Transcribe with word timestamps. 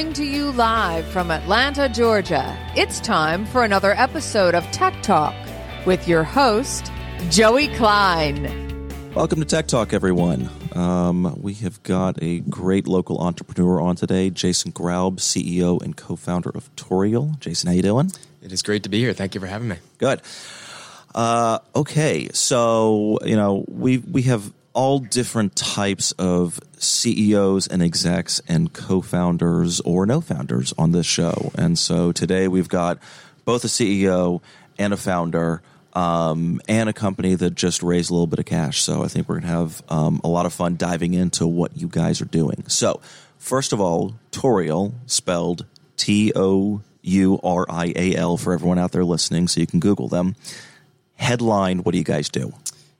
Coming 0.00 0.14
to 0.14 0.24
you 0.24 0.52
live 0.52 1.04
from 1.08 1.30
Atlanta, 1.30 1.86
Georgia, 1.86 2.56
it's 2.74 3.00
time 3.00 3.44
for 3.44 3.64
another 3.64 3.92
episode 3.92 4.54
of 4.54 4.64
Tech 4.70 5.02
Talk 5.02 5.34
with 5.84 6.08
your 6.08 6.24
host, 6.24 6.90
Joey 7.28 7.68
Klein. 7.68 8.44
Welcome 9.14 9.40
to 9.40 9.44
Tech 9.44 9.66
Talk, 9.66 9.92
everyone. 9.92 10.48
Um, 10.72 11.38
we 11.42 11.52
have 11.52 11.82
got 11.82 12.16
a 12.22 12.40
great 12.40 12.88
local 12.88 13.18
entrepreneur 13.18 13.78
on 13.78 13.94
today, 13.94 14.30
Jason 14.30 14.72
Graub, 14.72 15.16
CEO 15.16 15.82
and 15.82 15.94
co-founder 15.94 16.48
of 16.54 16.74
Tourial. 16.76 17.38
Jason, 17.38 17.68
how 17.68 17.74
you 17.74 17.82
doing? 17.82 18.10
It 18.42 18.54
is 18.54 18.62
great 18.62 18.84
to 18.84 18.88
be 18.88 19.00
here. 19.00 19.12
Thank 19.12 19.34
you 19.34 19.40
for 19.42 19.48
having 19.48 19.68
me. 19.68 19.76
Good. 19.98 20.22
Uh, 21.14 21.58
okay, 21.76 22.30
so 22.32 23.18
you 23.22 23.36
know 23.36 23.66
we 23.68 23.98
we 23.98 24.22
have 24.22 24.50
all 24.72 24.98
different 24.98 25.56
types 25.56 26.12
of 26.12 26.60
CEOs 26.78 27.66
and 27.66 27.82
execs 27.82 28.40
and 28.48 28.72
co-founders 28.72 29.80
or 29.80 30.06
no 30.06 30.20
founders 30.20 30.72
on 30.78 30.92
this 30.92 31.06
show, 31.06 31.52
and 31.56 31.78
so 31.78 32.12
today 32.12 32.48
we've 32.48 32.68
got 32.68 32.98
both 33.44 33.64
a 33.64 33.68
CEO 33.68 34.40
and 34.78 34.92
a 34.92 34.96
founder. 34.96 35.62
Um, 35.92 36.60
and 36.68 36.88
a 36.88 36.92
company 36.92 37.34
that 37.34 37.56
just 37.56 37.82
raised 37.82 38.10
a 38.10 38.12
little 38.12 38.28
bit 38.28 38.38
of 38.38 38.44
cash. 38.44 38.80
So 38.80 39.02
I 39.02 39.08
think 39.08 39.28
we're 39.28 39.40
going 39.40 39.50
to 39.50 39.58
have 39.58 39.82
um, 39.88 40.20
a 40.22 40.28
lot 40.28 40.46
of 40.46 40.52
fun 40.52 40.76
diving 40.76 41.14
into 41.14 41.48
what 41.48 41.76
you 41.76 41.88
guys 41.88 42.20
are 42.22 42.26
doing. 42.26 42.62
So, 42.68 43.00
first 43.38 43.72
of 43.72 43.80
all, 43.80 44.14
Tourial, 44.30 44.94
spelled 45.06 45.66
T 45.96 46.30
O 46.36 46.80
U 47.02 47.40
R 47.42 47.66
I 47.68 47.92
A 47.96 48.14
L 48.14 48.36
for 48.36 48.52
everyone 48.52 48.78
out 48.78 48.92
there 48.92 49.04
listening, 49.04 49.48
so 49.48 49.60
you 49.60 49.66
can 49.66 49.80
Google 49.80 50.08
them. 50.08 50.36
Headline 51.16 51.82
What 51.82 51.92
do 51.92 51.98
you 51.98 52.04
guys 52.04 52.28
do? 52.28 52.52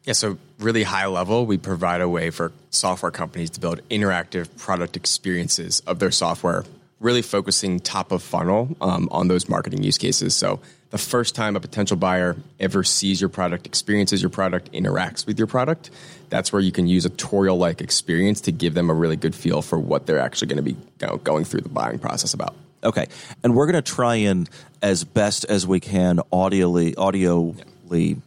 Yeah, 0.05 0.15
so 0.15 0.39
really 0.59 0.83
high 0.83 1.07
level, 1.07 1.45
we 1.45 1.59
provide 1.59 2.01
a 2.01 2.09
way 2.09 2.31
for 2.31 2.53
software 2.71 3.13
companies 3.13 3.51
to 3.51 3.61
build 3.61 3.87
interactive 3.91 4.55
product 4.57 4.97
experiences 4.97 5.81
of 5.87 5.99
their 5.99 6.11
software, 6.11 6.65
really 7.01 7.23
focusing 7.23 7.81
top 7.81 8.11
of 8.11 8.23
funnel 8.23 8.77
um, 8.81 9.09
on 9.13 9.29
those 9.29 9.49
marketing 9.49 9.83
use 9.83 9.99
cases. 9.99 10.35
So 10.35 10.61
the 10.91 10.99
first 10.99 11.35
time 11.35 11.55
a 11.55 11.61
potential 11.61 11.97
buyer 11.97 12.37
ever 12.59 12.83
sees 12.83 13.21
your 13.21 13.29
product, 13.29 13.67
experiences 13.67 14.23
your 14.23 14.31
product, 14.31 14.73
interacts 14.73 15.27
with 15.27 15.39
your 15.39 15.47
product, 15.47 15.91
that's 16.31 16.53
where 16.53 16.63
you 16.63 16.73
can 16.73 16.87
use 16.87 17.05
a 17.05 17.11
Tourial 17.11 17.59
like 17.59 17.81
experience 17.81 18.41
to 18.43 18.53
give 18.53 18.75
them 18.75 18.89
a 18.89 18.95
really 18.95 19.17
good 19.17 19.35
feel 19.35 19.63
for 19.63 19.79
what 19.79 20.07
they're 20.07 20.19
actually 20.19 20.49
going 20.49 20.57
to 20.57 20.63
be 20.63 20.73
you 20.73 21.07
know, 21.07 21.17
going 21.19 21.45
through 21.45 21.61
the 21.61 21.69
buying 21.69 21.99
process 21.99 22.35
about. 22.35 22.55
Okay, 22.83 23.07
and 23.45 23.55
we're 23.55 23.67
going 23.67 23.83
to 23.83 23.93
try 23.93 24.15
and 24.17 24.49
as 24.81 25.05
best 25.05 25.45
as 25.45 25.67
we 25.67 25.81
can 25.81 26.21
audioly 26.33 26.95
audio. 26.97 27.55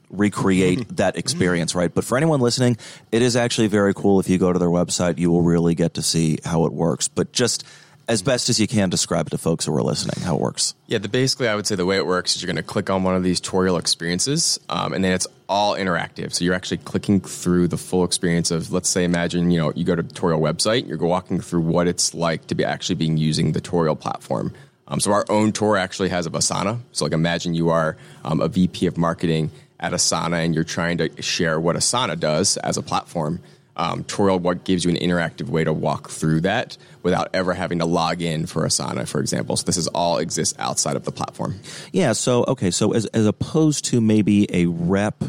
Recreate 0.09 0.88
that 0.97 1.17
experience, 1.17 1.75
right? 1.75 1.94
But 1.94 2.03
for 2.03 2.17
anyone 2.17 2.39
listening, 2.39 2.78
it 3.11 3.22
is 3.22 3.36
actually 3.36 3.67
very 3.67 3.94
cool. 3.94 4.20
If 4.20 4.30
you 4.30 4.38
go 4.38 4.52
to 4.52 4.59
their 4.59 4.70
website, 4.70 5.17
you 5.17 5.31
will 5.31 5.42
really 5.42 5.75
get 5.75 5.95
to 5.95 6.02
see 6.02 6.39
how 6.44 6.66
it 6.66 6.73
works. 6.73 7.08
But 7.08 7.31
just 7.31 7.64
as 8.08 8.22
best 8.22 8.50
as 8.50 8.59
you 8.59 8.67
can 8.67 8.89
describe 8.89 9.28
it 9.28 9.30
to 9.30 9.38
folks 9.38 9.66
who 9.66 9.75
are 9.75 9.81
listening 9.81 10.23
how 10.23 10.36
it 10.36 10.42
works. 10.42 10.75
Yeah, 10.88 10.97
the 10.97 11.08
basically 11.08 11.47
I 11.47 11.55
would 11.55 11.66
say 11.66 11.75
the 11.75 11.86
way 11.86 11.97
it 11.97 12.05
works 12.05 12.36
is 12.36 12.42
you're 12.42 12.47
going 12.47 12.58
to 12.58 12.64
click 12.64 12.89
on 12.89 13.03
one 13.03 13.16
of 13.16 13.23
these 13.23 13.39
tutorial 13.39 13.78
experiences, 13.78 14.59
um, 14.70 14.94
and 14.94 15.03
then 15.03 15.14
it's 15.14 15.28
all 15.47 15.75
interactive. 15.75 16.33
So 16.33 16.44
you're 16.44 16.53
actually 16.53 16.77
clicking 16.77 17.22
through 17.22 17.70
the 17.70 17.77
full 17.77 18.03
experience 18.03 18.52
of, 18.52 18.72
let's 18.72 18.89
say, 18.89 19.03
imagine 19.03 19.52
you 19.52 19.59
know 19.59 19.72
you 19.75 19.86
go 19.86 19.95
to 19.95 20.03
the 20.03 20.14
Tourial 20.14 20.39
website, 20.39 20.88
you're 20.88 20.98
walking 20.98 21.39
through 21.39 21.61
what 21.61 21.88
it's 21.88 22.14
like 22.14 22.48
to 22.48 22.55
be 22.55 22.66
actually 22.66 22.95
being 22.95 23.17
using 23.17 23.53
the 23.53 23.61
Tourial 23.61 24.00
platform. 24.00 24.53
Um, 24.94 24.99
so 24.99 25.11
our 25.11 25.25
own 25.27 25.52
tour 25.52 25.75
actually 25.75 26.09
has 26.09 26.27
a 26.27 26.30
Asana. 26.30 26.80
So 26.91 27.05
like 27.05 27.13
imagine 27.13 27.55
you 27.55 27.72
are 27.72 27.97
um, 28.23 28.41
a 28.41 28.47
VP 28.47 28.86
of 28.86 28.95
marketing 28.95 29.49
at 29.80 29.91
Asana 29.91 30.45
and 30.45 30.53
you're 30.53 30.63
trying 30.63 30.99
to 30.99 31.22
share 31.22 31.59
what 31.59 31.75
Asana 31.75 32.19
does 32.19 32.58
as 32.58 32.77
a 32.77 32.83
platform 32.83 33.41
um, 33.75 34.03
Tourial 34.03 34.39
what 34.39 34.64
gives 34.64 34.86
you 34.86 34.91
an 34.91 34.97
interactive 34.97 35.49
way 35.49 35.64
to 35.64 35.73
walk 35.73 36.09
through 36.09 36.41
that 36.41 36.77
without 37.02 37.30
ever 37.33 37.53
having 37.53 37.80
to 37.80 37.86
log 37.86 38.21
in 38.21 38.45
for 38.45 38.64
Asana, 38.64 39.08
for 39.08 39.20
example. 39.20 39.58
So 39.58 39.65
this 39.65 39.77
is 39.77 39.87
all 39.87 40.20
exists 40.20 40.54
outside 40.59 40.95
of 40.95 41.05
the 41.05 41.11
platform. 41.11 41.60
Yeah. 41.92 42.14
So 42.14 42.43
okay. 42.48 42.70
So 42.70 42.93
as 42.93 43.08
as 43.08 43.25
opposed 43.25 43.86
to 43.86 43.99
maybe 43.99 44.48
a 44.54 44.67
rep. 44.67 45.23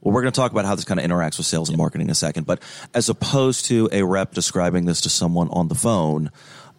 Well, 0.00 0.12
we're 0.12 0.20
going 0.20 0.32
to 0.32 0.38
talk 0.38 0.52
about 0.52 0.66
how 0.66 0.74
this 0.74 0.84
kind 0.84 1.00
of 1.00 1.06
interacts 1.06 1.38
with 1.38 1.46
sales 1.46 1.70
and 1.70 1.78
marketing 1.78 2.08
in 2.08 2.10
a 2.10 2.14
second. 2.14 2.44
But 2.44 2.60
as 2.92 3.08
opposed 3.08 3.64
to 3.66 3.88
a 3.90 4.02
rep 4.02 4.34
describing 4.34 4.84
this 4.84 5.00
to 5.02 5.08
someone 5.08 5.48
on 5.48 5.68
the 5.68 5.74
phone, 5.74 6.30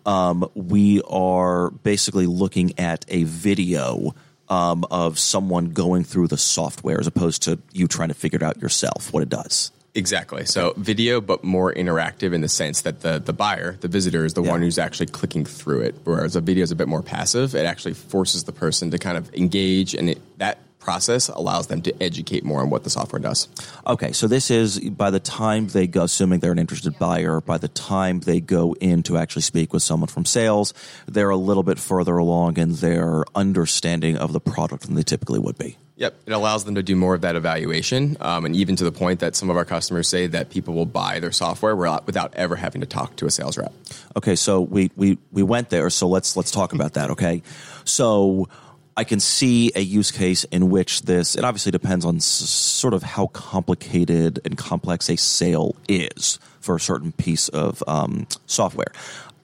um, 0.06 0.50
we 0.54 1.02
are 1.04 1.72
basically 1.72 2.28
looking 2.28 2.78
at 2.80 3.06
a 3.08 3.24
video 3.24 4.16
um, 4.50 4.86
of 4.92 5.18
someone 5.18 5.72
going 5.72 6.04
through 6.04 6.28
the 6.28 6.38
software 6.38 7.00
as 7.00 7.08
opposed 7.08 7.44
to 7.44 7.60
you 7.74 7.88
trying 7.88 8.10
to 8.10 8.16
figure 8.16 8.38
it 8.38 8.44
out 8.44 8.62
yourself, 8.62 9.12
what 9.12 9.24
it 9.24 9.30
does. 9.30 9.72
Exactly. 9.96 10.46
So 10.46 10.74
video, 10.76 11.22
but 11.22 11.46
more 11.46 11.74
interactive 11.74 12.34
in 12.34 12.42
the 12.42 12.50
sense 12.50 12.82
that 12.82 13.00
the 13.00 13.18
the 13.18 13.32
buyer, 13.32 13.78
the 13.80 13.88
visitor, 13.88 14.26
is 14.26 14.34
the 14.34 14.44
yeah. 14.44 14.52
one 14.52 14.62
who's 14.62 14.78
actually 14.78 15.06
clicking 15.06 15.46
through 15.46 15.82
it. 15.82 15.96
Whereas 16.04 16.36
a 16.36 16.42
video 16.42 16.64
is 16.64 16.72
a 16.72 16.76
bit 16.76 16.90
more 16.90 17.02
passive. 17.02 17.56
It 17.56 17.66
actually 17.66 17.94
forces 17.94 18.44
the 18.44 18.52
person 18.52 18.92
to 18.92 18.98
kind 18.98 19.18
of 19.18 19.34
engage, 19.34 19.96
and 19.96 20.10
it, 20.10 20.38
that 20.38 20.60
process 20.86 21.28
allows 21.28 21.68
them 21.68 21.82
to 21.82 21.92
educate 22.02 22.46
more 22.46 22.62
on 22.62 22.70
what 22.70 22.84
the 22.84 22.90
software 22.90 23.20
does. 23.20 23.50
Okay, 23.86 24.12
so 24.14 24.28
this 24.28 24.52
is 24.52 24.80
by 24.80 25.10
the 25.10 25.20
time 25.20 25.68
they 25.68 25.88
go, 25.88 26.04
assuming 26.04 26.40
they're 26.40 26.52
an 26.52 26.60
interested 26.60 26.98
buyer, 27.00 27.42
by 27.42 27.58
the 27.58 27.68
time 27.68 28.22
they 28.22 28.40
go 28.40 28.76
in 28.80 29.04
to 29.04 29.18
actually 29.18 29.42
speak 29.42 29.74
with 29.74 29.84
someone 29.84 30.08
from 30.08 30.24
sales, 30.24 30.74
they're 31.08 31.32
a 31.32 31.36
little 31.36 31.64
bit 31.64 31.80
further 31.80 32.16
along 32.18 32.58
in 32.58 32.76
their 32.76 33.26
understanding 33.34 34.16
of 34.16 34.32
the 34.32 34.40
product 34.40 34.84
than 34.86 34.96
they 34.96 35.04
typically 35.04 35.40
would 35.40 35.58
be. 35.58 35.78
Yep, 35.98 36.24
it 36.26 36.34
allows 36.34 36.66
them 36.66 36.76
to 36.76 36.84
do 36.84 36.96
more 36.96 37.16
of 37.16 37.22
that 37.22 37.38
evaluation, 37.38 38.18
um, 38.20 38.44
and 38.44 38.54
even 38.54 38.76
to 38.76 38.84
the 38.84 38.92
point 38.92 39.22
that 39.22 39.34
some 39.34 39.50
of 39.50 39.56
our 39.56 39.64
customers 39.64 40.10
say 40.10 40.28
that 40.28 40.50
people 40.50 40.74
will 40.74 40.86
buy 40.86 41.22
their 41.22 41.32
software 41.32 41.74
without 41.74 42.34
ever 42.36 42.58
having 42.58 42.82
to 42.82 42.88
talk 42.88 43.16
to 43.16 43.26
a 43.26 43.32
sales 43.32 43.58
rep. 43.58 43.72
Okay, 44.18 44.36
so 44.36 44.60
we 44.60 44.92
we 44.98 45.18
we 45.32 45.42
went 45.42 45.70
there, 45.70 45.90
so 45.90 46.10
let's 46.10 46.36
let's 46.36 46.52
talk 46.52 46.74
about 46.74 46.94
that. 46.96 47.12
Okay, 47.12 47.44
so 47.86 48.50
I 48.98 49.04
can 49.04 49.20
see 49.20 49.72
a 49.76 49.82
use 49.82 50.12
case 50.12 50.46
in 50.46 50.70
which 50.70 51.02
this. 51.02 51.36
It 51.36 51.44
obviously 51.44 51.72
depends 51.72 52.06
on 52.06 52.18
s- 52.18 52.26
sort 52.26 52.94
of 52.94 53.04
how 53.04 53.28
complicated 53.28 54.40
and 54.46 54.58
complex 54.58 55.10
a 55.10 55.18
sale 55.18 55.76
is 55.90 56.40
for 56.62 56.76
a 56.76 56.80
certain 56.80 57.12
piece 57.12 57.50
of 57.50 57.84
um, 57.88 58.28
software. 58.46 58.92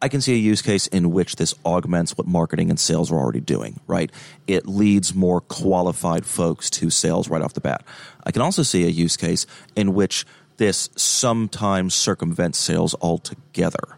I 0.01 0.07
can 0.07 0.22
see 0.22 0.34
a 0.34 0.38
use 0.38 0.61
case 0.63 0.88
in 0.88 1.11
which 1.11 1.35
this 1.35 1.53
augments 1.63 2.17
what 2.17 2.25
marketing 2.25 2.69
and 2.72 2.79
sales 2.79 3.11
are 3.11 3.19
already 3.19 3.41
doing, 3.41 3.79
right? 3.85 4.11
It 4.47 4.67
leads 4.67 5.13
more 5.13 5.41
qualified 5.41 6.25
folks 6.25 6.69
to 6.72 6.90
sales 6.90 7.29
right 7.29 7.41
off 7.41 7.53
the 7.53 7.61
bat. 7.61 7.84
I 8.23 8.31
can 8.31 8.41
also 8.41 8.63
see 8.63 8.85
a 8.85 8.90
use 8.90 9.16
case 9.16 9.45
in 9.75 9.94
which 9.94 10.25
this 10.57 10.90
sometimes 10.95 11.94
circumvents 11.94 12.57
sales 12.57 12.95
altogether. 13.01 13.97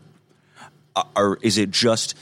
Or 1.15 1.39
is 1.41 1.57
it 1.57 1.71
just 1.71 2.15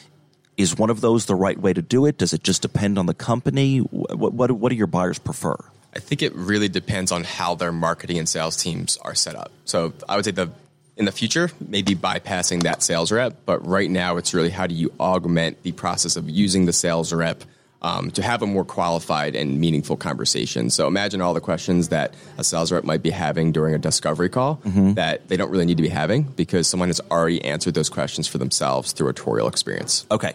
is 0.62 0.78
one 0.78 0.90
of 0.90 1.02
those 1.02 1.26
the 1.26 1.36
right 1.36 1.60
way 1.60 1.74
to 1.74 1.82
do 1.82 2.06
it? 2.06 2.18
Does 2.18 2.34
it 2.34 2.44
just 2.44 2.62
depend 2.62 2.98
on 2.98 3.06
the 3.06 3.14
company? 3.14 3.80
What 3.80 4.34
what, 4.34 4.52
what 4.52 4.70
do 4.70 4.76
your 4.76 4.88
buyers 4.88 5.20
prefer? 5.20 5.58
I 5.94 6.00
think 6.00 6.22
it 6.22 6.34
really 6.36 6.70
depends 6.70 7.12
on 7.12 7.24
how 7.24 7.56
their 7.56 7.72
marketing 7.72 8.18
and 8.18 8.30
sales 8.30 8.56
teams 8.56 8.98
are 8.98 9.16
set 9.16 9.36
up. 9.36 9.52
So 9.66 9.94
I 10.08 10.16
would 10.16 10.26
say 10.26 10.32
the 10.32 10.52
in 10.98 11.06
the 11.06 11.12
future, 11.12 11.50
maybe 11.60 11.96
bypassing 11.96 12.64
that 12.64 12.84
sales 12.84 13.12
rep. 13.12 13.36
But 13.46 13.66
right 13.66 13.90
now, 13.90 14.18
it's 14.18 14.34
really 14.34 14.50
how 14.50 14.68
do 14.68 14.76
you 14.76 14.92
augment 15.00 15.64
the 15.64 15.72
process 15.72 16.16
of 16.16 16.30
using 16.30 16.66
the 16.66 16.74
sales 16.74 17.12
rep 17.12 17.44
um, 17.82 18.12
to 18.12 18.22
have 18.22 18.42
a 18.42 18.48
more 18.48 18.64
qualified 18.64 19.36
and 19.36 19.60
meaningful 19.60 19.98
conversation. 19.98 20.70
So 20.70 20.88
imagine 20.88 21.22
all 21.22 21.34
the 21.34 21.42
questions 21.42 21.90
that 21.90 22.14
a 22.38 22.44
sales 22.44 22.72
rep 22.72 22.84
might 22.84 23.02
be 23.02 23.10
having 23.10 23.52
during 23.52 23.74
a 23.74 23.80
discovery 23.80 24.30
call 24.30 24.58
mm-hmm. 24.58 24.94
that 24.94 25.28
they 25.28 25.38
don't 25.38 25.50
really 25.50 25.66
need 25.66 25.78
to 25.78 25.84
be 25.84 25.90
having 25.90 26.24
because 26.24 26.68
someone 26.68 26.90
has 26.90 27.02
already 27.10 27.44
answered 27.44 27.74
those 27.74 27.90
questions 27.90 28.28
for 28.28 28.38
themselves 28.38 28.92
through 28.92 29.10
a 29.10 29.14
Tourial 29.14 29.48
experience. 29.48 30.06
Okay. 30.12 30.34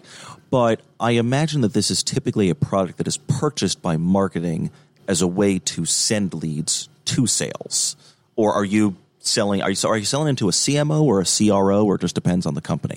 But 0.50 0.80
I 0.98 1.12
imagine 1.12 1.60
that 1.62 1.72
this 1.72 1.90
is 1.90 2.02
typically 2.02 2.50
a 2.50 2.54
product 2.54 2.98
that 2.98 3.06
is 3.06 3.16
purchased 3.16 3.82
by 3.82 3.96
marketing 3.96 4.70
as 5.08 5.22
a 5.22 5.26
way 5.26 5.58
to 5.58 5.84
send 5.84 6.34
leads 6.34 6.88
to 7.06 7.26
sales. 7.26 7.96
Or 8.34 8.53
are 8.53 8.65
you 8.65 8.97
selling? 9.21 9.62
Are 9.62 9.71
you 9.71 9.76
are 9.88 9.97
you 9.97 10.04
selling 10.04 10.28
into 10.28 10.48
a 10.48 10.53
CMO 10.53 11.03
or 11.03 11.21
a 11.21 11.24
CRO, 11.24 11.84
or 11.84 11.97
it 11.97 12.00
just 12.00 12.15
depends 12.15 12.47
on 12.47 12.54
the 12.54 12.60
company? 12.60 12.97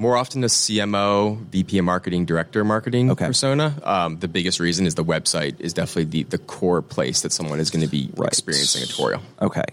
More 0.00 0.16
often, 0.16 0.42
a 0.44 0.46
CMO, 0.46 1.36
VP 1.50 1.76
of 1.76 1.84
marketing, 1.84 2.24
director 2.24 2.62
of 2.62 2.66
marketing 2.66 3.10
okay. 3.10 3.26
persona. 3.26 3.78
Um, 3.82 4.18
the 4.18 4.28
biggest 4.28 4.58
reason 4.58 4.86
is 4.86 4.94
the 4.94 5.04
website 5.04 5.60
is 5.60 5.74
definitely 5.74 6.04
the, 6.04 6.22
the 6.22 6.38
core 6.38 6.80
place 6.80 7.20
that 7.20 7.32
someone 7.32 7.60
is 7.60 7.68
going 7.68 7.84
to 7.84 7.90
be 7.90 8.08
right. 8.16 8.26
experiencing 8.26 8.82
a 8.82 8.86
Tourial. 8.86 9.20
Okay. 9.42 9.66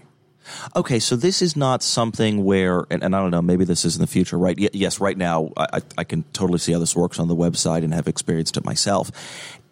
Okay, 0.76 0.98
so 0.98 1.16
this 1.16 1.40
is 1.40 1.56
not 1.56 1.82
something 1.82 2.44
where, 2.44 2.84
and, 2.90 3.02
and, 3.02 3.16
I 3.16 3.20
don't 3.20 3.30
know, 3.30 3.40
maybe 3.40 3.64
this 3.64 3.86
is 3.86 3.96
in 3.96 4.02
the 4.02 4.06
future, 4.06 4.36
right? 4.36 4.54
Y- 4.60 4.68
yes, 4.74 5.00
right 5.00 5.16
now, 5.16 5.50
I, 5.56 5.80
I, 5.96 6.04
can 6.04 6.24
totally 6.34 6.58
see 6.58 6.72
how 6.72 6.78
this 6.78 6.94
works 6.94 7.18
on 7.18 7.28
the 7.28 7.36
website 7.36 7.82
and 7.82 7.94
have 7.94 8.06
experienced 8.06 8.58
it 8.58 8.66
myself. 8.66 9.10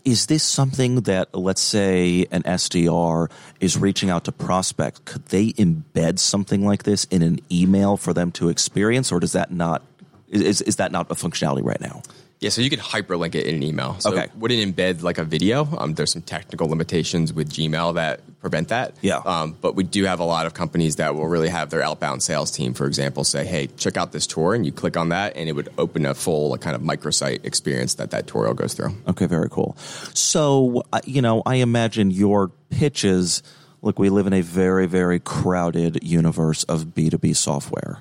Is 0.07 0.25
this 0.25 0.43
something 0.43 1.03
that, 1.03 1.35
let's 1.35 1.61
say, 1.61 2.29
an 2.31 2.45
SDR 2.45 3.31
is 3.61 3.77
reaching 3.77 4.09
out 4.09 4.25
to 4.25 4.33
prospects? 4.33 5.03
Could 5.05 5.27
they 5.27 5.49
embed 5.53 6.19
something 6.19 6.65
like 6.65 6.85
this 6.85 7.05
in 7.05 7.21
an 7.21 7.41
email 7.53 7.99
for 7.99 8.15
them 8.15 8.33
to 8.33 8.49
experience, 8.49 9.13
or 9.13 9.21
does 9.21 9.33
that 9.33 9.51
not 9.51 9.83
is, 10.29 10.61
is 10.63 10.77
that 10.77 10.93
not 10.93 11.11
a 11.11 11.15
functionality 11.15 11.65
right 11.65 11.81
now? 11.81 12.03
Yeah, 12.39 12.51
so 12.51 12.61
you 12.61 12.69
could 12.69 12.81
hyperlink 12.81 13.35
it 13.35 13.47
in 13.47 13.55
an 13.55 13.63
email. 13.63 13.97
So 13.99 14.11
Okay. 14.13 14.25
it 14.25 14.37
wouldn't 14.37 14.77
embed 14.77 15.01
like 15.03 15.17
a 15.17 15.25
video. 15.25 15.67
Um, 15.79 15.95
there's 15.95 16.13
some 16.13 16.21
technical 16.21 16.69
limitations 16.69 17.33
with 17.33 17.49
Gmail 17.51 17.95
that 17.95 18.21
prevent 18.41 18.69
that. 18.69 18.95
Yeah. 19.01 19.23
Um, 19.25 19.57
but 19.59 19.75
we 19.75 19.85
do 19.85 20.05
have 20.05 20.21
a 20.21 20.25
lot 20.25 20.45
of 20.45 20.53
companies 20.53 20.97
that 20.97 21.15
will 21.15 21.29
really 21.29 21.49
have 21.49 21.71
their 21.71 21.81
outbound 21.83 22.23
sales 22.23 22.51
team, 22.51 22.75
for 22.75 22.87
example, 22.87 23.25
say, 23.25 23.47
"Hey, 23.47 23.69
check 23.79 23.97
out 23.97 24.13
this 24.13 24.27
tour," 24.27 24.53
and 24.55 24.67
you 24.67 24.71
click 24.73 24.99
on 24.99 25.09
that, 25.09 25.35
and 25.35 25.49
it 25.49 25.53
would 25.53 25.71
open 25.79 26.05
a 26.05 26.15
full 26.15 26.51
like, 26.51 26.61
kind 26.61 26.77
of 26.77 26.83
microsite 26.83 27.43
experience 27.47 27.95
that 27.95 28.11
that 28.11 28.27
tutorial 28.27 28.53
goes 28.53 28.75
through. 28.75 28.95
Okay, 29.09 29.25
very 29.25 29.49
cool. 29.49 29.75
So, 30.13 30.83
uh, 30.93 31.01
you 31.07 31.23
know, 31.23 31.43
I 31.47 31.57
imagine 31.57 32.11
your 32.11 32.49
pitches. 32.69 33.43
Look, 33.81 33.99
we 33.99 34.11
live 34.11 34.27
in 34.27 34.35
a 34.35 34.43
very, 34.43 34.87
very 34.87 35.21
crowded 35.21 36.01
universe 36.03 36.65
of 36.65 36.89
B2B 36.95 37.35
software. 37.35 38.01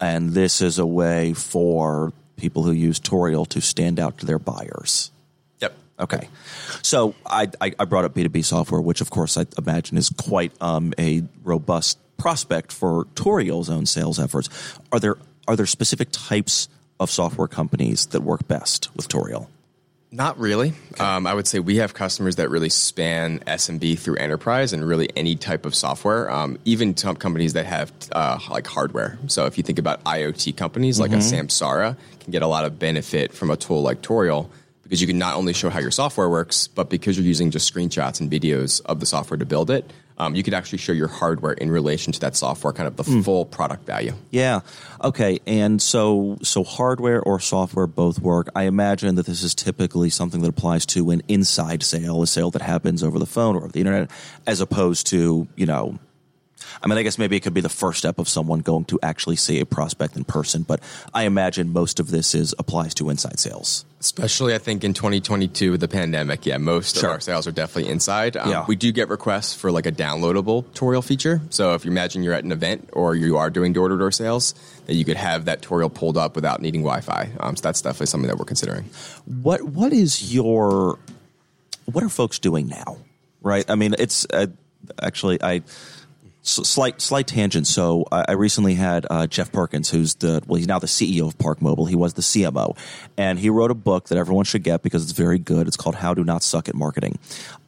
And 0.00 0.30
this 0.30 0.60
is 0.60 0.78
a 0.78 0.86
way 0.86 1.32
for 1.32 2.12
people 2.36 2.62
who 2.62 2.72
use 2.72 2.98
Tourial 2.98 3.46
to 3.46 3.60
stand 3.60 3.98
out 3.98 4.18
to 4.18 4.26
their 4.26 4.38
buyers. 4.38 5.10
Yep. 5.60 5.76
Okay. 6.00 6.28
So 6.82 7.14
I, 7.24 7.48
I, 7.60 7.72
I 7.78 7.84
brought 7.86 8.04
up 8.04 8.14
B2B 8.14 8.44
software, 8.44 8.80
which 8.80 9.00
of 9.00 9.10
course 9.10 9.36
I 9.38 9.46
imagine 9.58 9.96
is 9.96 10.10
quite 10.10 10.52
um, 10.60 10.92
a 10.98 11.22
robust 11.44 11.98
prospect 12.18 12.72
for 12.72 13.04
Tourial's 13.14 13.70
own 13.70 13.86
sales 13.86 14.18
efforts. 14.18 14.48
Are 14.92 15.00
there 15.00 15.16
are 15.48 15.56
there 15.56 15.66
specific 15.66 16.08
types 16.10 16.68
of 16.98 17.10
software 17.10 17.48
companies 17.48 18.06
that 18.06 18.22
work 18.22 18.48
best 18.48 18.94
with 18.96 19.08
Tourial? 19.08 19.48
Not 20.12 20.38
really. 20.38 20.72
Um, 21.00 21.26
I 21.26 21.34
would 21.34 21.46
say 21.46 21.58
we 21.58 21.76
have 21.76 21.92
customers 21.92 22.36
that 22.36 22.48
really 22.48 22.68
span 22.68 23.40
SMB 23.40 23.98
through 23.98 24.16
enterprise 24.16 24.72
and 24.72 24.86
really 24.86 25.10
any 25.16 25.34
type 25.34 25.66
of 25.66 25.74
software, 25.74 26.30
um, 26.30 26.58
even 26.64 26.94
companies 26.94 27.54
that 27.54 27.66
have 27.66 27.92
uh, 28.12 28.38
like 28.48 28.66
hardware. 28.66 29.18
So 29.26 29.46
if 29.46 29.58
you 29.58 29.64
think 29.64 29.78
about 29.78 30.02
IoT 30.04 30.56
companies 30.56 31.00
like 31.00 31.10
a 31.10 31.16
Samsara 31.16 31.96
can 32.20 32.30
get 32.30 32.42
a 32.42 32.46
lot 32.46 32.64
of 32.64 32.78
benefit 32.78 33.32
from 33.32 33.50
a 33.50 33.56
tool 33.56 33.82
like 33.82 34.00
Tourial 34.00 34.48
because 34.84 35.00
you 35.00 35.08
can 35.08 35.18
not 35.18 35.34
only 35.34 35.52
show 35.52 35.68
how 35.68 35.80
your 35.80 35.90
software 35.90 36.28
works, 36.28 36.68
but 36.68 36.88
because 36.88 37.18
you're 37.18 37.26
using 37.26 37.50
just 37.50 37.72
screenshots 37.72 38.20
and 38.20 38.30
videos 38.30 38.80
of 38.86 39.00
the 39.00 39.06
software 39.06 39.36
to 39.36 39.44
build 39.44 39.68
it, 39.68 39.92
um, 40.18 40.34
you 40.34 40.42
could 40.42 40.54
actually 40.54 40.78
show 40.78 40.92
your 40.92 41.08
hardware 41.08 41.52
in 41.52 41.70
relation 41.70 42.12
to 42.12 42.20
that 42.20 42.36
software, 42.36 42.72
kind 42.72 42.86
of 42.86 42.96
the 42.96 43.04
full 43.04 43.44
product 43.44 43.86
value. 43.86 44.12
Yeah. 44.30 44.60
Okay. 45.02 45.40
And 45.46 45.80
so 45.80 46.38
so 46.42 46.64
hardware 46.64 47.20
or 47.22 47.38
software 47.38 47.86
both 47.86 48.18
work. 48.20 48.48
I 48.54 48.64
imagine 48.64 49.16
that 49.16 49.26
this 49.26 49.42
is 49.42 49.54
typically 49.54 50.10
something 50.10 50.40
that 50.42 50.48
applies 50.48 50.86
to 50.86 51.10
an 51.10 51.22
inside 51.28 51.82
sale, 51.82 52.22
a 52.22 52.26
sale 52.26 52.50
that 52.52 52.62
happens 52.62 53.02
over 53.02 53.18
the 53.18 53.26
phone 53.26 53.56
or 53.56 53.64
over 53.64 53.72
the 53.72 53.80
internet, 53.80 54.10
as 54.46 54.60
opposed 54.60 55.06
to, 55.08 55.48
you 55.54 55.66
know, 55.66 55.98
I 56.82 56.88
mean, 56.88 56.98
I 56.98 57.02
guess 57.02 57.18
maybe 57.18 57.36
it 57.36 57.40
could 57.40 57.54
be 57.54 57.60
the 57.60 57.68
first 57.68 57.98
step 57.98 58.18
of 58.18 58.28
someone 58.28 58.60
going 58.60 58.84
to 58.86 58.98
actually 59.02 59.36
see 59.36 59.60
a 59.60 59.66
prospect 59.66 60.16
in 60.16 60.24
person, 60.24 60.62
but 60.62 60.80
I 61.14 61.24
imagine 61.24 61.72
most 61.72 62.00
of 62.00 62.10
this 62.10 62.34
is 62.34 62.54
applies 62.58 62.94
to 62.94 63.10
inside 63.10 63.38
sales. 63.38 63.84
Especially, 64.00 64.54
I 64.54 64.58
think 64.58 64.84
in 64.84 64.94
2022 64.94 65.72
with 65.72 65.80
the 65.80 65.88
pandemic, 65.88 66.46
yeah, 66.46 66.58
most 66.58 66.96
Sure. 66.96 67.10
of 67.10 67.14
our 67.14 67.20
sales 67.20 67.46
are 67.46 67.52
definitely 67.52 67.90
inside. 67.90 68.36
Um, 68.36 68.50
Yeah. 68.50 68.64
We 68.66 68.76
do 68.76 68.90
get 68.92 69.08
requests 69.08 69.54
for 69.54 69.70
like 69.70 69.86
a 69.86 69.92
downloadable 69.92 70.64
tutorial 70.72 71.02
feature. 71.02 71.40
So 71.50 71.74
if 71.74 71.84
you 71.84 71.90
imagine 71.90 72.22
you're 72.22 72.34
at 72.34 72.44
an 72.44 72.52
event 72.52 72.88
or 72.92 73.14
you 73.14 73.36
are 73.36 73.50
doing 73.50 73.72
door 73.72 73.88
to 73.88 73.96
door 73.98 74.10
sales, 74.12 74.54
that 74.86 74.94
you 74.94 75.04
could 75.04 75.16
have 75.16 75.44
that 75.46 75.62
tutorial 75.62 75.90
pulled 75.90 76.16
up 76.16 76.36
without 76.36 76.60
needing 76.62 76.82
Wi-Fi. 76.82 77.30
Um, 77.40 77.56
so 77.56 77.62
that's 77.62 77.80
definitely 77.82 78.06
something 78.06 78.28
that 78.28 78.38
we're 78.38 78.44
considering. 78.44 78.84
What 79.24 79.62
what 79.62 79.92
is 79.92 80.32
your 80.32 80.98
what 81.86 82.02
are 82.04 82.08
folks 82.08 82.38
doing 82.38 82.66
now? 82.68 82.98
Right. 83.42 83.64
I 83.68 83.74
mean, 83.76 83.94
it's 83.98 84.26
uh, 84.32 84.46
actually 85.02 85.42
I 85.42 85.62
s- 86.46 86.66
slight 86.68 87.00
slight 87.00 87.26
tangent. 87.26 87.66
So 87.66 88.06
I, 88.10 88.26
I 88.28 88.32
recently 88.32 88.74
had 88.74 89.06
uh, 89.10 89.26
Jeff 89.26 89.52
Perkins, 89.52 89.90
who's 89.90 90.14
the 90.14 90.42
well, 90.46 90.56
he's 90.56 90.68
now 90.68 90.78
the 90.78 90.86
CEO 90.86 91.26
of 91.26 91.36
Park 91.38 91.60
Mobile. 91.60 91.86
He 91.86 91.96
was 91.96 92.14
the 92.14 92.22
CMO, 92.22 92.76
and 93.16 93.38
he 93.38 93.50
wrote 93.50 93.70
a 93.70 93.74
book 93.74 94.08
that 94.08 94.18
everyone 94.18 94.44
should 94.44 94.62
get 94.62 94.82
because 94.82 95.02
it's 95.02 95.12
very 95.12 95.38
good. 95.38 95.66
It's 95.66 95.76
called 95.76 95.96
How 95.96 96.14
to 96.14 96.24
Not 96.24 96.42
Suck 96.42 96.68
at 96.68 96.74
Marketing. 96.74 97.18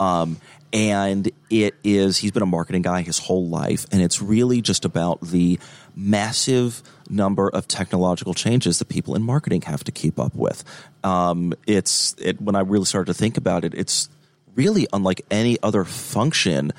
Um, 0.01 0.39
and 0.73 1.31
it 1.49 1.75
is 1.83 2.19
he's 2.19 2.31
been 2.31 2.43
a 2.43 2.47
marketing 2.47 2.83
guy 2.83 3.01
his 3.01 3.19
whole 3.19 3.47
life 3.47 3.87
and 3.91 4.03
it's 4.03 4.21
really 4.21 4.61
just 4.61 4.85
about 4.85 5.19
the 5.23 5.59
massive 5.97 6.83
number 7.09 7.49
of 7.49 7.67
technological 7.67 8.35
changes 8.35 8.79
that 8.79 8.87
people 8.87 9.15
in 9.15 9.23
marketing 9.23 9.63
have 9.63 9.83
to 9.83 9.91
keep 9.91 10.21
up 10.21 10.35
with 10.35 10.63
um, 11.05 11.55
it's 11.67 12.15
it 12.19 12.39
when 12.41 12.55
i 12.55 12.61
really 12.61 12.85
started 12.85 13.11
to 13.11 13.19
think 13.19 13.39
about 13.39 13.65
it 13.65 13.73
it's 13.75 14.11
really 14.55 14.87
unlike 14.93 15.23
any 15.31 15.57
other 15.63 15.85
function 15.85 16.71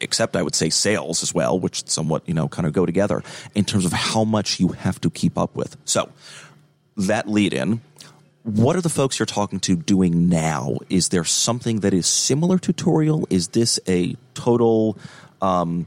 except 0.00 0.36
i 0.36 0.42
would 0.42 0.54
say 0.54 0.70
sales 0.70 1.22
as 1.22 1.34
well 1.34 1.58
which 1.58 1.88
somewhat 1.88 2.22
you 2.26 2.34
know 2.34 2.48
kind 2.48 2.66
of 2.66 2.72
go 2.72 2.86
together 2.86 3.22
in 3.54 3.64
terms 3.64 3.84
of 3.84 3.92
how 3.92 4.24
much 4.24 4.60
you 4.60 4.68
have 4.68 5.00
to 5.00 5.10
keep 5.10 5.36
up 5.38 5.54
with 5.54 5.76
so 5.84 6.08
that 6.96 7.28
lead 7.28 7.52
in 7.52 7.80
what 8.42 8.74
are 8.74 8.80
the 8.80 8.88
folks 8.88 9.18
you're 9.18 9.26
talking 9.26 9.60
to 9.60 9.76
doing 9.76 10.28
now? 10.28 10.78
Is 10.88 11.10
there 11.10 11.24
something 11.24 11.80
that 11.80 11.92
is 11.92 12.06
similar 12.06 12.58
tutorial? 12.58 13.26
Is 13.28 13.48
this 13.48 13.78
a 13.86 14.16
total 14.34 14.96
um, 15.42 15.86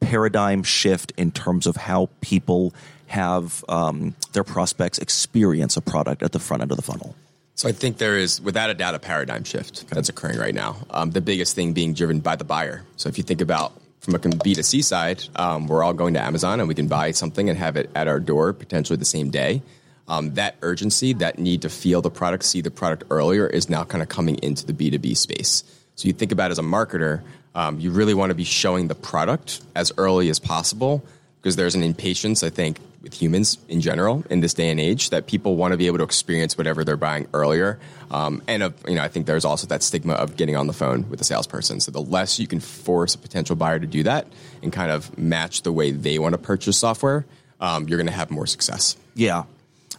paradigm 0.00 0.62
shift 0.62 1.12
in 1.16 1.30
terms 1.32 1.66
of 1.66 1.76
how 1.76 2.10
people 2.20 2.74
have 3.06 3.64
um, 3.68 4.14
their 4.32 4.44
prospects 4.44 4.98
experience 4.98 5.76
a 5.76 5.80
product 5.80 6.22
at 6.22 6.32
the 6.32 6.38
front 6.38 6.62
end 6.62 6.70
of 6.70 6.76
the 6.76 6.82
funnel? 6.82 7.14
So 7.56 7.70
I 7.70 7.72
think 7.72 7.96
there 7.96 8.18
is, 8.18 8.38
without 8.38 8.68
a 8.68 8.74
doubt, 8.74 8.94
a 8.94 8.98
paradigm 8.98 9.42
shift 9.42 9.88
that's 9.88 10.10
occurring 10.10 10.38
right 10.38 10.54
now. 10.54 10.76
Um, 10.90 11.10
the 11.12 11.22
biggest 11.22 11.54
thing 11.54 11.72
being 11.72 11.94
driven 11.94 12.20
by 12.20 12.36
the 12.36 12.44
buyer. 12.44 12.82
So 12.96 13.08
if 13.08 13.16
you 13.16 13.24
think 13.24 13.40
about 13.40 13.72
from 14.00 14.14
a 14.14 14.18
B2C 14.18 14.84
side, 14.84 15.24
um, 15.36 15.66
we're 15.66 15.82
all 15.82 15.94
going 15.94 16.12
to 16.14 16.20
Amazon 16.20 16.60
and 16.60 16.68
we 16.68 16.74
can 16.74 16.86
buy 16.86 17.12
something 17.12 17.48
and 17.48 17.58
have 17.58 17.76
it 17.76 17.88
at 17.94 18.08
our 18.08 18.20
door 18.20 18.52
potentially 18.52 18.98
the 18.98 19.06
same 19.06 19.30
day. 19.30 19.62
Um, 20.06 20.34
that 20.34 20.56
urgency, 20.60 21.14
that 21.14 21.38
need 21.38 21.62
to 21.62 21.70
feel 21.70 22.02
the 22.02 22.10
product, 22.10 22.44
see 22.44 22.60
the 22.60 22.70
product 22.70 23.04
earlier, 23.08 23.46
is 23.46 23.70
now 23.70 23.84
kind 23.84 24.02
of 24.02 24.10
coming 24.10 24.36
into 24.42 24.66
the 24.66 24.74
B2B 24.74 25.16
space. 25.16 25.64
So 25.94 26.08
you 26.08 26.12
think 26.12 26.32
about 26.32 26.50
as 26.50 26.58
a 26.58 26.62
marketer, 26.62 27.22
um, 27.54 27.80
you 27.80 27.90
really 27.90 28.12
want 28.12 28.28
to 28.28 28.34
be 28.34 28.44
showing 28.44 28.88
the 28.88 28.94
product 28.94 29.62
as 29.74 29.92
early 29.96 30.28
as 30.28 30.38
possible 30.38 31.02
because 31.40 31.56
there's 31.56 31.74
an 31.74 31.82
impatience, 31.82 32.42
I 32.42 32.50
think, 32.50 32.80
with 33.06 33.14
humans 33.14 33.58
in 33.68 33.80
general 33.80 34.24
in 34.30 34.40
this 34.40 34.52
day 34.52 34.68
and 34.68 34.80
age 34.80 35.10
that 35.10 35.28
people 35.28 35.54
want 35.54 35.70
to 35.70 35.78
be 35.78 35.86
able 35.86 35.98
to 35.98 36.02
experience 36.02 36.58
whatever 36.58 36.82
they're 36.82 36.96
buying 36.96 37.28
earlier. 37.32 37.78
Um, 38.10 38.42
and 38.48 38.64
of, 38.64 38.74
you 38.88 38.96
know, 38.96 39.02
I 39.02 39.06
think 39.06 39.26
there's 39.26 39.44
also 39.44 39.68
that 39.68 39.84
stigma 39.84 40.14
of 40.14 40.36
getting 40.36 40.56
on 40.56 40.66
the 40.66 40.72
phone 40.72 41.08
with 41.08 41.20
a 41.20 41.24
salesperson. 41.24 41.78
So 41.78 41.92
the 41.92 42.02
less 42.02 42.40
you 42.40 42.48
can 42.48 42.58
force 42.58 43.14
a 43.14 43.18
potential 43.18 43.54
buyer 43.54 43.78
to 43.78 43.86
do 43.86 44.02
that 44.02 44.26
and 44.60 44.72
kind 44.72 44.90
of 44.90 45.16
match 45.16 45.62
the 45.62 45.70
way 45.70 45.92
they 45.92 46.18
want 46.18 46.32
to 46.32 46.38
purchase 46.38 46.78
software, 46.78 47.24
um, 47.60 47.86
you're 47.86 47.96
going 47.96 48.08
to 48.08 48.12
have 48.12 48.32
more 48.32 48.46
success. 48.46 48.96
Yeah. 49.14 49.44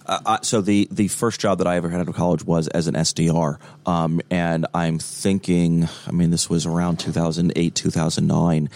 Uh, 0.06 0.20
uh, 0.26 0.42
so 0.42 0.60
the 0.60 0.88
the 0.92 1.08
first 1.08 1.40
job 1.40 1.58
that 1.58 1.68
I 1.68 1.78
ever 1.78 1.90
had 1.90 2.02
out 2.02 2.08
of 2.08 2.16
college 2.16 2.44
was 2.46 2.70
as 2.70 2.88
an 2.88 2.96
SDR, 2.96 3.58
um, 3.86 4.22
and 4.30 4.66
I'm 4.74 5.00
thinking, 5.00 5.90
I 6.06 6.12
mean, 6.12 6.30
this 6.30 6.50
was 6.50 6.66
around 6.66 6.98
2008, 6.98 7.76
2009, 7.76 8.70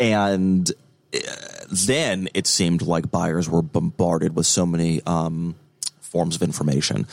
and 0.00 0.72
then 1.70 2.28
it 2.34 2.46
seemed 2.46 2.82
like 2.82 3.10
buyers 3.10 3.48
were 3.48 3.62
bombarded 3.62 4.34
with 4.34 4.46
so 4.46 4.66
many 4.66 5.02
um, 5.06 5.54
forms 6.00 6.36
of 6.36 6.42
information. 6.42 7.06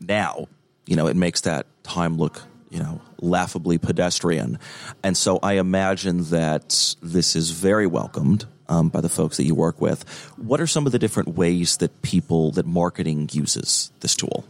Now, 0.00 0.48
you 0.86 0.96
know, 0.96 1.06
it 1.06 1.16
makes 1.16 1.42
that 1.42 1.66
time 1.82 2.16
look, 2.16 2.42
you 2.70 2.78
know, 2.78 3.00
laughably 3.20 3.78
pedestrian, 3.78 4.58
and 5.02 5.16
so 5.16 5.38
I 5.42 5.54
imagine 5.54 6.24
that 6.24 6.94
this 7.02 7.34
is 7.36 7.50
very 7.50 7.86
welcomed 7.86 8.46
um, 8.68 8.88
by 8.88 9.00
the 9.00 9.08
folks 9.08 9.36
that 9.36 9.44
you 9.44 9.54
work 9.54 9.80
with. 9.80 10.02
What 10.36 10.60
are 10.60 10.66
some 10.66 10.86
of 10.86 10.92
the 10.92 10.98
different 10.98 11.30
ways 11.30 11.78
that 11.78 12.02
people 12.02 12.50
that 12.52 12.66
marketing 12.66 13.30
uses 13.32 13.90
this 14.00 14.14
tool? 14.14 14.44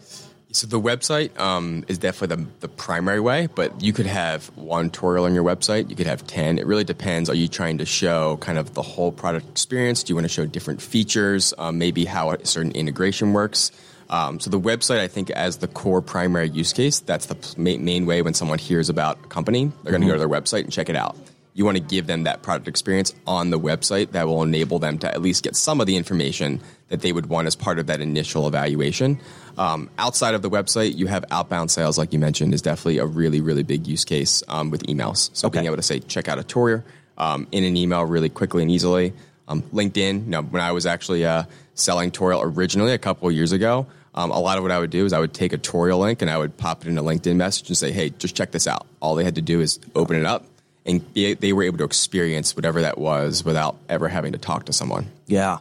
So 0.56 0.66
the 0.66 0.80
website 0.80 1.38
um, 1.38 1.84
is 1.86 1.98
definitely 1.98 2.44
the, 2.44 2.50
the 2.60 2.68
primary 2.68 3.20
way, 3.20 3.46
but 3.54 3.82
you 3.82 3.92
could 3.92 4.06
have 4.06 4.46
one 4.56 4.88
tutorial 4.88 5.26
on 5.26 5.34
your 5.34 5.44
website. 5.44 5.90
You 5.90 5.96
could 5.96 6.06
have 6.06 6.26
10. 6.26 6.58
It 6.58 6.66
really 6.66 6.82
depends. 6.82 7.28
Are 7.28 7.34
you 7.34 7.46
trying 7.46 7.76
to 7.76 7.84
show 7.84 8.38
kind 8.38 8.56
of 8.56 8.72
the 8.72 8.80
whole 8.80 9.12
product 9.12 9.50
experience? 9.50 10.02
Do 10.02 10.12
you 10.12 10.14
want 10.14 10.24
to 10.24 10.30
show 10.30 10.46
different 10.46 10.80
features? 10.80 11.52
Um, 11.58 11.76
maybe 11.76 12.06
how 12.06 12.30
a 12.30 12.46
certain 12.46 12.72
integration 12.72 13.34
works? 13.34 13.70
Um, 14.08 14.40
so 14.40 14.48
the 14.48 14.58
website, 14.58 14.98
I 14.98 15.08
think, 15.08 15.28
as 15.28 15.58
the 15.58 15.68
core 15.68 16.00
primary 16.00 16.48
use 16.48 16.72
case, 16.72 17.00
that's 17.00 17.26
the 17.26 17.60
main, 17.60 17.84
main 17.84 18.06
way 18.06 18.22
when 18.22 18.32
someone 18.32 18.58
hears 18.58 18.88
about 18.88 19.18
a 19.24 19.28
company, 19.28 19.70
they're 19.82 19.92
going 19.92 20.00
to 20.00 20.06
go 20.06 20.14
to 20.14 20.18
their 20.18 20.26
website 20.26 20.64
and 20.64 20.72
check 20.72 20.88
it 20.88 20.96
out. 20.96 21.18
You 21.56 21.64
want 21.64 21.78
to 21.78 21.82
give 21.82 22.06
them 22.06 22.24
that 22.24 22.42
product 22.42 22.68
experience 22.68 23.14
on 23.26 23.48
the 23.48 23.58
website 23.58 24.10
that 24.10 24.26
will 24.26 24.42
enable 24.42 24.78
them 24.78 24.98
to 24.98 25.08
at 25.08 25.22
least 25.22 25.42
get 25.42 25.56
some 25.56 25.80
of 25.80 25.86
the 25.86 25.96
information 25.96 26.60
that 26.90 27.00
they 27.00 27.12
would 27.12 27.30
want 27.30 27.46
as 27.46 27.56
part 27.56 27.78
of 27.78 27.86
that 27.86 28.02
initial 28.02 28.46
evaluation. 28.46 29.18
Um, 29.56 29.88
outside 29.96 30.34
of 30.34 30.42
the 30.42 30.50
website, 30.50 30.96
you 30.96 31.06
have 31.06 31.24
outbound 31.30 31.70
sales, 31.70 31.96
like 31.96 32.12
you 32.12 32.18
mentioned, 32.18 32.52
is 32.52 32.60
definitely 32.60 32.98
a 32.98 33.06
really, 33.06 33.40
really 33.40 33.62
big 33.62 33.86
use 33.86 34.04
case 34.04 34.42
um, 34.48 34.70
with 34.70 34.82
emails. 34.82 35.30
So 35.32 35.48
Okay. 35.48 35.56
being 35.60 35.64
able 35.64 35.76
to 35.76 35.82
say, 35.82 35.98
check 35.98 36.28
out 36.28 36.38
a 36.38 36.44
tour 36.44 36.84
um, 37.16 37.46
in 37.52 37.64
an 37.64 37.74
email 37.74 38.04
really 38.04 38.28
quickly 38.28 38.60
and 38.60 38.70
easily. 38.70 39.14
Um, 39.48 39.62
LinkedIn, 39.62 40.24
you 40.24 40.30
know, 40.30 40.42
when 40.42 40.60
I 40.60 40.72
was 40.72 40.84
actually 40.84 41.24
uh, 41.24 41.44
selling 41.72 42.10
Tourial 42.10 42.42
originally 42.42 42.92
a 42.92 42.98
couple 42.98 43.28
of 43.28 43.34
years 43.34 43.52
ago, 43.52 43.86
um, 44.14 44.30
a 44.30 44.38
lot 44.38 44.58
of 44.58 44.62
what 44.62 44.72
I 44.72 44.78
would 44.78 44.90
do 44.90 45.06
is 45.06 45.14
I 45.14 45.20
would 45.20 45.32
take 45.32 45.54
a 45.54 45.58
Tourial 45.58 46.00
link 46.00 46.20
and 46.20 46.30
I 46.30 46.36
would 46.36 46.58
pop 46.58 46.84
it 46.84 46.88
in 46.88 46.98
a 46.98 47.02
LinkedIn 47.02 47.36
message 47.36 47.68
and 47.68 47.78
say, 47.78 47.92
hey, 47.92 48.10
just 48.10 48.36
check 48.36 48.50
this 48.50 48.66
out. 48.66 48.86
All 49.00 49.14
they 49.14 49.24
had 49.24 49.36
to 49.36 49.42
do 49.42 49.62
is 49.62 49.80
open 49.94 50.16
it 50.16 50.26
up 50.26 50.44
and 50.86 51.12
be, 51.12 51.34
they 51.34 51.52
were 51.52 51.64
able 51.64 51.78
to 51.78 51.84
experience 51.84 52.54
whatever 52.54 52.82
that 52.82 52.98
was 52.98 53.44
without 53.44 53.76
ever 53.88 54.08
having 54.08 54.32
to 54.32 54.38
talk 54.38 54.66
to 54.66 54.72
someone. 54.72 55.06
Yeah. 55.26 55.58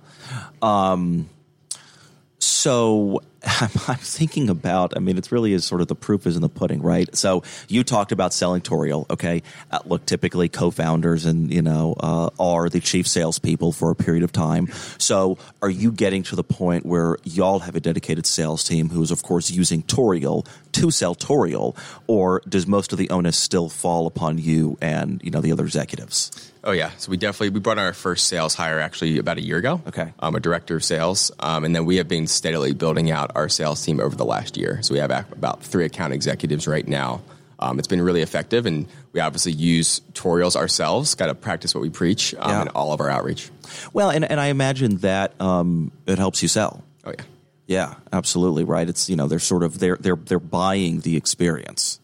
Um, 0.62 1.30
so 2.40 3.22
I'm, 3.44 3.70
I'm 3.88 3.98
thinking 3.98 4.50
about. 4.50 4.96
I 4.96 5.00
mean, 5.00 5.18
it 5.18 5.32
really 5.32 5.54
is 5.54 5.66
sort 5.66 5.82
of 5.82 5.88
the 5.88 5.96
proof 5.96 6.26
is 6.26 6.36
in 6.36 6.42
the 6.42 6.50
pudding, 6.50 6.82
right? 6.82 7.14
So 7.16 7.44
you 7.68 7.84
talked 7.84 8.12
about 8.12 8.34
selling 8.34 8.62
Tourial. 8.62 9.06
Okay, 9.10 9.44
uh, 9.72 9.80
look, 9.86 10.06
typically 10.06 10.50
co-founders 10.50 11.26
and 11.26 11.54
you 11.54 11.62
know 11.62 11.96
uh, 12.00 12.30
are 12.40 12.70
the 12.70 12.80
chief 12.80 13.08
salespeople 13.08 13.72
for 13.72 13.92
a 13.92 13.96
period 13.96 14.24
of 14.24 14.32
time. 14.32 14.70
So 14.98 15.38
are 15.62 15.70
you 15.70 15.92
getting 15.92 16.24
to 16.24 16.36
the 16.36 16.44
point 16.44 16.86
where 16.86 17.18
y'all 17.24 17.60
have 17.60 17.76
a 17.76 17.80
dedicated 17.80 18.26
sales 18.26 18.64
team 18.64 18.90
who 18.90 19.02
is, 19.02 19.12
of 19.12 19.24
course, 19.24 19.50
using 19.50 19.84
Tourial 19.84 20.46
to 20.76 20.92
sell 20.92 21.16
Tourial, 21.16 21.76
or 22.08 22.42
does 22.48 22.68
most 22.68 22.92
of 22.92 22.98
the 22.98 23.10
onus 23.10 23.38
still 23.38 23.70
fall 23.70 24.08
upon 24.08 24.38
you 24.38 24.78
and 24.82 25.22
you 25.24 25.32
know 25.32 25.42
the 25.42 25.52
other 25.52 25.66
executives? 25.66 26.52
Oh 26.64 26.72
yeah, 26.72 26.92
so 26.98 27.12
we 27.12 27.18
definitely 27.18 27.50
we 27.50 27.60
brought 27.60 27.78
our 27.78 27.94
first 27.94 28.28
sales 28.28 28.56
hire 28.56 28.80
actually 28.80 29.20
about 29.20 29.38
a 29.38 29.42
year 29.42 29.58
ago. 29.58 29.82
Okay, 29.88 30.14
um, 30.20 30.36
a 30.36 30.40
director 30.40 30.76
of 30.76 30.84
sales, 30.84 31.32
um, 31.40 31.64
and 31.64 31.76
then 31.76 31.86
we 31.86 31.98
have 31.98 32.08
been 32.08 32.28
steadily 32.28 32.74
building 32.74 33.12
out 33.12 33.32
our 33.36 33.50
sales 33.50 33.84
team 33.84 34.00
over 34.00 34.16
the 34.16 34.26
last 34.26 34.58
year. 34.58 34.82
So 34.82 34.94
we 34.94 35.00
have 35.00 35.12
about 35.12 35.64
three 35.64 35.86
account 35.86 36.14
executives 36.14 36.68
right 36.68 36.88
now. 36.88 37.22
Um, 37.60 37.80
it's 37.80 37.88
been 37.88 38.02
really 38.02 38.22
effective, 38.22 38.66
and 38.66 38.88
we 39.14 39.20
obviously 39.20 39.54
use 39.54 40.02
Tourials 40.14 40.56
ourselves. 40.56 41.16
Got 41.16 41.28
to 41.28 41.36
practice 41.36 41.74
what 41.74 41.82
we 41.82 41.90
preach 41.90 42.36
um, 42.40 42.50
yeah. 42.52 42.62
in 42.64 42.68
all 42.70 42.92
of 42.92 43.00
our 43.00 43.10
outreach. 43.10 43.50
Well, 43.94 44.10
and, 44.10 44.30
and 44.30 44.40
I 44.40 44.48
imagine 44.48 44.98
that 44.98 45.40
um, 45.40 45.92
it 46.06 46.18
helps 46.18 46.42
you 46.42 46.48
sell. 46.48 46.84
Oh 47.06 47.14
yeah, 47.18 47.24
yeah, 47.68 47.96
absolutely 48.14 48.64
right. 48.64 48.88
It's 48.88 49.10
you 49.10 49.16
know 49.16 49.28
they're 49.28 49.40
sort 49.40 49.64
of 49.64 49.80
they're 49.80 49.98
they're 49.98 50.16
they're 50.16 50.40
buying 50.40 51.02
the 51.02 51.18
experience. 51.18 52.00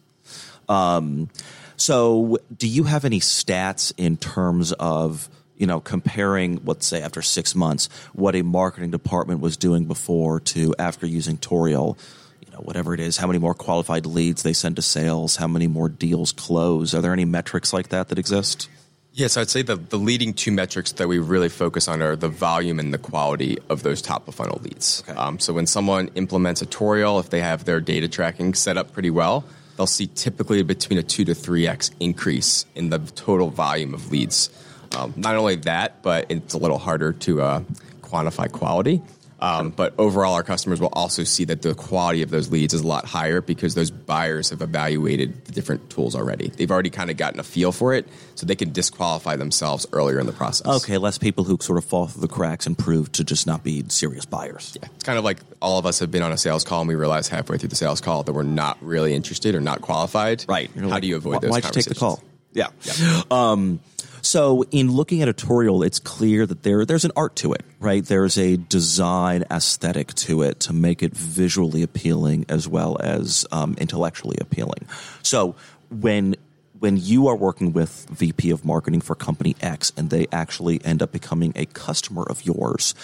Um, 0.68 1.30
so, 1.78 2.38
do 2.56 2.68
you 2.68 2.84
have 2.86 3.06
any 3.06 3.20
stats 3.20 3.94
in 3.98 4.18
terms 4.18 4.72
of 4.74 5.30
you 5.58 5.68
know 5.68 5.80
comparing, 5.80 6.62
let's 6.66 6.88
say, 6.88 7.02
after 7.02 7.22
six 7.22 7.54
months, 7.56 7.90
what 8.14 8.36
a 8.36 8.42
marketing 8.42 8.92
department 8.92 9.42
was 9.42 9.58
doing 9.58 9.86
before 9.86 10.40
to 10.40 10.74
after 10.80 11.06
using 11.06 11.38
Tourial? 11.38 11.98
You 12.46 12.52
know, 12.54 12.60
whatever 12.60 12.94
it 12.94 13.00
is, 13.00 13.18
how 13.18 13.28
many 13.28 13.40
more 13.40 13.54
qualified 13.54 14.06
leads 14.06 14.44
they 14.44 14.54
send 14.54 14.78
to 14.78 14.82
sales, 14.82 15.36
how 15.36 15.48
many 15.48 15.68
more 15.68 15.90
deals 15.90 16.32
close? 16.32 16.96
Are 16.96 17.02
there 17.02 17.14
any 17.14 17.26
metrics 17.26 17.72
like 17.72 17.90
that 17.90 18.10
that 18.10 18.20
exist? 18.20 18.68
Yes, 19.14 19.36
I'd 19.36 19.50
say 19.50 19.62
the, 19.62 19.76
the 19.76 19.98
leading 19.98 20.34
two 20.34 20.52
metrics 20.54 20.94
that 20.94 21.08
we 21.08 21.20
really 21.20 21.50
focus 21.50 21.90
on 21.90 22.02
are 22.02 22.16
the 22.16 22.30
volume 22.30 22.80
and 22.80 22.94
the 22.94 22.98
quality 22.98 23.58
of 23.70 23.84
those 23.84 24.02
top 24.02 24.28
of 24.28 24.36
funnel 24.36 24.62
leads. 24.64 25.04
Okay. 25.08 25.20
Um, 25.20 25.38
so 25.38 25.52
when 25.54 25.68
someone 25.68 26.10
implements 26.16 26.62
a 26.62 26.66
Tourial, 26.66 27.20
if 27.20 27.30
they 27.30 27.42
have 27.42 27.66
their 27.66 27.82
data 27.82 28.08
tracking 28.08 28.54
set 28.54 28.78
up 28.78 28.94
pretty 28.94 29.10
well, 29.10 29.44
they'll 29.76 29.86
see 29.86 30.08
typically 30.08 30.64
between 30.64 30.98
a 30.98 31.04
two 31.04 31.26
to 31.26 31.36
three 31.36 31.68
x 31.68 31.92
increase 32.00 32.66
in 32.74 32.90
the 32.90 33.00
total 33.00 33.50
volume 33.50 33.94
of 33.94 34.12
leads. 34.12 34.50
Um, 34.96 35.14
not 35.18 35.36
only 35.36 35.56
that, 35.58 36.02
but 36.04 36.32
it's 36.32 36.54
a 36.54 36.58
little 36.58 36.78
harder 36.78 37.12
to 37.12 37.42
uh, 37.42 37.60
quantify 38.02 38.50
quality. 38.50 39.02
Um, 39.42 39.72
but 39.72 39.96
overall, 39.98 40.36
our 40.36 40.44
customers 40.44 40.80
will 40.80 40.94
also 40.94 41.24
see 41.24 41.46
that 41.46 41.64
the 41.64 41.74
quality 41.74 42.22
of 42.22 42.30
those 42.30 42.52
leads 42.52 42.74
is 42.74 42.82
a 42.82 42.88
lot 42.88 43.06
higher 43.06 43.42
because 43.42 43.74
those 43.74 43.90
buyers 43.90 44.52
have 44.52 44.62
evaluated 44.62 45.46
the 45.46 45.52
different 45.52 45.90
tools 45.90 46.16
already. 46.16 46.50
They've 46.50 46.70
already 46.70 46.92
kind 46.92 47.10
of 47.10 47.18
gotten 47.18 47.40
a 47.40 47.44
feel 47.44 47.72
for 47.72 47.94
it, 47.94 48.08
so 48.36 48.46
they 48.46 48.56
can 48.56 48.72
disqualify 48.72 49.36
themselves 49.38 49.88
earlier 49.94 50.20
in 50.20 50.28
the 50.28 50.32
process. 50.32 50.84
Okay, 50.84 50.98
less 51.00 51.18
people 51.18 51.44
who 51.44 51.58
sort 51.60 51.80
of 51.80 51.86
fall 51.86 52.08
through 52.08 52.22
the 52.22 52.28
cracks 52.28 52.68
and 52.68 52.78
prove 52.78 53.12
to 53.14 53.24
just 53.24 53.48
not 53.48 53.64
be 53.64 53.84
serious 53.88 54.26
buyers. 54.26 54.78
Yeah, 54.82 54.90
it's 54.94 55.04
kind 55.04 55.18
of 55.18 55.24
like 55.24 55.40
all 55.62 55.80
of 55.80 55.86
us 55.88 56.00
have 56.00 56.12
been 56.12 56.24
on 56.24 56.32
a 56.32 56.38
sales 56.38 56.64
call 56.64 56.82
and 56.82 56.88
we 56.88 56.96
realize 56.96 57.28
halfway 57.28 57.58
through 57.58 57.70
the 57.70 57.76
sales 57.76 58.00
call 58.02 58.24
that 58.24 58.34
we're 58.34 58.44
not 58.44 58.78
really 58.82 59.14
interested 59.14 59.56
or 59.56 59.62
not 59.62 59.82
qualified. 59.82 60.46
Right. 60.48 60.70
How 60.76 60.88
like, 60.88 61.02
do 61.02 61.08
you 61.08 61.16
avoid 61.16 61.42
those? 61.42 61.52
Why'd 61.52 61.66
you 61.66 61.72
take 61.72 61.86
the 61.86 61.96
call? 61.96 62.22
Yeah. 62.54 62.68
yeah. 62.84 63.22
Um, 63.32 63.80
so, 64.22 64.64
in 64.72 64.92
looking 64.92 65.22
at 65.22 65.28
a 65.28 65.34
Tourial, 65.34 65.84
it's 65.84 66.00
clear 66.00 66.46
that 66.46 66.64
there 66.64 66.86
there's 66.86 67.06
an 67.06 67.12
art 67.16 67.36
to 67.38 67.54
it, 67.54 67.64
right? 67.80 68.06
There's 68.06 68.38
a 68.38 68.58
design 68.58 69.44
aesthetic 69.50 70.14
to 70.16 70.44
it 70.44 70.60
to 70.62 70.74
make 70.74 71.02
it 71.02 71.14
visually 71.14 71.84
appealing 71.84 72.46
as 72.48 72.68
well 72.68 72.98
as 73.00 73.46
um, 73.52 73.76
intellectually 73.80 74.38
appealing. 74.40 74.88
So, 75.24 75.56
when 75.90 76.36
when 76.80 76.98
you 76.98 77.28
are 77.28 77.36
working 77.36 77.74
with 77.74 78.08
VP 78.10 78.50
of 78.50 78.66
marketing 78.66 79.02
for 79.02 79.16
company 79.16 79.56
X 79.62 79.92
and 79.96 80.10
they 80.10 80.28
actually 80.32 80.84
end 80.84 81.02
up 81.04 81.12
becoming 81.12 81.54
a 81.56 81.66
customer 81.68 82.24
of 82.24 82.44
yours, 82.44 82.96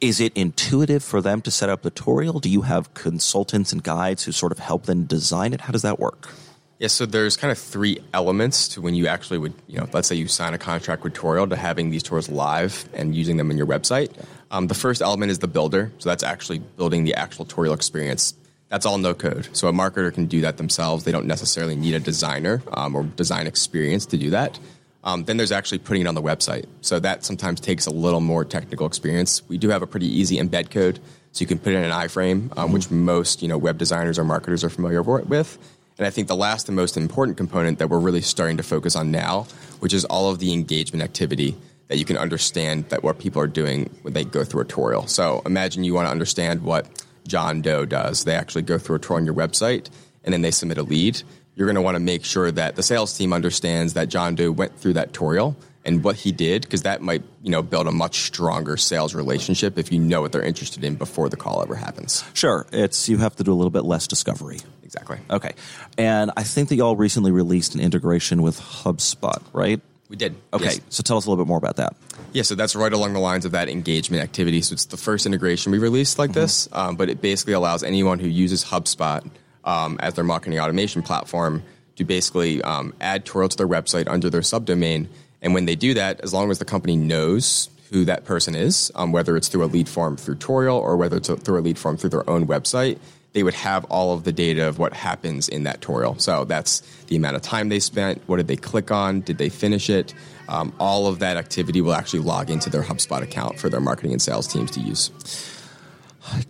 is 0.00 0.20
it 0.20 0.32
intuitive 0.36 1.02
for 1.02 1.20
them 1.20 1.40
to 1.42 1.50
set 1.50 1.68
up 1.68 1.82
the 1.82 1.90
Tourial? 1.90 2.40
Do 2.40 2.50
you 2.50 2.62
have 2.62 2.92
consultants 2.94 3.72
and 3.72 3.82
guides 3.82 4.24
who 4.24 4.32
sort 4.32 4.52
of 4.52 4.58
help 4.58 4.84
them 4.86 5.04
design 5.04 5.52
it? 5.52 5.62
How 5.62 5.72
does 5.72 5.82
that 5.82 5.98
work? 5.98 6.28
Yeah, 6.78 6.88
so 6.88 7.06
there's 7.06 7.38
kind 7.38 7.50
of 7.50 7.58
three 7.58 7.98
elements 8.12 8.68
to 8.68 8.82
when 8.82 8.94
you 8.94 9.06
actually 9.06 9.38
would, 9.38 9.54
you 9.66 9.78
know, 9.78 9.88
let's 9.94 10.08
say 10.08 10.14
you 10.14 10.28
sign 10.28 10.52
a 10.52 10.58
contract 10.58 11.04
with 11.04 11.14
Tourial 11.14 11.48
to 11.48 11.56
having 11.56 11.88
these 11.88 12.02
tours 12.02 12.28
live 12.28 12.86
and 12.92 13.14
using 13.14 13.38
them 13.38 13.50
in 13.50 13.56
your 13.56 13.66
website. 13.66 14.12
Um, 14.50 14.66
the 14.66 14.74
first 14.74 15.00
element 15.00 15.30
is 15.30 15.38
the 15.38 15.48
builder, 15.48 15.90
so 15.98 16.10
that's 16.10 16.22
actually 16.22 16.58
building 16.58 17.04
the 17.04 17.14
actual 17.14 17.46
Tourial 17.46 17.72
experience. 17.72 18.34
That's 18.68 18.84
all 18.84 18.98
no 18.98 19.14
code, 19.14 19.48
so 19.52 19.68
a 19.68 19.72
marketer 19.72 20.12
can 20.12 20.26
do 20.26 20.42
that 20.42 20.58
themselves. 20.58 21.04
They 21.04 21.12
don't 21.12 21.26
necessarily 21.26 21.76
need 21.76 21.94
a 21.94 22.00
designer 22.00 22.62
um, 22.72 22.94
or 22.94 23.04
design 23.04 23.46
experience 23.46 24.04
to 24.06 24.18
do 24.18 24.30
that. 24.30 24.58
Um, 25.02 25.24
then 25.24 25.36
there's 25.36 25.52
actually 25.52 25.78
putting 25.78 26.02
it 26.02 26.08
on 26.08 26.14
the 26.14 26.22
website, 26.22 26.66
so 26.82 26.98
that 27.00 27.24
sometimes 27.24 27.58
takes 27.60 27.86
a 27.86 27.90
little 27.90 28.20
more 28.20 28.44
technical 28.44 28.86
experience. 28.86 29.40
We 29.48 29.56
do 29.56 29.70
have 29.70 29.80
a 29.80 29.86
pretty 29.86 30.08
easy 30.08 30.36
embed 30.36 30.70
code, 30.70 30.98
so 31.32 31.40
you 31.40 31.46
can 31.46 31.58
put 31.58 31.72
it 31.72 31.76
in 31.76 31.84
an 31.84 31.92
iframe, 31.92 32.34
um, 32.34 32.48
mm-hmm. 32.48 32.72
which 32.72 32.90
most 32.90 33.40
you 33.40 33.48
know 33.48 33.56
web 33.56 33.78
designers 33.78 34.18
or 34.18 34.24
marketers 34.24 34.62
are 34.62 34.70
familiar 34.70 35.00
with 35.00 35.58
and 35.98 36.06
I 36.06 36.10
think 36.10 36.28
the 36.28 36.36
last 36.36 36.68
and 36.68 36.76
most 36.76 36.96
important 36.96 37.36
component 37.36 37.78
that 37.78 37.88
we're 37.88 37.98
really 37.98 38.20
starting 38.20 38.58
to 38.58 38.62
focus 38.62 38.96
on 38.96 39.10
now, 39.10 39.46
which 39.80 39.94
is 39.94 40.04
all 40.04 40.30
of 40.30 40.38
the 40.38 40.52
engagement 40.52 41.02
activity 41.02 41.56
that 41.88 41.98
you 41.98 42.04
can 42.04 42.16
understand 42.16 42.88
that 42.90 43.02
what 43.02 43.18
people 43.18 43.40
are 43.40 43.46
doing 43.46 43.88
when 44.02 44.12
they 44.12 44.24
go 44.24 44.44
through 44.44 44.62
a 44.62 44.64
tutorial. 44.64 45.06
So 45.06 45.40
imagine 45.46 45.84
you 45.84 45.94
want 45.94 46.06
to 46.06 46.10
understand 46.10 46.62
what 46.62 46.86
John 47.26 47.62
Doe 47.62 47.84
does. 47.84 48.24
They 48.24 48.34
actually 48.34 48.62
go 48.62 48.78
through 48.78 48.96
a 48.96 48.98
tour 48.98 49.16
on 49.16 49.24
your 49.24 49.34
website 49.34 49.88
and 50.24 50.32
then 50.32 50.42
they 50.42 50.50
submit 50.50 50.78
a 50.78 50.82
lead. 50.82 51.22
You're 51.54 51.66
going 51.66 51.76
to 51.76 51.82
want 51.82 51.94
to 51.94 52.00
make 52.00 52.24
sure 52.24 52.50
that 52.50 52.76
the 52.76 52.82
sales 52.82 53.16
team 53.16 53.32
understands 53.32 53.94
that 53.94 54.08
John 54.08 54.34
Doe 54.34 54.50
went 54.50 54.78
through 54.78 54.94
that 54.94 55.12
Tourial 55.12 55.56
and 55.86 56.04
what 56.04 56.16
he 56.16 56.32
did 56.32 56.62
because 56.62 56.82
that 56.82 57.00
might 57.00 57.22
you 57.42 57.50
know 57.50 57.62
build 57.62 57.86
a 57.86 57.92
much 57.92 58.20
stronger 58.20 58.76
sales 58.76 59.14
relationship 59.14 59.78
if 59.78 59.90
you 59.90 59.98
know 59.98 60.20
what 60.20 60.32
they're 60.32 60.42
interested 60.42 60.84
in 60.84 60.96
before 60.96 61.28
the 61.28 61.36
call 61.36 61.62
ever 61.62 61.74
happens. 61.74 62.24
Sure, 62.34 62.66
it's 62.72 63.08
you 63.08 63.18
have 63.18 63.36
to 63.36 63.44
do 63.44 63.52
a 63.52 63.54
little 63.54 63.70
bit 63.70 63.84
less 63.84 64.06
discovery. 64.06 64.58
Exactly. 64.84 65.18
Okay. 65.30 65.52
And 65.98 66.30
I 66.36 66.42
think 66.42 66.68
that 66.68 66.76
y'all 66.76 66.96
recently 66.96 67.32
released 67.32 67.74
an 67.74 67.80
integration 67.80 68.42
with 68.42 68.60
HubSpot, 68.60 69.42
right? 69.52 69.80
We 70.08 70.16
did. 70.16 70.36
Okay. 70.52 70.64
Yes. 70.64 70.80
So 70.90 71.02
tell 71.02 71.16
us 71.16 71.26
a 71.26 71.30
little 71.30 71.44
bit 71.44 71.48
more 71.48 71.58
about 71.58 71.76
that. 71.76 71.96
Yeah, 72.32 72.42
so 72.42 72.54
that's 72.54 72.76
right 72.76 72.92
along 72.92 73.12
the 73.12 73.18
lines 73.18 73.44
of 73.44 73.52
that 73.52 73.68
engagement 73.68 74.22
activity. 74.22 74.60
So 74.62 74.74
it's 74.74 74.84
the 74.84 74.96
first 74.96 75.26
integration 75.26 75.72
we 75.72 75.78
released 75.78 76.18
like 76.18 76.30
mm-hmm. 76.30 76.40
this, 76.40 76.68
um, 76.72 76.96
but 76.96 77.08
it 77.08 77.20
basically 77.20 77.54
allows 77.54 77.82
anyone 77.82 78.20
who 78.20 78.28
uses 78.28 78.64
HubSpot 78.64 79.28
um, 79.64 79.98
as 80.00 80.14
their 80.14 80.24
marketing 80.24 80.60
automation 80.60 81.02
platform 81.02 81.62
to 81.96 82.04
basically 82.04 82.62
um, 82.62 82.94
add 83.00 83.24
Tourial 83.24 83.48
to 83.48 83.56
their 83.56 83.68
website 83.68 84.06
under 84.08 84.30
their 84.30 84.42
subdomain. 84.42 85.08
And 85.42 85.54
when 85.54 85.66
they 85.66 85.76
do 85.76 85.94
that, 85.94 86.20
as 86.22 86.32
long 86.32 86.50
as 86.50 86.58
the 86.58 86.64
company 86.64 86.96
knows 86.96 87.68
who 87.90 88.04
that 88.04 88.24
person 88.24 88.54
is, 88.54 88.90
um, 88.94 89.12
whether 89.12 89.36
it's 89.36 89.48
through 89.48 89.64
a 89.64 89.66
lead 89.66 89.88
form 89.88 90.16
through 90.16 90.36
Tourial 90.36 90.78
or 90.78 90.96
whether 90.96 91.18
it's 91.18 91.28
through 91.28 91.58
a 91.58 91.62
lead 91.62 91.78
form 91.78 91.96
through 91.96 92.10
their 92.10 92.28
own 92.28 92.46
website, 92.46 92.98
they 93.32 93.42
would 93.42 93.54
have 93.54 93.84
all 93.86 94.14
of 94.14 94.24
the 94.24 94.32
data 94.32 94.66
of 94.66 94.78
what 94.78 94.94
happens 94.94 95.48
in 95.48 95.64
that 95.64 95.82
Tourial. 95.82 96.18
So 96.18 96.44
that's 96.44 96.80
the 97.08 97.16
amount 97.16 97.36
of 97.36 97.42
time 97.42 97.68
they 97.68 97.80
spent, 97.80 98.22
what 98.26 98.38
did 98.38 98.48
they 98.48 98.56
click 98.56 98.90
on, 98.90 99.20
did 99.20 99.38
they 99.38 99.50
finish 99.50 99.90
it. 99.90 100.14
Um, 100.48 100.72
all 100.80 101.06
of 101.06 101.18
that 101.18 101.36
activity 101.36 101.80
will 101.80 101.92
actually 101.92 102.20
log 102.20 102.50
into 102.50 102.70
their 102.70 102.82
HubSpot 102.82 103.22
account 103.22 103.58
for 103.58 103.68
their 103.68 103.80
marketing 103.80 104.12
and 104.12 104.22
sales 104.22 104.46
teams 104.46 104.70
to 104.72 104.80
use. 104.80 105.10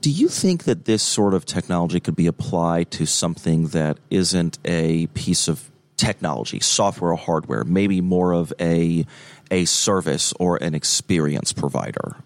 Do 0.01 0.11
you 0.11 0.29
think 0.29 0.65
that 0.65 0.85
this 0.85 1.03
sort 1.03 1.35
of 1.35 1.45
technology 1.45 2.01
could 2.01 2.17
be 2.17 2.27
applied 2.27 2.91
to 2.93 3.05
something 3.05 3.69
that 3.69 3.99
isn't 4.11 4.59
a 4.65 5.07
piece 5.09 5.49
of 5.49 5.71
technology, 5.97 6.61
software 6.61 7.13
or 7.13 7.17
hardware, 7.17 7.65
maybe 7.65 8.01
more 8.01 8.33
of 8.33 8.53
a 8.61 9.07
a 9.51 9.65
service 9.65 10.33
or 10.41 10.57
an 10.63 10.75
experience 10.75 11.53
provider? 11.53 12.17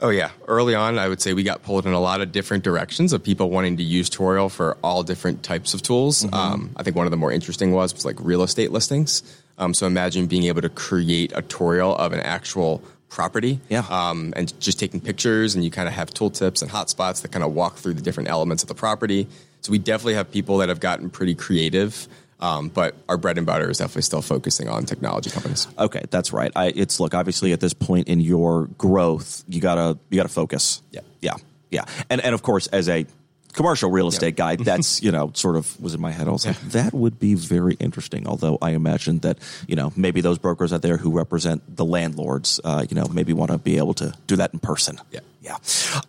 Oh 0.00 0.08
yeah, 0.08 0.30
early 0.48 0.74
on, 0.74 0.98
I 0.98 1.08
would 1.08 1.22
say 1.22 1.32
we 1.32 1.44
got 1.44 1.62
pulled 1.62 1.86
in 1.86 1.92
a 1.92 2.00
lot 2.00 2.20
of 2.20 2.32
different 2.32 2.64
directions 2.64 3.12
of 3.12 3.22
people 3.22 3.50
wanting 3.50 3.76
to 3.76 3.84
use 3.84 4.10
Tourial 4.10 4.50
for 4.50 4.76
all 4.82 5.04
different 5.04 5.44
types 5.44 5.74
of 5.74 5.82
tools. 5.82 6.24
Mm-hmm. 6.24 6.34
Um, 6.34 6.70
I 6.76 6.82
think 6.82 6.96
one 6.96 7.06
of 7.06 7.12
the 7.12 7.16
more 7.16 7.30
interesting 7.30 7.70
was 7.72 7.94
was 7.94 8.04
like 8.04 8.16
real 8.18 8.42
estate 8.42 8.72
listings. 8.72 9.22
Um, 9.58 9.74
so 9.74 9.86
imagine 9.86 10.26
being 10.26 10.44
able 10.44 10.62
to 10.62 10.68
create 10.68 11.32
a 11.36 11.42
Tourial 11.42 11.94
of 11.96 12.12
an 12.12 12.20
actual 12.20 12.82
property, 13.10 13.60
yeah. 13.68 13.84
um, 13.90 14.32
and 14.34 14.58
just 14.58 14.80
taking 14.80 14.98
pictures, 15.00 15.54
and 15.54 15.62
you 15.62 15.70
kind 15.70 15.86
of 15.86 15.94
have 15.94 16.10
tooltips 16.10 16.62
and 16.62 16.70
hotspots 16.70 17.22
that 17.22 17.30
kind 17.30 17.44
of 17.44 17.52
walk 17.54 17.76
through 17.76 17.94
the 17.94 18.02
different 18.02 18.28
elements 18.28 18.64
of 18.64 18.68
the 18.68 18.74
property. 18.74 19.28
So 19.60 19.70
we 19.70 19.78
definitely 19.78 20.14
have 20.14 20.32
people 20.32 20.56
that 20.58 20.68
have 20.68 20.80
gotten 20.80 21.10
pretty 21.10 21.36
creative 21.36 22.08
um, 22.42 22.68
but 22.68 22.94
our 23.08 23.16
bread 23.16 23.38
and 23.38 23.46
butter 23.46 23.70
is 23.70 23.78
definitely 23.78 24.02
still 24.02 24.20
focusing 24.20 24.68
on 24.68 24.84
technology 24.84 25.30
companies. 25.30 25.68
Okay, 25.78 26.02
that's 26.10 26.32
right. 26.32 26.52
I, 26.54 26.66
it's 26.74 27.00
look 27.00 27.14
obviously 27.14 27.52
at 27.52 27.60
this 27.60 27.72
point 27.72 28.08
in 28.08 28.20
your 28.20 28.66
growth, 28.76 29.44
you 29.48 29.60
gotta 29.60 29.98
you 30.10 30.16
gotta 30.16 30.28
focus. 30.28 30.82
Yeah, 30.90 31.00
yeah, 31.20 31.36
yeah, 31.70 31.84
and 32.10 32.20
and 32.20 32.34
of 32.34 32.42
course 32.42 32.66
as 32.66 32.88
a 32.88 33.06
commercial 33.52 33.90
real 33.90 34.08
estate 34.08 34.36
guy, 34.36 34.56
that's 34.56 35.02
you 35.04 35.12
know 35.12 35.30
sort 35.34 35.56
of 35.56 35.80
was 35.80 35.94
in 35.94 36.00
my 36.00 36.10
head. 36.10 36.28
I 36.28 36.32
was 36.32 36.44
like, 36.44 36.60
that 36.72 36.92
would 36.92 37.18
be 37.18 37.34
very 37.34 37.74
interesting. 37.74 38.26
Although 38.26 38.58
I 38.60 38.70
imagine 38.72 39.20
that 39.20 39.38
you 39.66 39.76
know 39.76 39.92
maybe 39.96 40.20
those 40.20 40.38
brokers 40.38 40.72
out 40.72 40.82
there 40.82 40.96
who 40.96 41.10
represent 41.12 41.76
the 41.76 41.84
landlords, 41.84 42.60
uh, 42.64 42.84
you 42.90 42.96
know, 42.96 43.06
maybe 43.06 43.32
want 43.32 43.52
to 43.52 43.58
be 43.58 43.78
able 43.78 43.94
to 43.94 44.12
do 44.26 44.36
that 44.36 44.52
in 44.52 44.58
person. 44.58 44.98
Yeah, 45.10 45.20
yeah. 45.40 45.56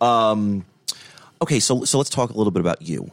Um, 0.00 0.66
Okay, 1.42 1.60
so 1.60 1.84
so 1.84 1.98
let's 1.98 2.08
talk 2.08 2.30
a 2.30 2.32
little 2.38 2.50
bit 2.50 2.60
about 2.60 2.80
you. 2.80 3.10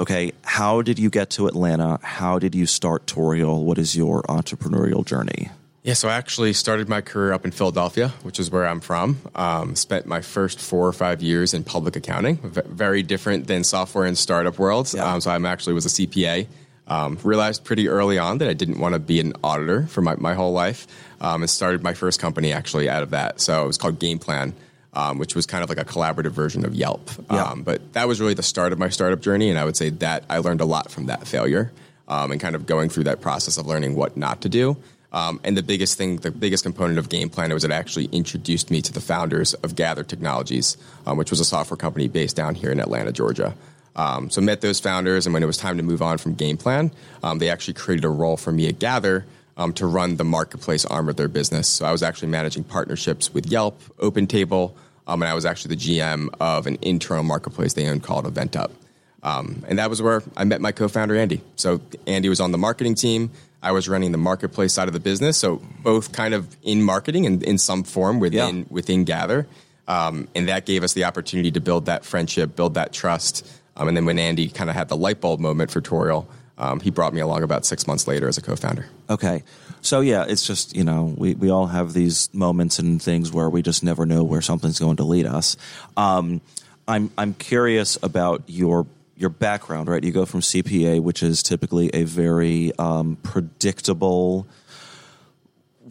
Okay, 0.00 0.32
how 0.44 0.80
did 0.80 0.98
you 0.98 1.10
get 1.10 1.28
to 1.30 1.46
Atlanta? 1.46 2.00
How 2.02 2.38
did 2.38 2.54
you 2.54 2.64
start 2.64 3.06
Tourial? 3.06 3.62
What 3.62 3.76
is 3.76 3.94
your 3.94 4.22
entrepreneurial 4.22 5.04
journey? 5.04 5.50
Yeah, 5.82 5.92
so 5.92 6.08
I 6.08 6.14
actually 6.14 6.54
started 6.54 6.88
my 6.88 7.02
career 7.02 7.34
up 7.34 7.44
in 7.44 7.50
Philadelphia, 7.50 8.08
which 8.22 8.40
is 8.40 8.50
where 8.50 8.66
I'm 8.66 8.80
from. 8.80 9.18
Um, 9.34 9.76
spent 9.76 10.06
my 10.06 10.22
first 10.22 10.58
four 10.58 10.88
or 10.88 10.94
five 10.94 11.20
years 11.20 11.52
in 11.52 11.64
public 11.64 11.96
accounting, 11.96 12.38
v- 12.38 12.62
very 12.66 13.02
different 13.02 13.46
than 13.46 13.62
software 13.62 14.06
and 14.06 14.16
startup 14.16 14.58
worlds. 14.58 14.94
Yeah. 14.94 15.04
Um, 15.04 15.20
so 15.20 15.30
I'm 15.30 15.44
actually 15.44 15.74
was 15.74 15.84
a 15.84 15.90
CPA. 15.90 16.46
Um, 16.86 17.18
realized 17.22 17.64
pretty 17.64 17.88
early 17.88 18.18
on 18.18 18.38
that 18.38 18.48
I 18.48 18.54
didn't 18.54 18.80
want 18.80 18.94
to 18.94 18.98
be 18.98 19.20
an 19.20 19.34
auditor 19.44 19.86
for 19.86 20.00
my, 20.00 20.16
my 20.16 20.32
whole 20.32 20.52
life, 20.52 20.86
um, 21.20 21.42
and 21.42 21.50
started 21.50 21.82
my 21.82 21.92
first 21.92 22.20
company 22.20 22.52
actually 22.52 22.88
out 22.88 23.02
of 23.02 23.10
that. 23.10 23.40
So 23.40 23.62
it 23.62 23.66
was 23.66 23.76
called 23.76 23.98
Game 23.98 24.18
Plan, 24.18 24.54
um, 24.92 25.18
which 25.18 25.34
was 25.34 25.46
kind 25.46 25.62
of 25.62 25.68
like 25.68 25.78
a 25.78 25.84
collaborative 25.84 26.32
version 26.32 26.64
of 26.64 26.74
Yelp. 26.74 27.10
Yeah. 27.30 27.44
Um, 27.44 27.62
but 27.62 27.92
that 27.92 28.08
was 28.08 28.20
really 28.20 28.34
the 28.34 28.42
start 28.42 28.72
of 28.72 28.78
my 28.78 28.88
startup 28.88 29.20
journey, 29.20 29.50
and 29.50 29.58
I 29.58 29.64
would 29.64 29.76
say 29.76 29.90
that 29.90 30.24
I 30.28 30.38
learned 30.38 30.60
a 30.60 30.64
lot 30.64 30.90
from 30.90 31.06
that 31.06 31.26
failure 31.26 31.72
um, 32.08 32.32
and 32.32 32.40
kind 32.40 32.54
of 32.56 32.66
going 32.66 32.88
through 32.88 33.04
that 33.04 33.20
process 33.20 33.56
of 33.56 33.66
learning 33.66 33.94
what 33.94 34.16
not 34.16 34.42
to 34.42 34.48
do. 34.48 34.76
Um, 35.12 35.40
and 35.42 35.56
the 35.56 35.62
biggest 35.62 35.98
thing, 35.98 36.18
the 36.18 36.30
biggest 36.30 36.62
component 36.62 36.98
of 36.98 37.08
Game 37.08 37.30
Plan 37.30 37.52
was 37.52 37.64
it 37.64 37.72
actually 37.72 38.06
introduced 38.06 38.70
me 38.70 38.80
to 38.82 38.92
the 38.92 39.00
founders 39.00 39.54
of 39.54 39.74
Gather 39.74 40.04
Technologies, 40.04 40.76
um, 41.06 41.16
which 41.16 41.30
was 41.30 41.40
a 41.40 41.44
software 41.44 41.76
company 41.76 42.06
based 42.06 42.36
down 42.36 42.54
here 42.54 42.70
in 42.70 42.78
Atlanta, 42.78 43.10
Georgia. 43.10 43.54
Um, 43.96 44.30
so 44.30 44.40
met 44.40 44.60
those 44.60 44.78
founders, 44.78 45.26
and 45.26 45.34
when 45.34 45.42
it 45.42 45.46
was 45.46 45.56
time 45.56 45.76
to 45.78 45.82
move 45.82 46.00
on 46.00 46.18
from 46.18 46.34
Game 46.34 46.56
Plan, 46.56 46.92
um, 47.24 47.38
they 47.38 47.50
actually 47.50 47.74
created 47.74 48.04
a 48.04 48.08
role 48.08 48.36
for 48.36 48.52
me 48.52 48.68
at 48.68 48.78
Gather 48.78 49.24
um, 49.60 49.72
to 49.74 49.86
run 49.86 50.16
the 50.16 50.24
marketplace 50.24 50.84
arm 50.86 51.08
of 51.10 51.16
their 51.16 51.28
business. 51.28 51.68
So 51.68 51.84
I 51.84 51.92
was 51.92 52.02
actually 52.02 52.28
managing 52.28 52.64
partnerships 52.64 53.32
with 53.34 53.46
Yelp, 53.46 53.78
OpenTable, 53.98 54.72
um, 55.06 55.22
and 55.22 55.28
I 55.30 55.34
was 55.34 55.44
actually 55.44 55.76
the 55.76 55.82
GM 55.98 56.28
of 56.40 56.66
an 56.66 56.78
internal 56.80 57.22
marketplace 57.24 57.74
they 57.74 57.86
owned 57.86 58.02
called 58.02 58.24
EventUp. 58.24 58.70
Um, 59.22 59.62
and 59.68 59.78
that 59.78 59.90
was 59.90 60.00
where 60.00 60.22
I 60.34 60.44
met 60.44 60.62
my 60.62 60.72
co-founder 60.72 61.14
Andy. 61.14 61.42
So 61.56 61.82
Andy 62.06 62.30
was 62.30 62.40
on 62.40 62.52
the 62.52 62.58
marketing 62.58 62.94
team. 62.94 63.30
I 63.62 63.72
was 63.72 63.86
running 63.86 64.12
the 64.12 64.18
marketplace 64.18 64.72
side 64.72 64.88
of 64.88 64.94
the 64.94 65.00
business. 65.00 65.36
So 65.36 65.60
both 65.82 66.12
kind 66.12 66.32
of 66.32 66.56
in 66.62 66.82
marketing 66.82 67.26
and 67.26 67.42
in 67.42 67.58
some 67.58 67.82
form 67.84 68.18
within 68.18 68.58
Yeah. 68.60 68.64
within 68.70 69.04
Gather. 69.04 69.46
Um, 69.86 70.26
and 70.34 70.48
that 70.48 70.64
gave 70.64 70.82
us 70.82 70.94
the 70.94 71.04
opportunity 71.04 71.50
to 71.50 71.60
build 71.60 71.84
that 71.84 72.06
friendship, 72.06 72.56
build 72.56 72.74
that 72.74 72.92
trust. 72.94 73.46
Um, 73.76 73.88
and 73.88 73.96
then 73.96 74.06
when 74.06 74.18
Andy 74.18 74.48
kind 74.48 74.70
of 74.70 74.76
had 74.76 74.88
the 74.88 74.96
light 74.96 75.20
bulb 75.20 75.40
moment 75.40 75.70
for 75.70 75.82
Tourial, 75.82 76.26
um, 76.60 76.78
he 76.78 76.90
brought 76.90 77.14
me 77.14 77.20
along 77.20 77.42
about 77.42 77.64
six 77.64 77.86
months 77.86 78.06
later 78.06 78.28
as 78.28 78.38
a 78.38 78.42
co-founder. 78.42 78.86
Okay. 79.08 79.42
So 79.80 80.00
yeah, 80.00 80.26
it's 80.28 80.46
just, 80.46 80.76
you 80.76 80.84
know, 80.84 81.14
we, 81.16 81.34
we 81.34 81.50
all 81.50 81.66
have 81.66 81.94
these 81.94 82.32
moments 82.34 82.78
and 82.78 83.02
things 83.02 83.32
where 83.32 83.48
we 83.48 83.62
just 83.62 83.82
never 83.82 84.04
know 84.04 84.22
where 84.22 84.42
something's 84.42 84.78
going 84.78 84.96
to 84.96 85.04
lead 85.04 85.26
us. 85.26 85.56
Um, 85.96 86.42
I'm 86.86 87.10
I'm 87.16 87.34
curious 87.34 87.98
about 88.02 88.42
your 88.46 88.86
your 89.16 89.30
background, 89.30 89.88
right? 89.88 90.02
You 90.02 90.12
go 90.12 90.26
from 90.26 90.40
CPA, 90.40 91.00
which 91.00 91.22
is 91.22 91.42
typically 91.42 91.90
a 91.94 92.04
very 92.04 92.72
um, 92.78 93.16
predictable 93.22 94.46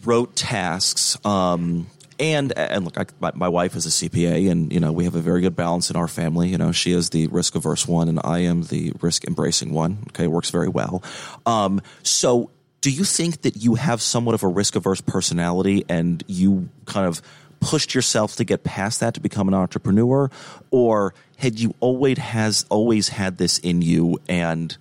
rote 0.03 0.35
tasks. 0.35 1.17
Um, 1.25 1.87
and 2.19 2.51
and 2.57 2.85
look, 2.85 2.97
I, 2.97 3.05
my, 3.19 3.31
my 3.33 3.47
wife 3.47 3.75
is 3.75 3.85
a 3.85 3.89
CPA, 3.89 4.51
and 4.51 4.71
you 4.71 4.79
know 4.79 4.91
we 4.91 5.05
have 5.05 5.15
a 5.15 5.21
very 5.21 5.41
good 5.41 5.55
balance 5.55 5.89
in 5.89 5.95
our 5.95 6.07
family. 6.07 6.49
You 6.49 6.57
know, 6.57 6.71
she 6.71 6.91
is 6.91 7.09
the 7.09 7.27
risk 7.27 7.55
averse 7.55 7.87
one, 7.87 8.09
and 8.09 8.19
I 8.23 8.39
am 8.39 8.63
the 8.63 8.93
risk 9.01 9.25
embracing 9.25 9.73
one. 9.73 9.99
Okay, 10.09 10.25
it 10.25 10.31
works 10.31 10.49
very 10.49 10.67
well. 10.67 11.03
Um, 11.45 11.81
so, 12.03 12.51
do 12.81 12.91
you 12.91 13.03
think 13.03 13.41
that 13.43 13.57
you 13.57 13.75
have 13.75 14.01
somewhat 14.01 14.35
of 14.35 14.43
a 14.43 14.47
risk 14.47 14.75
averse 14.75 15.01
personality, 15.01 15.85
and 15.87 16.23
you 16.27 16.69
kind 16.85 17.07
of 17.07 17.21
pushed 17.61 17.93
yourself 17.93 18.35
to 18.37 18.43
get 18.43 18.63
past 18.63 18.99
that 18.99 19.13
to 19.13 19.19
become 19.19 19.47
an 19.47 19.53
entrepreneur, 19.53 20.29
or 20.71 21.13
had 21.37 21.59
you 21.59 21.73
always 21.79 22.17
has 22.17 22.65
always 22.69 23.09
had 23.09 23.37
this 23.37 23.59
in 23.59 23.81
you 23.81 24.19
and 24.27 24.77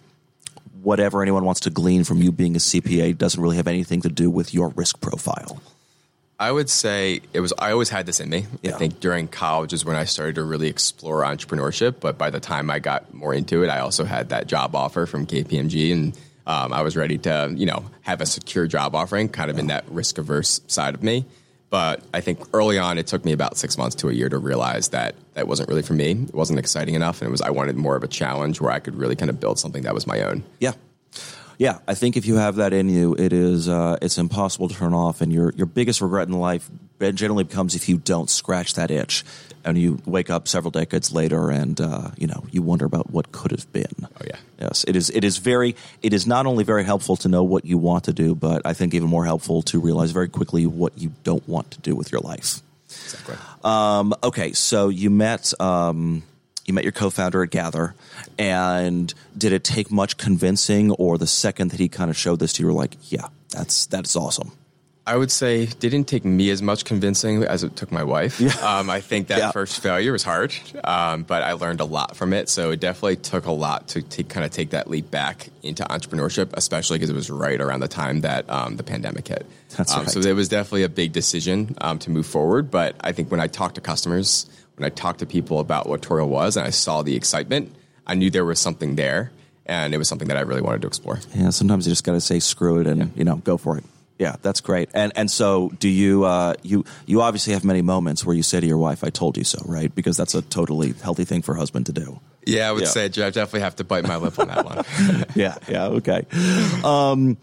whatever 0.83 1.23
anyone 1.23 1.45
wants 1.45 1.61
to 1.61 1.71
glean 1.71 2.05
from 2.05 2.23
you 2.23 2.31
being 2.31 2.55
a 2.57 2.59
CPA 2.59 3.17
doesn't 3.19 3.41
really 3.41 3.57
have 3.57 3.67
anything 3.67 4.01
to 4.01 4.09
do 4.09 4.31
with 4.31 4.55
your 4.55 4.69
risk 4.71 5.01
profile. 5.01 5.61
I 6.39 6.53
would 6.53 6.71
say 6.71 7.21
it 7.33 7.41
was. 7.41 7.53
I 7.59 7.73
always 7.73 7.89
had 7.89 8.07
this 8.07 8.21
in 8.21 8.31
me. 8.31 8.47
Yeah. 8.63 8.75
I 8.75 8.79
think 8.79 9.01
during 9.01 9.27
college 9.27 9.73
is 9.73 9.85
when 9.85 9.97
I 9.97 10.05
started 10.05 10.37
to 10.37 10.45
really 10.45 10.69
explore 10.69 11.23
entrepreneurship. 11.23 11.97
But 11.99 12.17
by 12.17 12.31
the 12.31 12.39
time 12.39 12.71
I 12.71 12.79
got 12.79 13.13
more 13.13 13.35
into 13.35 13.65
it, 13.65 13.69
I 13.69 13.81
also 13.81 14.05
had 14.05 14.29
that 14.29 14.47
job 14.47 14.77
offer 14.77 15.07
from 15.07 15.27
KPMG, 15.27 15.93
and 15.93 16.19
um, 16.47 16.73
I 16.73 16.83
was 16.83 16.97
ready 16.97 17.19
to, 17.19 17.53
you 17.57 17.67
know, 17.67 17.85
have 18.03 18.21
a 18.21 18.27
secure 18.27 18.69
job 18.69 18.95
offering, 18.95 19.29
kind 19.29 19.51
of 19.51 19.59
in 19.59 19.67
that 19.67 19.85
risk 19.89 20.19
averse 20.19 20.61
side 20.69 20.95
of 20.95 21.03
me. 21.03 21.25
But 21.71 22.03
I 22.15 22.21
think 22.21 22.41
early 22.55 22.79
on, 22.79 22.99
it 22.99 23.07
took 23.09 23.25
me 23.25 23.33
about 23.33 23.59
six 23.59 23.77
months 23.77 23.97
to 23.97 24.09
a 24.09 24.13
year 24.13 24.29
to 24.29 24.39
realize 24.39 24.89
that 24.91 25.17
that 25.35 25.49
wasn't 25.49 25.69
really 25.69 25.83
for 25.83 25.93
me. 25.93 26.13
It 26.13 26.35
wasn't 26.35 26.61
exciting 26.61 26.95
enough, 26.95 27.21
and 27.21 27.29
it 27.29 27.33
was. 27.33 27.43
I 27.43 27.51
wanted 27.51 27.77
more 27.77 27.97
of 27.97 28.05
a 28.05 28.09
challenge 28.09 28.61
where 28.61 28.71
I 28.71 28.79
could 28.79 28.95
really 28.95 29.17
kind 29.17 29.29
of 29.29 29.41
build 29.41 29.59
something 29.59 29.83
that 29.83 29.93
was 29.93 30.07
my 30.07 30.23
own. 30.23 30.45
Yeah. 30.61 30.73
Yeah, 31.59 31.79
I 31.89 31.95
think 31.95 32.17
if 32.17 32.25
you 32.25 32.37
have 32.37 32.57
that 32.57 32.73
in 32.73 32.89
you, 32.89 33.17
it 33.19 33.33
is 33.33 33.69
uh, 33.69 33.99
it's 34.01 34.17
impossible 34.17 34.69
to 34.69 34.75
turn 34.75 34.95
off, 34.95 35.21
and 35.21 35.33
your 35.33 35.53
your 35.57 35.67
biggest 35.67 36.01
regret 36.01 36.29
in 36.29 36.35
life 36.35 36.71
generally 37.01 37.45
becomes 37.45 37.75
if 37.75 37.89
you 37.89 37.99
don't 37.99 38.31
scratch 38.31 38.75
that 38.75 38.93
itch, 38.93 39.25
and 39.65 39.77
you 39.77 40.01
wake 40.07 40.31
up 40.31 40.47
several 40.47 40.71
decades 40.71 41.13
later, 41.13 41.51
and 41.51 41.81
uh, 41.81 42.13
you 42.17 42.29
know 42.29 42.45
you 42.53 42.63
wonder 42.63 42.85
about 42.85 43.11
what 43.11 43.33
could 43.33 43.51
have 43.51 43.71
been. 43.73 43.93
Oh 44.03 44.25
yeah. 44.25 44.37
Yes, 44.61 44.85
it 44.87 44.95
is. 44.95 45.11
It 45.11 45.25
is 45.25 45.39
very. 45.39 45.75
It 46.01 46.13
is 46.13 46.27
not 46.29 46.47
only 46.47 46.63
very 46.63 46.85
helpful 46.85 47.17
to 47.17 47.29
know 47.29 47.43
what 47.43 47.65
you 47.65 47.77
want 47.77 48.05
to 48.05 48.13
do, 48.13 48.37
but 48.37 48.63
I 48.65 48.73
think 48.73 48.95
even 48.95 49.09
more 49.09 49.25
helpful 49.25 49.63
to 49.63 49.81
realize 49.81 50.13
very 50.13 50.29
quickly 50.29 50.65
what 50.67 50.97
you 50.97 51.13
don't 51.25 51.47
want 51.49 51.73
to 51.73 51.81
do 51.81 51.97
with 51.97 52.13
your 52.13 52.21
life. 52.21 52.63
Exactly. 52.87 53.37
Um, 53.65 54.15
okay, 54.23 54.53
so 54.53 54.89
you 54.89 55.11
met 55.11 55.53
um, 55.61 56.23
you 56.69 56.75
met 56.75 56.85
your 56.85 56.93
co-founder 56.93 57.43
at 57.43 57.51
Gather, 57.51 57.95
and 58.39 59.13
did 59.37 59.53
it 59.53 59.65
take 59.65 59.91
much 59.91 60.17
convincing, 60.17 60.93
or 60.93 61.19
the 61.19 61.27
second 61.27 61.71
that 61.71 61.81
he 61.81 61.89
kind 61.89 62.11
of 62.11 62.17
showed 62.17 62.39
this 62.39 62.53
to 62.55 62.63
you, 62.63 62.69
you 62.69 62.75
were 62.75 62.79
like, 62.79 62.97
"Yeah, 63.11 63.27
that's 63.51 63.87
that's 63.87 64.15
awesome." 64.15 64.53
I 65.07 65.17
would 65.17 65.31
say 65.31 65.65
didn't 65.65 66.05
take 66.05 66.27
me 66.27 66.51
as 66.51 66.61
much 66.61 66.85
convincing 66.85 67.43
as 67.43 67.65
it 67.65 67.77
took 67.77 67.91
my 67.91 68.05
wife. 68.05 68.39
Yeah. 68.39 68.53
Um, 68.61 68.91
I 68.91 69.01
think 69.01 69.29
that 69.29 69.39
Yeah. 69.39 69.53
first 69.53 69.81
failure 69.81 70.13
was 70.13 70.23
hard, 70.23 70.53
um, 70.85 71.23
but 71.23 71.43
I 71.43 71.53
learned 71.53 71.81
a 71.81 71.87
lot 71.87 72.15
from 72.15 72.35
it. 72.35 72.51
So 72.51 72.73
it 72.73 72.81
definitely 72.81 73.17
took 73.17 73.47
a 73.47 73.53
lot 73.53 73.89
to, 73.89 74.03
to 74.03 74.23
kind 74.23 74.45
of 74.45 74.53
take 74.53 74.69
that 74.71 74.91
leap 74.91 75.11
back 75.11 75.49
into 75.63 75.83
entrepreneurship, 75.85 76.51
especially 76.53 76.99
because 76.99 77.09
it 77.09 77.15
was 77.17 77.31
right 77.31 77.59
around 77.59 77.81
the 77.81 77.89
time 77.89 78.21
that 78.21 78.51
um, 78.51 78.77
the 78.77 78.83
pandemic 78.83 79.29
hit. 79.29 79.47
That's 79.79 79.95
um, 79.95 80.01
right. 80.01 80.11
So 80.11 80.21
it 80.21 80.35
was 80.35 80.51
definitely 80.51 80.83
a 80.83 80.91
big 80.91 81.15
decision 81.15 81.75
um, 81.81 81.99
to 82.01 82.11
move 82.11 82.27
forward. 82.27 82.71
But 82.71 82.95
I 83.01 83.13
think 83.13 83.31
when 83.31 83.41
I 83.41 83.47
talked 83.47 83.77
to 83.77 83.81
customers, 83.81 84.45
when 84.79 84.87
I 84.87 84.91
talked 84.91 85.19
to 85.21 85.27
people 85.27 85.59
about 85.61 85.89
what 85.89 86.03
Tourial 86.03 86.29
was, 86.29 86.57
and 86.57 86.67
I 86.67 86.71
saw 86.71 87.03
the 87.03 87.17
excitement, 87.17 87.75
I 88.07 88.15
knew 88.15 88.31
there 88.31 88.45
was 88.45 88.59
something 88.61 88.97
there, 88.97 89.31
and 89.67 89.93
it 89.95 89.99
was 89.99 90.09
something 90.09 90.29
that 90.29 90.37
I 90.37 90.41
really 90.41 90.63
wanted 90.63 90.83
to 90.83 90.87
explore. 90.89 91.21
Yeah, 91.35 91.51
sometimes 91.51 91.87
you 91.87 91.93
just 91.93 92.05
got 92.05 92.13
to 92.13 92.21
say 92.21 92.39
screw 92.39 92.81
it 92.81 92.87
and 92.87 93.13
you 93.17 93.25
know 93.25 93.37
go 93.37 93.57
for 93.57 93.77
it. 93.79 93.85
Yeah, 94.19 94.35
that's 94.43 94.61
great. 94.61 94.89
And 94.95 95.13
and 95.15 95.31
so 95.31 95.71
do 95.79 95.89
you? 95.89 96.25
Uh, 96.25 96.55
you 96.63 96.85
you 97.07 97.21
obviously 97.23 97.53
have 97.53 97.65
many 97.65 97.83
moments 97.83 98.25
where 98.25 98.35
you 98.35 98.43
say 98.43 98.59
to 98.61 98.67
your 98.67 98.79
wife, 98.79 99.05
"I 99.05 99.11
told 99.11 99.37
you 99.37 99.45
so," 99.45 99.59
right? 99.65 99.95
Because 99.95 100.17
that's 100.17 100.35
a 100.35 100.43
totally 100.43 100.93
healthy 101.03 101.25
thing 101.25 101.43
for 101.43 101.55
a 101.55 101.59
husband 101.59 101.87
to 101.87 101.93
do. 101.93 102.19
Yeah, 102.45 102.69
I 102.69 102.73
would 102.73 102.83
Yeah. 102.85 102.89
say 102.89 103.05
I 103.05 103.09
definitely 103.09 103.61
have 103.61 103.77
to 103.77 103.85
bite 103.85 104.05
my 104.07 104.17
lip 104.17 104.39
on 104.39 104.49
that 104.49 104.65
one. 104.65 104.85
yeah, 105.37 105.57
yeah, 105.69 105.85
okay. 105.99 106.25
Um, 106.83 107.37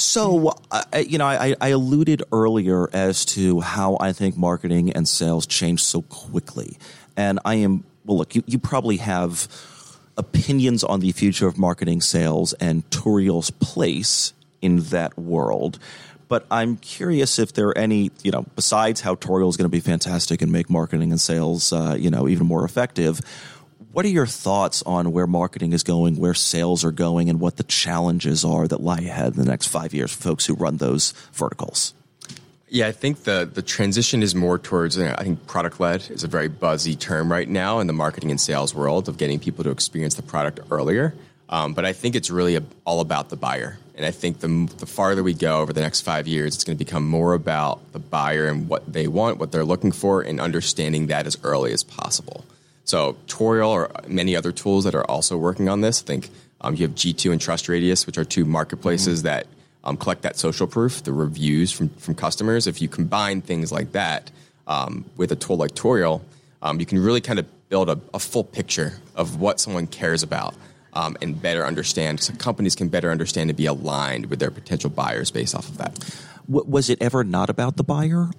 so, 0.00 0.54
I 0.70 1.00
you 1.00 1.18
know, 1.18 1.26
I, 1.26 1.54
I 1.60 1.68
alluded 1.68 2.22
earlier 2.32 2.88
as 2.92 3.24
to 3.26 3.60
how 3.60 3.96
I 4.00 4.12
think 4.12 4.36
marketing 4.36 4.92
and 4.92 5.06
sales 5.08 5.46
change 5.46 5.82
so 5.82 6.02
quickly. 6.02 6.78
And 7.16 7.38
I 7.44 7.56
am, 7.56 7.84
well, 8.04 8.18
look, 8.18 8.34
you, 8.34 8.42
you 8.46 8.58
probably 8.58 8.96
have 8.98 9.46
opinions 10.16 10.84
on 10.84 11.00
the 11.00 11.12
future 11.12 11.46
of 11.46 11.58
marketing, 11.58 12.00
sales, 12.00 12.52
and 12.54 12.88
Tourial's 12.90 13.50
place 13.50 14.32
in 14.62 14.80
that 14.84 15.18
world. 15.18 15.78
But 16.28 16.46
I'm 16.50 16.76
curious 16.76 17.38
if 17.38 17.52
there 17.54 17.68
are 17.68 17.78
any, 17.78 18.10
you 18.22 18.30
know, 18.30 18.46
besides 18.54 19.00
how 19.00 19.16
Tourial 19.16 19.48
is 19.48 19.56
going 19.56 19.64
to 19.64 19.68
be 19.68 19.80
fantastic 19.80 20.42
and 20.42 20.52
make 20.52 20.70
marketing 20.70 21.10
and 21.10 21.20
sales, 21.20 21.72
uh, 21.72 21.96
you 21.98 22.10
know, 22.10 22.28
even 22.28 22.46
more 22.46 22.64
effective. 22.64 23.20
What 23.92 24.04
are 24.04 24.08
your 24.08 24.26
thoughts 24.26 24.84
on 24.84 25.10
where 25.10 25.26
marketing 25.26 25.72
is 25.72 25.82
going, 25.82 26.16
where 26.16 26.32
sales 26.32 26.84
are 26.84 26.92
going, 26.92 27.28
and 27.28 27.40
what 27.40 27.56
the 27.56 27.64
challenges 27.64 28.44
are 28.44 28.68
that 28.68 28.80
lie 28.80 29.00
ahead 29.00 29.32
in 29.32 29.40
the 29.40 29.44
next 29.44 29.66
five 29.66 29.92
years 29.92 30.12
for 30.12 30.22
folks 30.22 30.46
who 30.46 30.54
run 30.54 30.76
those 30.76 31.10
verticals? 31.32 31.92
Yeah, 32.68 32.86
I 32.86 32.92
think 32.92 33.24
the 33.24 33.50
the 33.52 33.62
transition 33.62 34.22
is 34.22 34.32
more 34.32 34.60
towards. 34.60 34.96
uh, 34.96 35.16
I 35.18 35.24
think 35.24 35.44
product 35.48 35.80
led 35.80 36.08
is 36.08 36.22
a 36.22 36.28
very 36.28 36.46
buzzy 36.46 36.94
term 36.94 37.32
right 37.32 37.48
now 37.48 37.80
in 37.80 37.88
the 37.88 37.92
marketing 37.92 38.30
and 38.30 38.40
sales 38.40 38.72
world 38.72 39.08
of 39.08 39.18
getting 39.18 39.40
people 39.40 39.64
to 39.64 39.70
experience 39.70 40.14
the 40.14 40.22
product 40.22 40.60
earlier. 40.70 41.12
Um, 41.48 41.74
but 41.74 41.84
I 41.84 41.92
think 41.92 42.14
it's 42.14 42.30
really 42.30 42.54
a, 42.54 42.62
all 42.84 43.00
about 43.00 43.28
the 43.28 43.36
buyer, 43.36 43.76
and 43.96 44.06
I 44.06 44.12
think 44.12 44.38
the 44.38 44.72
the 44.78 44.86
farther 44.86 45.24
we 45.24 45.34
go 45.34 45.58
over 45.58 45.72
the 45.72 45.80
next 45.80 46.02
five 46.02 46.28
years, 46.28 46.54
it's 46.54 46.62
going 46.62 46.78
to 46.78 46.84
become 46.84 47.08
more 47.08 47.34
about 47.34 47.90
the 47.90 47.98
buyer 47.98 48.46
and 48.46 48.68
what 48.68 48.92
they 48.92 49.08
want, 49.08 49.38
what 49.38 49.50
they're 49.50 49.64
looking 49.64 49.90
for, 49.90 50.22
and 50.22 50.40
understanding 50.40 51.08
that 51.08 51.26
as 51.26 51.36
early 51.42 51.72
as 51.72 51.82
possible. 51.82 52.44
So 52.90 53.16
Tourial 53.28 53.70
or 53.70 53.92
many 54.08 54.34
other 54.34 54.50
tools 54.50 54.82
that 54.82 54.96
are 54.96 55.08
also 55.08 55.36
working 55.36 55.68
on 55.68 55.80
this. 55.80 56.02
I 56.02 56.06
think 56.06 56.28
um, 56.60 56.74
you 56.74 56.82
have 56.88 56.96
G2 56.96 57.30
and 57.30 57.40
Trust 57.40 57.68
Radius, 57.68 58.04
which 58.04 58.18
are 58.18 58.24
two 58.24 58.44
marketplaces 58.44 59.22
that 59.22 59.46
um, 59.84 59.96
collect 59.96 60.22
that 60.22 60.36
social 60.36 60.66
proof, 60.66 61.04
the 61.04 61.12
reviews 61.12 61.70
from, 61.70 61.90
from 61.90 62.16
customers. 62.16 62.66
If 62.66 62.82
you 62.82 62.88
combine 62.88 63.42
things 63.42 63.70
like 63.70 63.92
that 63.92 64.32
um, 64.66 65.04
with 65.16 65.30
a 65.30 65.36
tool 65.36 65.56
like 65.56 65.70
Tourial, 65.76 66.20
um, 66.62 66.80
you 66.80 66.84
can 66.84 66.98
really 66.98 67.20
kind 67.20 67.38
of 67.38 67.46
build 67.68 67.88
a, 67.88 68.00
a 68.12 68.18
full 68.18 68.42
picture 68.42 68.94
of 69.14 69.40
what 69.40 69.60
someone 69.60 69.86
cares 69.86 70.24
about 70.24 70.56
um, 70.92 71.16
and 71.22 71.40
better 71.40 71.64
understand. 71.64 72.18
So 72.18 72.34
companies 72.34 72.74
can 72.74 72.88
better 72.88 73.12
understand 73.12 73.50
and 73.50 73.56
be 73.56 73.66
aligned 73.66 74.26
with 74.26 74.40
their 74.40 74.50
potential 74.50 74.90
buyers 74.90 75.30
based 75.30 75.54
off 75.54 75.68
of 75.68 75.78
that. 75.78 75.96
W- 76.50 76.68
was 76.68 76.90
it 76.90 77.00
ever 77.00 77.22
not 77.22 77.50
about 77.50 77.76
the 77.76 77.84
buyer? 77.84 78.30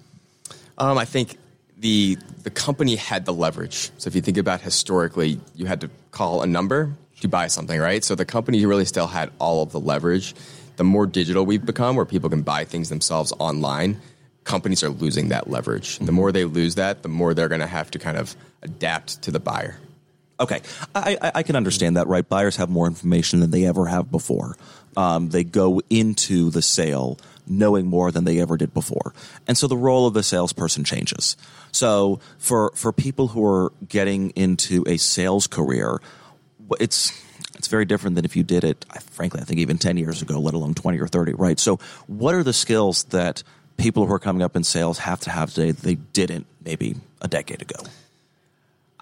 Um, 0.78 0.98
I 0.98 1.06
think 1.06 1.38
the 1.82 2.18
the 2.44 2.50
company 2.50 2.96
had 2.96 3.26
the 3.26 3.34
leverage. 3.34 3.92
So 3.98 4.08
if 4.08 4.16
you 4.16 4.22
think 4.22 4.38
about 4.38 4.62
historically, 4.62 5.40
you 5.56 5.66
had 5.66 5.82
to 5.82 5.90
call 6.12 6.42
a 6.42 6.48
number 6.48 6.94
to 7.22 7.28
buy 7.28 7.48
something, 7.48 7.80
right? 7.80 8.04
So 8.04 8.16
the 8.16 8.26
company 8.26 8.66
really 8.66 8.86
still 8.86 9.08
had 9.08 9.32
all 9.40 9.62
of 9.62 9.72
the 9.72 9.80
leverage. 9.80 10.34
The 10.78 10.84
more 10.84 11.06
digital 11.06 11.46
we've 11.46 11.66
become, 11.66 11.96
where 11.96 12.06
people 12.06 12.30
can 12.30 12.42
buy 12.42 12.66
things 12.66 12.90
themselves 12.90 13.34
online, 13.38 14.00
companies 14.44 14.84
are 14.84 14.90
losing 14.90 15.30
that 15.30 15.50
leverage. 15.50 16.00
The 16.00 16.12
more 16.12 16.32
they 16.32 16.46
lose 16.46 16.76
that, 16.76 17.04
the 17.04 17.10
more 17.10 17.34
they're 17.34 17.50
going 17.50 17.62
to 17.62 17.68
have 17.68 17.92
to 17.92 18.00
kind 18.00 18.18
of 18.18 18.36
adapt 18.62 19.22
to 19.24 19.32
the 19.32 19.40
buyer. 19.40 19.78
Okay, 20.42 20.62
I, 20.96 21.18
I, 21.22 21.32
I 21.36 21.44
can 21.44 21.56
understand 21.56 21.98
that, 21.98 22.08
right? 22.08 22.28
Buyers 22.28 22.56
have 22.56 22.70
more 22.70 22.88
information 22.88 23.40
than 23.42 23.52
they 23.52 23.66
ever 23.66 23.86
have 23.86 24.10
before. 24.10 24.58
Um, 24.98 25.30
they 25.30 25.44
go 25.44 25.82
into 25.90 26.50
the 26.50 26.64
sale 26.64 27.20
knowing 27.48 27.86
more 27.86 28.12
than 28.12 28.24
they 28.24 28.40
ever 28.40 28.58
did 28.58 28.74
before, 28.74 29.14
and 29.48 29.58
so 29.58 29.68
the 29.68 29.78
role 29.78 30.08
of 30.08 30.14
the 30.14 30.24
salesperson 30.24 30.84
changes. 30.84 31.38
So 31.72 32.20
for 32.40 32.72
for 32.76 32.92
people 32.92 33.28
who 33.28 33.46
are 33.46 33.72
getting 33.88 34.32
into 34.32 34.84
a 34.88 34.98
sales 34.98 35.48
career, 35.48 36.02
it's 36.80 37.12
it's 37.56 37.68
very 37.68 37.86
different 37.86 38.16
than 38.16 38.26
if 38.26 38.36
you 38.36 38.44
did 38.44 38.64
it. 38.64 38.86
Frankly, 39.12 39.42
I 39.42 39.44
think 39.44 39.60
even 39.60 39.78
ten 39.78 39.96
years 39.96 40.22
ago, 40.22 40.40
let 40.40 40.56
alone 40.56 40.74
twenty 40.74 41.00
or 41.00 41.08
thirty. 41.08 41.34
Right. 41.34 41.60
So, 41.60 41.78
what 42.08 42.34
are 42.34 42.44
the 42.44 42.54
skills 42.54 43.04
that 43.06 43.44
people 43.78 44.06
who 44.08 44.14
are 44.14 44.20
coming 44.20 44.42
up 44.42 44.56
in 44.56 44.64
sales 44.64 44.98
have 44.98 45.20
to 45.22 45.30
have 45.30 45.54
today 45.54 45.72
that 45.72 45.84
they 45.84 45.96
didn't 45.96 46.48
maybe 46.66 46.96
a 47.22 47.28
decade 47.28 47.62
ago? 47.62 47.84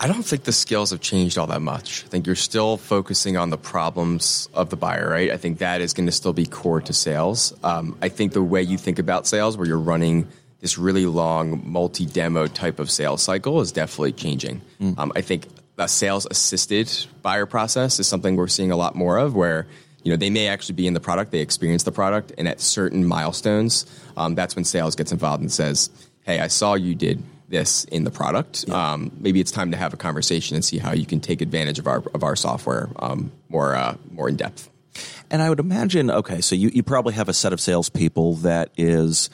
I 0.02 0.08
don't 0.08 0.24
think 0.24 0.44
the 0.44 0.54
skills 0.54 0.92
have 0.92 1.02
changed 1.02 1.38
all 1.38 1.48
that 1.48 1.62
much. 1.62 2.06
I 2.06 2.08
think 2.08 2.26
you're 2.26 2.36
still 2.36 2.78
focusing 2.78 3.36
on 3.36 3.50
the 3.50 3.58
problems 3.58 4.48
of 4.54 4.70
the 4.70 4.78
buyer, 4.78 5.10
right? 5.10 5.30
I 5.30 5.36
think 5.36 5.58
that 5.58 5.82
is 5.82 5.92
going 5.92 6.06
to 6.06 6.14
still 6.14 6.32
be 6.32 6.46
core 6.46 6.80
to 6.80 6.94
sales. 6.94 7.54
Um, 7.64 7.98
I 8.02 8.08
think 8.08 8.32
the 8.32 8.42
way 8.42 8.62
you 8.62 8.78
think 8.78 8.98
about 8.98 9.28
sales, 9.28 9.58
where 9.58 9.68
you're 9.68 9.78
running 9.78 10.26
this 10.62 10.78
really 10.78 11.06
long 11.06 11.70
multi 11.70 12.06
demo 12.06 12.48
type 12.48 12.80
of 12.80 12.90
sales 12.90 13.22
cycle, 13.22 13.60
is 13.60 13.74
definitely 13.74 14.14
changing. 14.14 14.62
Mm. 14.80 14.98
Um, 14.98 15.12
I 15.18 15.22
think 15.22 15.48
a 15.78 15.90
sales 15.90 16.26
assisted 16.32 16.90
buyer 17.22 17.46
process 17.46 18.00
is 18.00 18.08
something 18.08 18.38
we're 18.38 18.48
seeing 18.48 18.72
a 18.72 18.78
lot 18.78 18.96
more 18.96 19.18
of, 19.18 19.36
where 19.36 19.68
you 20.04 20.14
know 20.14 20.18
they 20.18 20.30
may 20.30 20.48
actually 20.48 20.76
be 20.76 20.88
in 20.88 20.94
the 20.94 21.02
product, 21.02 21.32
they 21.32 21.40
experience 21.40 21.84
the 21.84 21.92
product, 21.92 22.32
and 22.38 22.48
at 22.48 22.62
certain 22.62 23.06
milestones, 23.06 23.86
um, 24.16 24.34
that's 24.34 24.56
when 24.56 24.64
sales 24.64 24.96
gets 24.96 25.12
involved 25.12 25.42
and 25.42 25.52
says, 25.52 25.90
"Hey, 26.24 26.40
I 26.40 26.48
saw 26.48 26.76
you 26.76 26.96
did 26.96 27.22
this 27.50 27.84
in 27.86 28.04
the 28.04 28.12
product. 28.12 28.66
Yeah. 28.68 28.94
Um, 28.94 29.12
maybe 29.20 29.40
it's 29.40 29.52
time 29.52 29.72
to 29.72 29.78
have 29.78 29.94
a 29.94 29.98
conversation 29.98 30.56
and 30.56 30.64
see 30.64 30.78
how 30.78 30.94
you 30.94 31.06
can 31.06 31.20
take 31.20 31.42
advantage 31.42 31.80
of 31.80 31.88
our 31.88 32.04
of 32.14 32.24
our 32.24 32.36
software 32.36 32.90
um, 32.98 33.32
more 33.50 33.76
uh, 33.76 33.96
more 34.12 34.30
in 34.30 34.36
depth. 34.36 34.70
And 35.32 35.42
I 35.42 35.50
would 35.50 35.60
imagine, 35.60 36.10
okay, 36.10 36.42
so 36.42 36.56
you, 36.56 36.70
you 36.74 36.84
probably 36.84 37.14
have 37.14 37.30
a 37.30 37.34
set 37.34 37.54
of 37.54 37.62
salespeople 37.62 38.36
that 38.36 38.72
is 38.78 39.30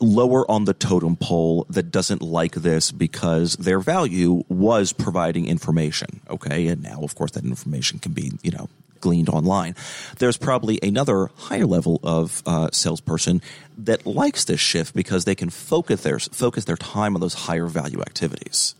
lower 0.00 0.48
on 0.50 0.66
the 0.66 0.74
totem 0.74 1.16
pole 1.16 1.66
that 1.70 1.90
doesn't 1.90 2.20
like 2.20 2.54
this 2.54 2.92
because 2.92 3.56
their 3.56 3.80
value 3.80 4.44
was 4.48 4.92
providing 4.92 5.46
information. 5.46 6.20
Okay. 6.28 6.68
And 6.68 6.82
now, 6.82 7.00
of 7.02 7.14
course, 7.14 7.30
that 7.32 7.44
information 7.44 7.98
can 7.98 8.12
be, 8.12 8.32
you 8.42 8.50
know, 8.50 8.68
gleaned 9.00 9.28
online. 9.28 9.74
There's 10.18 10.36
probably 10.36 10.78
another 10.82 11.30
higher 11.36 11.66
level 11.66 12.00
of 12.02 12.42
uh, 12.46 12.68
salesperson 12.72 13.42
that 13.78 14.06
likes 14.06 14.44
this 14.44 14.60
shift 14.60 14.94
because 14.94 15.24
they 15.24 15.34
can 15.34 15.50
focus 15.50 16.02
their 16.02 16.18
focus 16.18 16.64
their 16.64 16.76
time 16.76 17.14
on 17.14 17.20
those 17.20 17.34
higher 17.34 17.66
value 17.66 18.00
activities. 18.00 18.74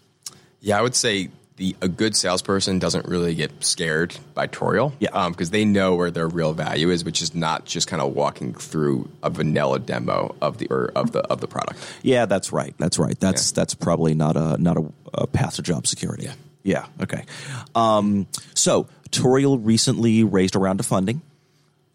Yeah, 0.61 0.79
I 0.79 0.83
would 0.83 0.95
say 0.95 1.31
the 1.57 1.75
a 1.81 1.89
good 1.89 2.15
salesperson 2.15 2.79
doesn't 2.79 3.07
really 3.07 3.35
get 3.35 3.65
scared 3.65 4.17
by 4.35 4.47
Tourial, 4.47 4.93
yeah, 4.99 5.29
because 5.29 5.49
um, 5.49 5.53
they 5.53 5.65
know 5.65 5.95
where 5.95 6.11
their 6.11 6.29
real 6.29 6.53
value 6.53 6.91
is, 6.91 7.05
which 7.05 7.23
is 7.23 7.35
not 7.35 7.65
just 7.65 7.89
kind 7.89 8.03
of 8.03 8.15
walking 8.15 8.55
through 8.55 9.09
a 9.23 9.31
vanilla 9.31 9.79
demo 9.79 10.35
of 10.41 10.59
the 10.59 10.67
or 10.69 10.93
of 10.95 11.13
the 11.13 11.21
of 11.21 11.41
the 11.41 11.49
product. 11.49 11.79
Yeah, 12.03 12.27
that's 12.27 12.53
right. 12.53 12.75
That's 12.79 12.99
right. 12.99 13.19
That's 13.19 13.53
yeah. 13.53 13.57
that's 13.57 13.75
probably 13.75 14.15
not 14.15 14.37
a 14.37 14.59
not 14.59 14.77
a, 14.77 14.85
a 15.15 15.27
path 15.27 15.57
to 15.57 15.63
job 15.63 15.87
security. 15.87 16.25
Yeah. 16.25 16.35
Yeah. 16.67 16.87
Okay. 17.01 17.25
Um, 17.77 18.27
so 18.55 18.89
Tourial 19.13 19.65
recently 19.65 20.25
raised 20.25 20.57
a 20.57 20.59
round 20.59 20.81
of 20.81 20.87
funding, 20.87 21.23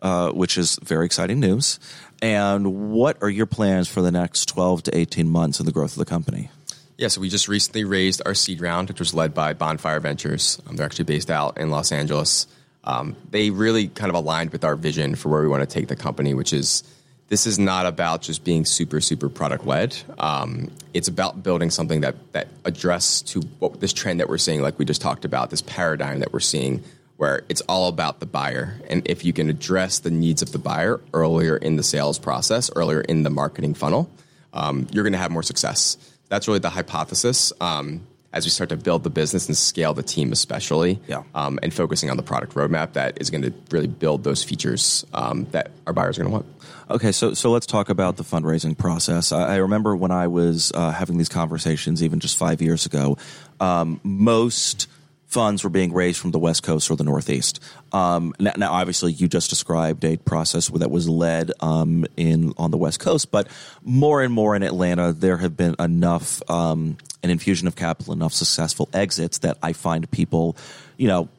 uh, 0.01 0.31
which 0.31 0.57
is 0.57 0.79
very 0.81 1.05
exciting 1.05 1.41
news. 1.41 1.77
And 2.21 2.91
what 2.93 3.21
are 3.21 3.29
your 3.29 3.47
plans 3.47 3.89
for 3.89 4.01
the 4.01 4.11
next 4.11 4.45
12 4.45 4.83
to 4.83 4.97
18 4.97 5.27
months 5.27 5.59
in 5.59 5.65
the 5.65 5.73
growth 5.73 5.91
of 5.91 5.97
the 5.97 6.05
company? 6.05 6.49
Yeah, 6.97 7.09
so 7.09 7.19
we 7.19 7.27
just 7.27 7.49
recently 7.49 7.83
raised 7.83 8.21
our 8.25 8.33
seed 8.33 8.61
round, 8.61 8.87
which 8.87 8.99
was 8.99 9.13
led 9.13 9.33
by 9.33 9.51
Bonfire 9.51 9.99
Ventures. 9.99 10.61
Um, 10.65 10.77
they're 10.77 10.85
actually 10.85 11.03
based 11.05 11.29
out 11.29 11.57
in 11.57 11.69
Los 11.69 11.91
Angeles. 11.91 12.47
Um, 12.85 13.17
they 13.29 13.49
really 13.49 13.89
kind 13.89 14.09
of 14.09 14.15
aligned 14.15 14.51
with 14.51 14.63
our 14.63 14.77
vision 14.77 15.15
for 15.15 15.27
where 15.27 15.41
we 15.41 15.49
want 15.49 15.67
to 15.67 15.73
take 15.73 15.89
the 15.89 15.97
company, 15.97 16.33
which 16.33 16.53
is 16.53 16.83
this 17.31 17.47
is 17.47 17.57
not 17.57 17.85
about 17.85 18.21
just 18.21 18.43
being 18.43 18.65
super 18.65 18.99
super 18.99 19.29
product 19.29 19.65
led. 19.65 19.97
Um, 20.19 20.69
it's 20.93 21.07
about 21.07 21.41
building 21.41 21.69
something 21.69 22.01
that 22.01 22.15
that 22.33 22.49
address 22.65 23.21
to 23.21 23.39
what 23.59 23.79
this 23.79 23.93
trend 23.93 24.19
that 24.19 24.27
we're 24.27 24.37
seeing, 24.37 24.61
like 24.61 24.77
we 24.77 24.83
just 24.83 25.01
talked 25.01 25.23
about, 25.23 25.49
this 25.49 25.61
paradigm 25.61 26.19
that 26.19 26.33
we're 26.33 26.41
seeing, 26.41 26.83
where 27.15 27.43
it's 27.47 27.61
all 27.69 27.87
about 27.87 28.19
the 28.19 28.25
buyer, 28.25 28.77
and 28.89 29.01
if 29.05 29.23
you 29.23 29.31
can 29.31 29.49
address 29.49 29.99
the 29.99 30.11
needs 30.11 30.41
of 30.41 30.51
the 30.51 30.59
buyer 30.59 30.99
earlier 31.13 31.55
in 31.55 31.77
the 31.77 31.83
sales 31.83 32.19
process, 32.19 32.69
earlier 32.75 32.99
in 32.99 33.23
the 33.23 33.29
marketing 33.29 33.75
funnel, 33.75 34.09
um, 34.51 34.85
you're 34.91 35.05
going 35.05 35.13
to 35.13 35.19
have 35.19 35.31
more 35.31 35.43
success. 35.43 35.97
That's 36.27 36.49
really 36.49 36.59
the 36.59 36.69
hypothesis. 36.69 37.53
Um, 37.61 38.05
as 38.33 38.45
we 38.45 38.49
start 38.49 38.69
to 38.69 38.77
build 38.77 39.03
the 39.03 39.09
business 39.09 39.47
and 39.47 39.57
scale 39.57 39.93
the 39.93 40.03
team, 40.03 40.31
especially, 40.31 40.99
yeah. 41.07 41.23
um, 41.35 41.59
and 41.61 41.73
focusing 41.73 42.09
on 42.09 42.15
the 42.15 42.23
product 42.23 42.53
roadmap 42.53 42.93
that 42.93 43.19
is 43.19 43.29
going 43.29 43.41
to 43.41 43.53
really 43.71 43.87
build 43.87 44.23
those 44.23 44.41
features 44.43 45.05
um, 45.13 45.45
that 45.51 45.71
our 45.85 45.93
buyers 45.93 46.17
are 46.17 46.23
going 46.23 46.31
to 46.31 46.37
want. 46.37 46.60
Okay, 46.91 47.13
so 47.13 47.33
so 47.33 47.51
let's 47.51 47.65
talk 47.65 47.87
about 47.87 48.17
the 48.17 48.23
fundraising 48.23 48.77
process. 48.77 49.31
I, 49.31 49.53
I 49.53 49.55
remember 49.57 49.95
when 49.95 50.11
I 50.11 50.27
was 50.27 50.73
uh, 50.75 50.91
having 50.91 51.17
these 51.17 51.29
conversations, 51.29 52.03
even 52.03 52.19
just 52.19 52.37
five 52.37 52.61
years 52.61 52.85
ago, 52.85 53.17
um, 53.61 54.01
most 54.03 54.87
funds 55.25 55.63
were 55.63 55.69
being 55.69 55.93
raised 55.93 56.19
from 56.19 56.31
the 56.31 56.39
West 56.39 56.63
Coast 56.63 56.91
or 56.91 56.97
the 56.97 57.05
Northeast. 57.05 57.61
Um, 57.93 58.33
now, 58.37 58.51
now, 58.57 58.73
obviously, 58.73 59.13
you 59.13 59.29
just 59.29 59.49
described 59.49 60.03
a 60.03 60.17
process 60.17 60.67
that 60.67 60.91
was 60.91 61.07
led 61.07 61.53
um, 61.61 62.05
in 62.17 62.53
on 62.57 62.71
the 62.71 62.77
West 62.77 62.99
Coast, 62.99 63.31
but 63.31 63.47
more 63.81 64.21
and 64.21 64.33
more 64.33 64.53
in 64.57 64.61
Atlanta, 64.61 65.13
there 65.13 65.37
have 65.37 65.55
been 65.55 65.75
enough 65.79 66.41
um, 66.49 66.97
an 67.23 67.29
infusion 67.29 67.69
of 67.69 67.77
capital, 67.77 68.11
enough 68.11 68.33
successful 68.33 68.89
exits 68.93 69.37
that 69.39 69.57
I 69.63 69.71
find 69.71 70.09
people, 70.11 70.57
you 70.97 71.07
know. 71.07 71.29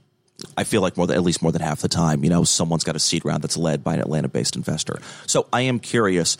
I 0.56 0.64
feel 0.64 0.82
like 0.82 0.96
more 0.96 1.06
than 1.06 1.16
at 1.16 1.22
least 1.22 1.42
more 1.42 1.52
than 1.52 1.62
half 1.62 1.80
the 1.80 1.88
time, 1.88 2.24
you 2.24 2.30
know, 2.30 2.44
someone's 2.44 2.84
got 2.84 2.96
a 2.96 2.98
seed 2.98 3.24
round 3.24 3.42
that's 3.42 3.56
led 3.56 3.82
by 3.82 3.94
an 3.94 4.00
Atlanta-based 4.00 4.56
investor. 4.56 4.98
So 5.26 5.46
I 5.52 5.62
am 5.62 5.78
curious, 5.78 6.36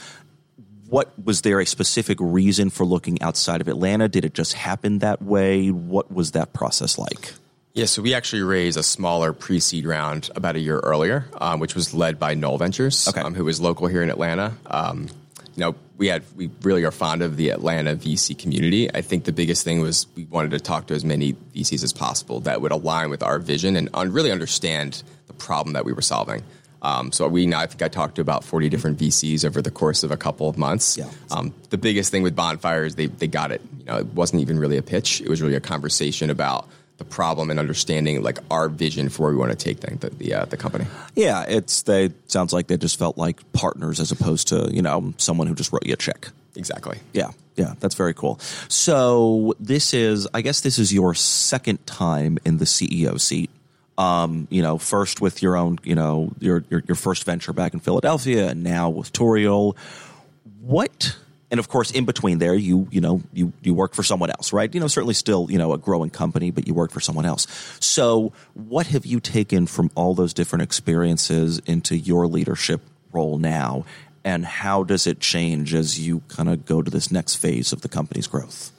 what 0.89 1.13
was 1.25 1.43
there 1.43 1.61
a 1.61 1.67
specific 1.67 2.19
reason 2.21 2.71
for 2.71 2.85
looking 2.85 3.21
outside 3.23 3.61
of 3.61 3.69
Atlanta? 3.69 4.09
Did 4.09 4.25
it 4.25 4.35
just 4.35 4.53
happen 4.53 4.99
that 4.99 5.23
way? 5.23 5.69
What 5.71 6.13
was 6.13 6.33
that 6.33 6.53
process 6.53 6.99
like? 6.99 7.33
Yeah, 7.75 7.87
so 7.87 8.03
we 8.03 8.13
actually 8.13 8.43
raised 8.43 8.77
a 8.77 8.83
smaller 8.83 9.33
pre-seed 9.33 9.87
round 9.87 10.29
about 10.37 10.57
a 10.57 10.61
year 10.61 10.79
earlier, 10.81 11.25
um, 11.41 11.59
which 11.59 11.75
was 11.75 11.95
led 11.95 12.19
by 12.19 12.35
Knoll 12.35 12.59
Ventures, 12.59 13.09
okay. 13.09 13.23
um, 13.23 13.35
who 13.35 13.49
is 13.49 13.63
local 13.63 13.87
here 13.87 14.03
in 14.03 14.11
Atlanta. 14.11 14.53
Um, 14.67 15.09
you 15.55 15.61
know, 15.61 15.75
we 15.99 16.09
had 16.09 16.23
we 16.37 16.51
really 16.63 16.85
are 16.85 16.91
fond 16.91 17.23
of 17.23 17.37
the 17.37 17.51
Atlanta 17.51 17.95
VC 17.95 18.39
community. 18.39 18.93
I 18.93 19.03
think 19.03 19.25
the 19.25 19.33
biggest 19.33 19.65
thing 19.65 19.81
was 19.81 20.07
we 20.17 20.25
wanted 20.25 20.53
to 20.53 20.61
talk 20.61 20.87
to 20.87 20.95
as 20.95 21.05
many 21.05 21.35
VCs 21.55 21.85
as 21.85 21.93
possible 21.93 22.41
that 22.41 22.61
would 22.61 22.73
align 22.73 23.11
with 23.11 23.23
our 23.23 23.39
vision 23.39 23.77
and 23.77 23.89
un- 23.95 24.13
really 24.13 24.31
understand 24.31 25.03
the 25.27 25.33
problem 25.35 25.75
that 25.75 25.85
we 25.85 25.93
were 25.93 26.03
solving. 26.03 26.43
Um, 26.81 27.13
so 27.13 27.29
we 27.29 27.47
now 27.47 27.61
I 27.61 27.67
think 27.67 27.83
I 27.83 27.89
talked 27.89 28.17
to 28.17 28.21
about 28.21 28.43
forty 28.43 28.69
different 28.69 28.99
VCs 28.99 29.45
over 29.45 29.63
the 29.63 29.71
course 29.71 30.03
of 30.03 30.11
a 30.11 30.17
couple 30.17 30.49
of 30.49 30.59
months. 30.59 30.97
Yeah. 30.97 31.09
Um, 31.31 31.55
the 31.71 31.79
biggest 31.79 32.11
thing 32.11 32.23
with 32.23 32.35
Bonfire 32.35 32.85
is 32.85 32.97
they 32.97 33.07
they 33.07 33.29
got 33.29 33.53
it. 33.53 33.61
You 33.79 33.85
know, 33.85 33.99
it 33.99 34.07
wasn't 34.07 34.43
even 34.43 34.59
really 34.59 34.79
a 34.79 34.83
pitch. 34.83 35.21
It 35.21 35.29
was 35.29 35.41
really 35.41 35.55
a 35.55 35.61
conversation 35.61 36.31
about 36.31 36.69
the 37.03 37.09
problem 37.15 37.51
and 37.51 37.59
understanding 37.59 38.23
like 38.23 38.39
our 38.51 38.69
vision 38.69 39.09
for 39.09 39.25
where 39.25 39.33
we 39.33 39.39
want 39.39 39.51
to 39.51 39.57
take 39.57 39.81
the 39.81 40.11
the, 40.11 40.35
uh, 40.35 40.45
the 40.47 40.57
company. 40.57 40.87
Yeah, 41.15 41.45
it's 41.49 41.83
they 41.83 42.11
sounds 42.27 42.53
like 42.53 42.69
they 42.69 42.77
just 42.77 42.99
felt 42.99 43.19
like 43.19 43.41
partners 43.53 43.99
as 44.01 44.13
opposed 44.13 44.49
to 44.49 44.71
you 44.73 44.83
know 44.83 45.15
someone 45.17 45.47
who 45.47 45.55
just 45.55 45.73
wrote 45.73 45.85
you 45.85 45.95
a 45.95 45.97
check. 45.97 46.29
Exactly. 46.55 46.99
Yeah, 47.13 47.31
yeah, 47.57 47.75
that's 47.81 47.95
very 47.95 48.15
cool. 48.15 48.39
So 48.69 49.55
this 49.59 49.95
is, 49.95 50.29
I 50.35 50.43
guess, 50.43 50.61
this 50.61 50.79
is 50.79 50.93
your 50.93 51.15
second 51.15 51.85
time 51.87 52.39
in 52.45 52.59
the 52.59 52.67
CEO 52.67 53.19
seat. 53.19 53.51
Um, 53.99 54.47
you 54.51 54.63
know, 54.63 54.79
first 54.79 55.21
with 55.21 55.43
your 55.43 55.57
own, 55.57 55.79
you 55.83 55.95
know, 55.95 56.33
your, 56.41 56.65
your 56.71 56.83
your 56.89 56.95
first 56.95 57.25
venture 57.25 57.53
back 57.53 57.75
in 57.75 57.81
Philadelphia, 57.81 58.49
and 58.49 58.63
now 58.63 58.91
with 58.91 59.13
Tourial. 59.13 59.77
What 60.61 61.17
and 61.53 61.61
of 61.61 61.69
course 61.69 61.93
in 61.93 62.05
between 62.05 62.39
there 62.39 62.55
you 62.55 62.89
you 62.91 63.01
know 63.01 63.23
you 63.33 63.53
you 63.63 63.73
work 63.73 63.95
for 63.95 64.03
someone 64.03 64.31
else 64.31 64.53
right 64.53 64.75
you 64.75 64.81
know 64.81 64.89
certainly 64.89 65.15
still 65.15 65.47
you 65.51 65.59
know 65.59 65.73
a 65.73 65.79
growing 65.79 66.11
company 66.11 66.51
but 66.51 66.67
you 66.67 66.75
work 66.75 66.91
for 66.91 66.99
someone 66.99 67.27
else 67.27 67.47
so 67.79 68.33
what 68.55 68.89
have 68.89 69.07
you 69.07 69.21
taken 69.21 69.67
from 69.67 69.91
all 69.95 70.15
those 70.15 70.35
different 70.35 70.63
experiences 70.63 71.61
into 71.67 71.97
your 71.97 72.27
leadership 72.27 72.81
role 73.13 73.39
now 73.39 73.85
and 74.25 74.45
how 74.45 74.83
does 74.83 75.07
it 75.07 75.21
change 75.21 75.75
as 75.75 76.01
you 76.01 76.21
kind 76.29 76.49
of 76.49 76.65
go 76.65 76.83
to 76.83 76.91
this 76.91 77.13
next 77.13 77.37
phase 77.37 77.73
of 77.73 77.83
the 77.83 77.89
company's 77.89 78.27
growth 78.27 78.73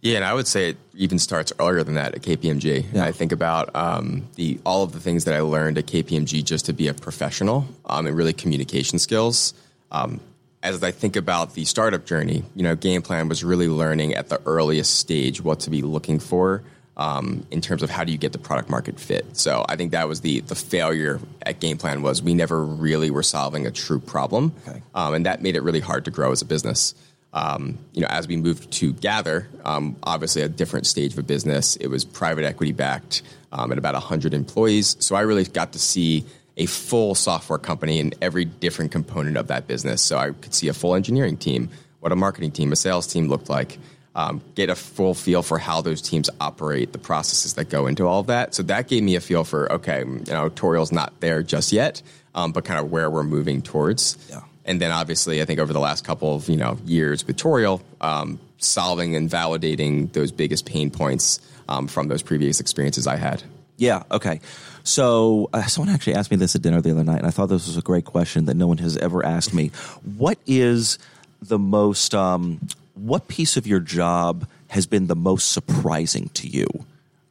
Yeah, 0.00 0.16
and 0.16 0.24
I 0.24 0.32
would 0.32 0.46
say 0.46 0.70
it 0.70 0.76
even 0.94 1.18
starts 1.18 1.52
earlier 1.58 1.82
than 1.82 1.94
that 1.94 2.14
at 2.14 2.22
KPMG. 2.22 2.84
Yeah. 2.92 3.04
I 3.04 3.10
think 3.10 3.32
about 3.32 3.74
um, 3.74 4.28
the 4.36 4.60
all 4.64 4.84
of 4.84 4.92
the 4.92 5.00
things 5.00 5.24
that 5.24 5.34
I 5.34 5.40
learned 5.40 5.76
at 5.76 5.86
KPMG 5.86 6.44
just 6.44 6.66
to 6.66 6.72
be 6.72 6.86
a 6.86 6.94
professional 6.94 7.66
um, 7.84 8.06
and 8.06 8.16
really 8.16 8.32
communication 8.32 9.00
skills. 9.00 9.54
Um, 9.90 10.20
as 10.62 10.82
I 10.82 10.90
think 10.90 11.16
about 11.16 11.54
the 11.54 11.64
startup 11.64 12.04
journey, 12.04 12.42
you 12.54 12.62
know, 12.62 12.74
game 12.74 13.02
plan 13.02 13.28
was 13.28 13.44
really 13.44 13.68
learning 13.68 14.14
at 14.14 14.28
the 14.28 14.40
earliest 14.44 14.96
stage 14.98 15.40
what 15.42 15.60
to 15.60 15.70
be 15.70 15.82
looking 15.82 16.18
for 16.18 16.62
um, 16.96 17.46
in 17.52 17.60
terms 17.60 17.82
of 17.84 17.90
how 17.90 18.02
do 18.02 18.10
you 18.10 18.18
get 18.18 18.32
the 18.32 18.38
product 18.38 18.68
market 18.68 18.98
fit. 18.98 19.36
So 19.36 19.64
I 19.68 19.76
think 19.76 19.92
that 19.92 20.08
was 20.08 20.20
the 20.20 20.40
the 20.40 20.56
failure 20.56 21.20
at 21.42 21.60
game 21.60 21.78
plan 21.78 22.02
was 22.02 22.22
we 22.22 22.34
never 22.34 22.64
really 22.64 23.10
were 23.10 23.22
solving 23.22 23.66
a 23.66 23.70
true 23.70 24.00
problem, 24.00 24.52
Okay. 24.66 24.82
um, 24.94 25.14
and 25.14 25.26
that 25.26 25.42
made 25.42 25.54
it 25.54 25.62
really 25.62 25.80
hard 25.80 26.04
to 26.06 26.10
grow 26.10 26.32
as 26.32 26.42
a 26.42 26.44
business. 26.44 26.94
Um, 27.32 27.78
you 27.92 28.00
know, 28.00 28.08
as 28.10 28.26
we 28.26 28.36
moved 28.36 28.72
to 28.72 28.92
Gather, 28.94 29.46
um, 29.64 29.96
obviously 30.02 30.42
a 30.42 30.48
different 30.48 30.86
stage 30.86 31.12
of 31.12 31.18
a 31.18 31.22
business. 31.22 31.76
It 31.76 31.86
was 31.88 32.04
private 32.04 32.44
equity 32.44 32.72
backed 32.72 33.22
um, 33.52 33.70
at 33.70 33.76
about 33.78 33.92
100 33.94 34.32
employees. 34.34 34.96
So 34.98 35.14
I 35.14 35.20
really 35.20 35.44
got 35.44 35.72
to 35.74 35.78
see 35.78 36.24
a 36.58 36.66
full 36.66 37.14
software 37.14 37.58
company 37.58 38.00
in 38.00 38.12
every 38.20 38.44
different 38.44 38.92
component 38.92 39.36
of 39.36 39.46
that 39.46 39.66
business. 39.66 40.02
So 40.02 40.18
I 40.18 40.32
could 40.32 40.52
see 40.52 40.68
a 40.68 40.74
full 40.74 40.94
engineering 40.94 41.36
team, 41.36 41.70
what 42.00 42.12
a 42.12 42.16
marketing 42.16 42.50
team, 42.50 42.72
a 42.72 42.76
sales 42.76 43.06
team 43.06 43.28
looked 43.28 43.48
like, 43.48 43.78
um, 44.14 44.42
get 44.56 44.68
a 44.68 44.74
full 44.74 45.14
feel 45.14 45.42
for 45.42 45.58
how 45.58 45.80
those 45.80 46.02
teams 46.02 46.28
operate, 46.40 46.92
the 46.92 46.98
processes 46.98 47.54
that 47.54 47.70
go 47.70 47.86
into 47.86 48.06
all 48.06 48.20
of 48.20 48.26
that. 48.26 48.54
So 48.54 48.64
that 48.64 48.88
gave 48.88 49.04
me 49.04 49.14
a 49.14 49.20
feel 49.20 49.44
for 49.44 49.70
okay, 49.72 50.00
you 50.00 50.32
know, 50.32 50.48
Tourial's 50.48 50.90
not 50.90 51.20
there 51.20 51.42
just 51.44 51.72
yet, 51.72 52.02
um, 52.34 52.50
but 52.50 52.64
kind 52.64 52.80
of 52.80 52.90
where 52.90 53.08
we're 53.08 53.22
moving 53.22 53.62
towards. 53.62 54.18
Yeah. 54.28 54.40
And 54.64 54.80
then 54.80 54.90
obviously, 54.90 55.40
I 55.40 55.44
think 55.44 55.60
over 55.60 55.72
the 55.72 55.80
last 55.80 56.04
couple 56.04 56.34
of 56.34 56.48
you 56.48 56.56
know 56.56 56.78
years 56.84 57.26
with 57.26 57.36
Tourial, 57.36 57.80
um, 58.00 58.40
solving 58.58 59.14
and 59.14 59.30
validating 59.30 60.12
those 60.12 60.32
biggest 60.32 60.66
pain 60.66 60.90
points 60.90 61.38
um, 61.68 61.86
from 61.86 62.08
those 62.08 62.22
previous 62.22 62.58
experiences 62.58 63.06
I 63.06 63.16
had. 63.16 63.44
Yeah. 63.76 64.02
Okay. 64.10 64.40
So 64.88 65.50
uh, 65.52 65.66
someone 65.66 65.94
actually 65.94 66.14
asked 66.14 66.30
me 66.30 66.38
this 66.38 66.56
at 66.56 66.62
dinner 66.62 66.80
the 66.80 66.92
other 66.92 67.04
night, 67.04 67.18
and 67.18 67.26
I 67.26 67.30
thought 67.30 67.50
this 67.50 67.66
was 67.66 67.76
a 67.76 67.82
great 67.82 68.06
question 68.06 68.46
that 68.46 68.54
no 68.54 68.66
one 68.66 68.78
has 68.78 68.96
ever 68.96 69.22
asked 69.22 69.52
me. 69.52 69.70
What 70.16 70.38
is 70.46 70.98
the 71.42 71.58
most? 71.58 72.14
Um, 72.14 72.66
what 72.94 73.28
piece 73.28 73.58
of 73.58 73.66
your 73.66 73.80
job 73.80 74.48
has 74.68 74.86
been 74.86 75.06
the 75.06 75.14
most 75.14 75.52
surprising 75.52 76.30
to 76.30 76.48
you, 76.48 76.66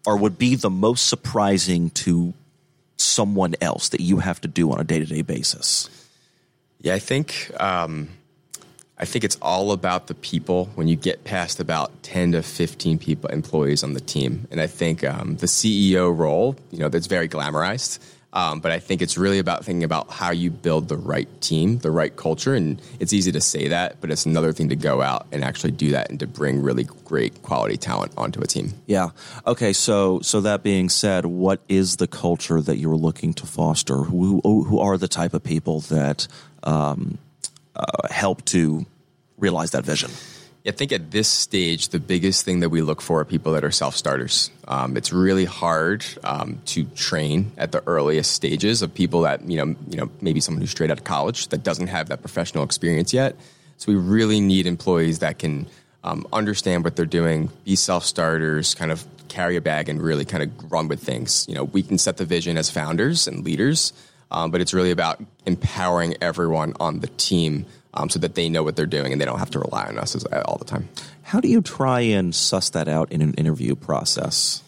or 0.06 0.18
would 0.18 0.38
be 0.38 0.54
the 0.54 0.70
most 0.70 1.08
surprising 1.08 1.90
to 2.06 2.36
someone 2.96 3.56
else 3.60 3.90
that 3.90 4.02
you 4.02 4.18
have 4.18 4.40
to 4.42 4.48
do 4.48 4.72
on 4.72 4.80
a 4.80 4.84
day 4.84 5.00
to 5.00 5.06
day 5.06 5.24
basis? 5.24 5.90
Yeah, 6.80 6.94
I 6.94 7.00
think 7.00 7.52
um, 7.60 8.10
I 9.00 9.06
think 9.06 9.24
it's 9.24 9.38
all 9.42 9.72
about 9.72 10.08
the 10.08 10.16
people. 10.16 10.66
When 10.76 10.88
you 10.88 10.96
get 10.96 11.24
past 11.24 11.60
about 11.60 11.92
ten 12.04 12.32
to 12.32 12.42
fifteen 12.42 12.98
people, 12.98 13.30
employees 13.30 13.84
on 13.84 13.94
the 13.94 14.00
team, 14.00 14.48
and 14.52 14.60
I 14.60 14.68
think 14.68 15.04
um, 15.04 15.38
the 15.38 15.48
CEO 15.48 16.16
role, 16.16 16.56
you 16.72 16.80
know, 16.80 16.90
that's 16.90 17.08
very 17.08 17.30
glamorized. 17.30 18.00
Um, 18.34 18.60
but 18.60 18.72
I 18.72 18.80
think 18.80 19.02
it's 19.02 19.18
really 19.18 19.40
about 19.40 19.64
thinking 19.64 19.84
about 19.84 20.12
how 20.12 20.32
you 20.32 20.52
build 20.52 20.90
the 20.90 20.98
right 20.98 21.30
team, 21.42 21.80
the 21.80 21.92
right 21.92 22.16
culture, 22.16 22.54
and 22.54 22.80
it's 23.00 23.14
easy 23.14 23.32
to 23.32 23.42
say 23.42 23.70
that, 23.70 24.02
but 24.02 24.12
it's 24.12 24.26
another 24.26 24.52
thing 24.52 24.70
to 24.70 24.76
go 24.76 25.02
out 25.02 25.26
and 25.32 25.44
actually 25.44 25.72
do 25.72 25.92
that 25.92 26.10
and 26.10 26.20
to 26.20 26.28
bring 26.28 26.62
really 26.62 26.84
great 26.84 27.42
quality 27.42 27.78
talent 27.78 28.12
onto 28.18 28.42
a 28.42 28.46
team. 28.46 28.74
Yeah. 28.86 29.10
Okay. 29.48 29.74
So, 29.74 30.20
so 30.20 30.42
that 30.42 30.62
being 30.62 30.90
said, 30.90 31.26
what 31.26 31.62
is 31.70 31.96
the 31.96 32.08
culture 32.08 32.62
that 32.62 32.78
you're 32.78 32.98
looking 32.98 33.34
to 33.36 33.48
foster? 33.48 34.04
Who, 34.04 34.42
who 34.42 34.80
are 34.80 34.98
the 34.98 35.08
type 35.08 35.34
of 35.34 35.44
people 35.44 35.80
that 35.82 36.28
um, 36.64 37.18
uh, 37.78 38.08
help 38.10 38.44
to 38.46 38.86
realize 39.38 39.72
that 39.72 39.86
vision? 39.86 40.12
I 40.68 40.72
think 40.72 40.92
at 40.92 41.12
this 41.12 41.30
stage, 41.30 41.90
the 41.90 42.00
biggest 42.00 42.44
thing 42.44 42.60
that 42.60 42.70
we 42.70 42.82
look 42.82 43.02
for 43.02 43.22
are 43.22 43.26
people 43.26 43.54
that 43.54 43.64
are 43.64 43.72
self 43.72 43.96
starters. 43.96 44.52
Um, 44.68 44.98
it's 44.98 45.14
really 45.14 45.46
hard 45.46 46.04
um, 46.26 46.62
to 46.66 46.84
train 46.84 47.54
at 47.58 47.72
the 47.72 47.82
earliest 47.88 48.34
stages 48.34 48.82
of 48.82 48.94
people 48.94 49.22
that 49.22 49.50
you 49.50 49.58
know, 49.58 49.76
you 49.88 49.98
know, 49.98 50.10
maybe 50.20 50.42
someone 50.42 50.60
who's 50.60 50.72
straight 50.72 50.92
out 50.92 50.98
of 50.98 51.06
college 51.06 51.48
that 51.50 51.64
doesn't 51.64 51.88
have 51.88 52.10
that 52.10 52.20
professional 52.20 52.66
experience 52.66 53.14
yet. 53.14 53.38
So 53.78 53.92
we 53.92 53.98
really 53.98 54.42
need 54.42 54.66
employees 54.66 55.20
that 55.20 55.40
can 55.40 55.68
um, 56.04 56.28
understand 56.34 56.84
what 56.84 56.96
they're 56.96 57.06
doing, 57.06 57.50
be 57.64 57.76
self 57.76 58.04
starters, 58.04 58.76
kind 58.76 58.92
of 58.92 59.06
carry 59.30 59.56
a 59.56 59.62
bag, 59.62 59.88
and 59.88 60.02
really 60.02 60.26
kind 60.26 60.44
of 60.44 60.72
run 60.72 60.88
with 60.88 61.02
things. 61.02 61.46
You 61.48 61.56
know, 61.56 61.64
we 61.64 61.84
can 61.84 61.98
set 61.98 62.18
the 62.18 62.26
vision 62.26 62.58
as 62.58 62.70
founders 62.70 63.28
and 63.28 63.46
leaders, 63.46 63.94
um, 64.32 64.52
but 64.52 64.62
it's 64.62 64.74
really 64.74 64.92
about 64.92 65.24
empowering 65.46 66.16
everyone 66.22 66.74
on 66.80 67.00
the 67.00 67.08
team 67.08 67.66
um, 67.94 68.10
so 68.10 68.20
that 68.20 68.36
they 68.36 68.50
know 68.50 68.64
what 68.64 68.76
they're 68.76 68.86
doing 68.86 69.12
and 69.12 69.20
they 69.20 69.26
don't 69.26 69.40
have 69.40 69.52
to 69.52 69.60
rely 69.60 69.86
on 69.86 69.98
us 69.98 70.16
as, 70.16 70.24
all 70.26 70.58
the 70.58 70.66
time. 70.66 70.88
How 71.24 71.40
do 71.40 71.48
you 71.48 71.62
try 71.62 72.02
and 72.02 72.34
suss 72.34 72.70
that 72.72 72.88
out 72.88 73.12
in 73.12 73.22
an 73.22 73.34
interview 73.34 73.76
process? 73.76 74.64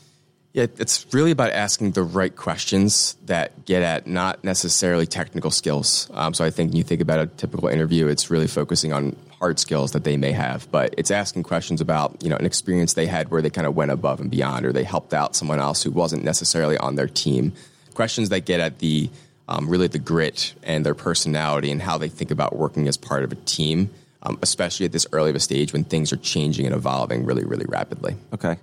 Yeah, 0.52 0.65
it's 0.78 1.06
really 1.13 1.30
about 1.30 1.52
asking 1.52 1.91
the 1.91 2.02
right 2.02 2.36
questions 2.36 3.15
that 3.26 3.65
get 3.65 3.84
at 3.84 4.08
not 4.08 4.43
necessarily 4.43 5.06
technical 5.06 5.52
skills. 5.52 6.10
Um, 6.13 6.34
so 6.34 6.43
I 6.43 6.50
think 6.50 6.72
when 6.72 6.78
you 6.78 6.84
think 6.84 7.02
about 7.02 7.19
a 7.19 7.28
typical 7.28 7.67
interview, 7.67 8.08
it's 8.08 8.32
really 8.32 8.48
focusing 8.48 8.91
on 8.91 9.15
hard 9.39 9.60
skills 9.60 9.91
that 9.91 10.04
they 10.04 10.17
may 10.17 10.32
have, 10.32 10.69
but 10.72 10.95
it's 10.98 11.12
asking 11.12 11.43
questions 11.43 11.82
about 11.82 12.22
you 12.24 12.30
know 12.30 12.36
an 12.36 12.48
experience 12.48 12.95
they 12.95 13.06
had 13.06 13.30
where 13.30 13.43
they 13.43 13.52
kind 13.52 13.67
of 13.67 13.76
went 13.76 13.91
above 13.91 14.19
and 14.19 14.32
beyond, 14.32 14.65
or 14.65 14.74
they 14.74 14.84
helped 14.84 15.13
out 15.13 15.36
someone 15.36 15.60
else 15.60 15.84
who 15.84 15.91
wasn't 15.91 16.24
necessarily 16.24 16.78
on 16.80 16.95
their 16.95 17.08
team. 17.08 17.54
Questions 17.93 18.30
that 18.30 18.41
get 18.41 18.60
at 18.60 18.80
the 18.80 19.10
um, 19.50 19.68
really 19.68 19.88
the 19.88 20.00
grit 20.00 20.54
and 20.64 20.86
their 20.86 20.96
personality 20.96 21.72
and 21.72 21.82
how 21.82 21.98
they 21.98 22.08
think 22.08 22.32
about 22.32 22.56
working 22.56 22.88
as 22.88 22.96
part 22.96 23.24
of 23.24 23.32
a 23.32 23.36
team, 23.36 23.90
um, 24.22 24.38
especially 24.44 24.86
at 24.86 24.92
this 24.92 25.08
early 25.12 25.32
of 25.32 25.36
a 25.36 25.40
stage 25.40 25.74
when 25.74 25.84
things 25.84 26.14
are 26.14 26.18
changing 26.18 26.68
and 26.68 26.76
evolving 26.76 27.26
really, 27.26 27.44
really 27.44 27.66
rapidly. 27.68 28.16
Okay. 28.32 28.58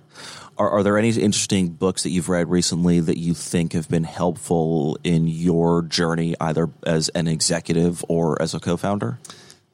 Are, 0.57 0.69
are 0.69 0.83
there 0.83 0.97
any 0.97 1.09
interesting 1.09 1.69
books 1.69 2.03
that 2.03 2.09
you've 2.09 2.29
read 2.29 2.49
recently 2.49 3.01
that 3.01 3.17
you 3.17 3.33
think 3.33 3.73
have 3.73 3.89
been 3.89 4.05
helpful 4.05 4.97
in 5.03 5.27
your 5.27 5.81
journey, 5.83 6.35
either 6.39 6.69
as 6.85 7.09
an 7.09 7.27
executive 7.27 8.03
or 8.07 8.41
as 8.41 8.53
a 8.53 8.59
co 8.59 8.77
founder? 8.77 9.19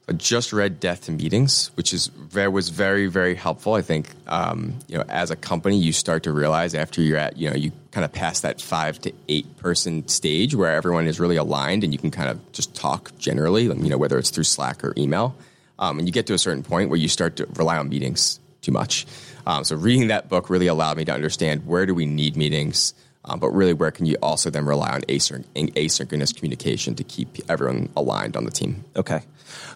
I 0.06 0.12
just 0.12 0.52
read 0.52 0.80
Death 0.80 1.06
to 1.06 1.12
Meetings, 1.12 1.70
which 1.76 1.94
is 1.94 2.08
very, 2.08 2.48
was 2.48 2.68
very 2.68 3.06
very 3.06 3.34
helpful. 3.34 3.74
I 3.74 3.82
think 3.82 4.10
um, 4.26 4.74
you 4.86 4.98
know 4.98 5.04
as 5.08 5.30
a 5.30 5.36
company 5.36 5.78
you 5.78 5.92
start 5.92 6.24
to 6.24 6.32
realize 6.32 6.74
after 6.74 7.00
you're 7.00 7.16
at 7.16 7.38
you 7.38 7.48
know 7.48 7.56
you 7.56 7.72
kind 7.90 8.04
of 8.04 8.12
pass 8.12 8.40
that 8.40 8.60
five 8.60 9.00
to 9.00 9.12
eight 9.28 9.56
person 9.56 10.06
stage 10.08 10.54
where 10.54 10.74
everyone 10.74 11.06
is 11.06 11.18
really 11.18 11.36
aligned 11.36 11.84
and 11.84 11.92
you 11.92 11.98
can 11.98 12.10
kind 12.10 12.28
of 12.28 12.52
just 12.52 12.74
talk 12.74 13.16
generally, 13.18 13.64
you 13.64 13.74
know 13.74 13.96
whether 13.96 14.18
it's 14.18 14.30
through 14.30 14.44
Slack 14.44 14.84
or 14.84 14.92
email, 14.98 15.34
um, 15.78 15.98
and 15.98 16.06
you 16.06 16.12
get 16.12 16.26
to 16.26 16.34
a 16.34 16.38
certain 16.38 16.62
point 16.62 16.90
where 16.90 16.98
you 16.98 17.08
start 17.08 17.36
to 17.36 17.46
rely 17.54 17.78
on 17.78 17.88
meetings 17.88 18.40
too 18.60 18.72
much. 18.72 19.06
Um, 19.46 19.64
so 19.64 19.76
reading 19.76 20.08
that 20.08 20.28
book 20.28 20.50
really 20.50 20.66
allowed 20.66 20.96
me 20.96 21.04
to 21.06 21.12
understand 21.12 21.66
where 21.66 21.86
do 21.86 21.94
we 21.94 22.06
need 22.06 22.36
meetings. 22.36 22.94
Um, 23.26 23.40
but 23.40 23.50
really, 23.50 23.72
where 23.72 23.90
can 23.90 24.06
you 24.06 24.16
also 24.22 24.50
then 24.50 24.66
rely 24.66 24.90
on 24.90 25.02
asynch- 25.02 25.44
asynchronous 25.54 26.34
communication 26.34 26.94
to 26.96 27.04
keep 27.04 27.38
everyone 27.48 27.88
aligned 27.96 28.36
on 28.36 28.44
the 28.44 28.50
team? 28.50 28.84
Okay. 28.96 29.22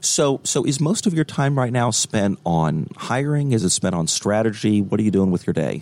So, 0.00 0.40
so 0.44 0.64
is 0.64 0.80
most 0.80 1.06
of 1.06 1.14
your 1.14 1.24
time 1.24 1.58
right 1.58 1.72
now 1.72 1.90
spent 1.90 2.38
on 2.44 2.88
hiring? 2.96 3.52
Is 3.52 3.64
it 3.64 3.70
spent 3.70 3.94
on 3.94 4.06
strategy? 4.06 4.82
What 4.82 5.00
are 5.00 5.02
you 5.02 5.10
doing 5.10 5.30
with 5.30 5.46
your 5.46 5.54
day? 5.54 5.80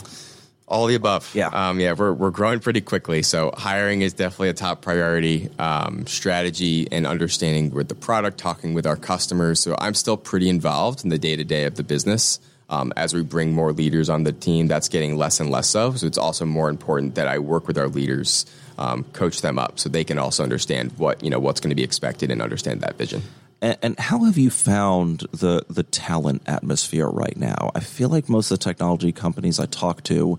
All 0.68 0.86
the 0.86 0.96
above. 0.96 1.30
Yeah. 1.32 1.48
Um, 1.48 1.78
yeah, 1.78 1.92
we're, 1.92 2.12
we're 2.12 2.30
growing 2.30 2.58
pretty 2.58 2.80
quickly. 2.80 3.22
So 3.22 3.52
hiring 3.56 4.02
is 4.02 4.12
definitely 4.12 4.48
a 4.48 4.54
top 4.54 4.82
priority. 4.82 5.48
Um, 5.60 6.06
strategy 6.08 6.88
and 6.90 7.06
understanding 7.06 7.70
with 7.70 7.88
the 7.88 7.94
product, 7.94 8.38
talking 8.38 8.74
with 8.74 8.86
our 8.86 8.96
customers. 8.96 9.60
So 9.60 9.76
I'm 9.78 9.94
still 9.94 10.16
pretty 10.16 10.48
involved 10.48 11.04
in 11.04 11.10
the 11.10 11.18
day 11.18 11.36
to 11.36 11.44
day 11.44 11.64
of 11.64 11.76
the 11.76 11.84
business. 11.84 12.40
Um, 12.68 12.92
as 12.96 13.14
we 13.14 13.22
bring 13.22 13.52
more 13.52 13.72
leaders 13.72 14.08
on 14.08 14.24
the 14.24 14.32
team, 14.32 14.66
that's 14.66 14.88
getting 14.88 15.16
less 15.16 15.38
and 15.38 15.50
less 15.50 15.68
so. 15.68 15.92
So 15.92 16.06
it's 16.06 16.18
also 16.18 16.44
more 16.44 16.68
important 16.68 17.14
that 17.14 17.28
I 17.28 17.38
work 17.38 17.68
with 17.68 17.78
our 17.78 17.86
leaders, 17.86 18.44
um, 18.76 19.04
coach 19.12 19.40
them 19.40 19.56
up, 19.56 19.78
so 19.78 19.88
they 19.88 20.02
can 20.02 20.18
also 20.18 20.42
understand 20.42 20.92
what 20.98 21.22
you 21.22 21.30
know 21.30 21.38
what's 21.38 21.60
going 21.60 21.70
to 21.70 21.76
be 21.76 21.84
expected 21.84 22.30
and 22.30 22.42
understand 22.42 22.80
that 22.80 22.98
vision. 22.98 23.22
And, 23.62 23.78
and 23.82 23.98
how 23.98 24.24
have 24.24 24.36
you 24.36 24.50
found 24.50 25.20
the 25.30 25.64
the 25.70 25.84
talent 25.84 26.42
atmosphere 26.46 27.08
right 27.08 27.36
now? 27.36 27.70
I 27.74 27.80
feel 27.80 28.08
like 28.08 28.28
most 28.28 28.50
of 28.50 28.58
the 28.58 28.64
technology 28.64 29.12
companies 29.12 29.60
I 29.60 29.66
talk 29.66 30.02
to, 30.04 30.38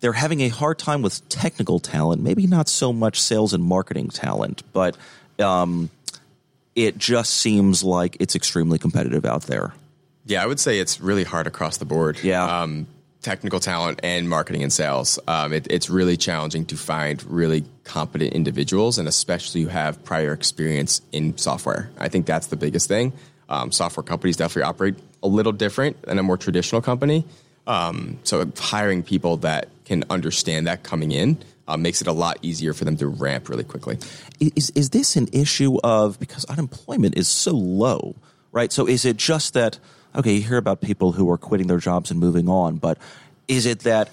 they're 0.00 0.12
having 0.12 0.42
a 0.42 0.48
hard 0.48 0.78
time 0.78 1.02
with 1.02 1.26
technical 1.28 1.80
talent. 1.80 2.22
Maybe 2.22 2.46
not 2.46 2.68
so 2.68 2.92
much 2.92 3.20
sales 3.20 3.52
and 3.54 3.64
marketing 3.64 4.08
talent, 4.08 4.62
but 4.72 4.96
um, 5.38 5.90
it 6.74 6.98
just 6.98 7.32
seems 7.34 7.82
like 7.82 8.16
it's 8.20 8.36
extremely 8.36 8.78
competitive 8.78 9.24
out 9.24 9.42
there. 9.44 9.72
Yeah, 10.26 10.42
I 10.42 10.46
would 10.46 10.60
say 10.60 10.78
it's 10.80 11.00
really 11.00 11.24
hard 11.24 11.46
across 11.46 11.78
the 11.78 11.84
board. 11.84 12.18
Yeah. 12.22 12.44
Um, 12.44 12.86
technical 13.22 13.58
talent 13.58 14.00
and 14.02 14.28
marketing 14.28 14.62
and 14.62 14.72
sales. 14.72 15.18
Um, 15.26 15.52
it, 15.52 15.66
it's 15.70 15.90
really 15.90 16.16
challenging 16.16 16.64
to 16.66 16.76
find 16.76 17.24
really 17.24 17.64
competent 17.84 18.32
individuals, 18.32 18.98
and 18.98 19.08
especially 19.08 19.62
who 19.62 19.68
have 19.68 20.02
prior 20.04 20.32
experience 20.32 21.00
in 21.12 21.36
software. 21.36 21.90
I 21.98 22.08
think 22.08 22.26
that's 22.26 22.48
the 22.48 22.56
biggest 22.56 22.86
thing. 22.86 23.12
Um, 23.48 23.72
software 23.72 24.04
companies 24.04 24.36
definitely 24.36 24.68
operate 24.68 24.94
a 25.22 25.28
little 25.28 25.52
different 25.52 26.00
than 26.02 26.18
a 26.18 26.22
more 26.22 26.36
traditional 26.36 26.82
company. 26.82 27.24
Um, 27.66 28.18
so 28.22 28.48
hiring 28.58 29.02
people 29.02 29.38
that 29.38 29.68
can 29.84 30.04
understand 30.10 30.66
that 30.66 30.82
coming 30.82 31.10
in 31.10 31.38
uh, 31.66 31.76
makes 31.76 32.00
it 32.00 32.06
a 32.06 32.12
lot 32.12 32.38
easier 32.42 32.72
for 32.72 32.84
them 32.84 32.96
to 32.96 33.08
ramp 33.08 33.48
really 33.48 33.64
quickly. 33.64 33.98
Is 34.38 34.70
is 34.70 34.90
this 34.90 35.16
an 35.16 35.28
issue 35.32 35.78
of 35.82 36.18
because 36.20 36.44
unemployment 36.44 37.16
is 37.16 37.28
so 37.28 37.52
low, 37.52 38.14
right? 38.52 38.72
So 38.72 38.86
is 38.86 39.04
it 39.04 39.16
just 39.16 39.54
that 39.54 39.78
okay, 40.16 40.34
you 40.34 40.42
hear 40.42 40.56
about 40.56 40.80
people 40.80 41.12
who 41.12 41.30
are 41.30 41.38
quitting 41.38 41.66
their 41.66 41.78
jobs 41.78 42.10
and 42.10 42.18
moving 42.18 42.48
on, 42.48 42.76
but 42.76 42.98
is 43.48 43.66
it 43.66 43.80
that 43.80 44.10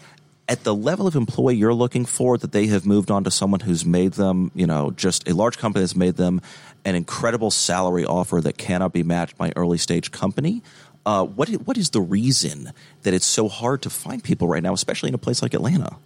at 0.47 0.63
the 0.63 0.75
level 0.75 1.07
of 1.07 1.15
employee 1.15 1.55
you're 1.55 1.73
looking 1.73 2.05
for 2.05 2.37
that 2.37 2.51
they 2.51 2.67
have 2.67 2.85
moved 2.85 3.09
on 3.09 3.23
to 3.23 3.31
someone 3.31 3.61
who's 3.61 3.85
made 3.85 4.13
them, 4.13 4.51
you 4.53 4.67
know, 4.67 4.91
just 4.91 5.27
a 5.27 5.33
large 5.33 5.57
company 5.57 5.81
that's 5.81 5.95
made 5.95 6.15
them 6.15 6.41
an 6.85 6.95
incredible 6.95 7.49
salary 7.49 8.05
offer 8.05 8.41
that 8.41 8.57
cannot 8.57 8.91
be 8.91 9.03
matched 9.03 9.37
by 9.37 9.53
early 9.55 9.77
stage 9.77 10.11
company? 10.11 10.61
Uh, 11.05 11.25
what 11.25 11.49
what 11.65 11.77
is 11.77 11.89
the 11.89 12.01
reason 12.01 12.71
that 13.03 13.13
it's 13.13 13.25
so 13.25 13.49
hard 13.49 13.81
to 13.81 13.89
find 13.89 14.23
people 14.23 14.47
right 14.47 14.63
now, 14.63 14.73
especially 14.73 15.09
in 15.09 15.15
a 15.15 15.17
place 15.17 15.41
like 15.41 15.53
Atlanta? 15.53 15.97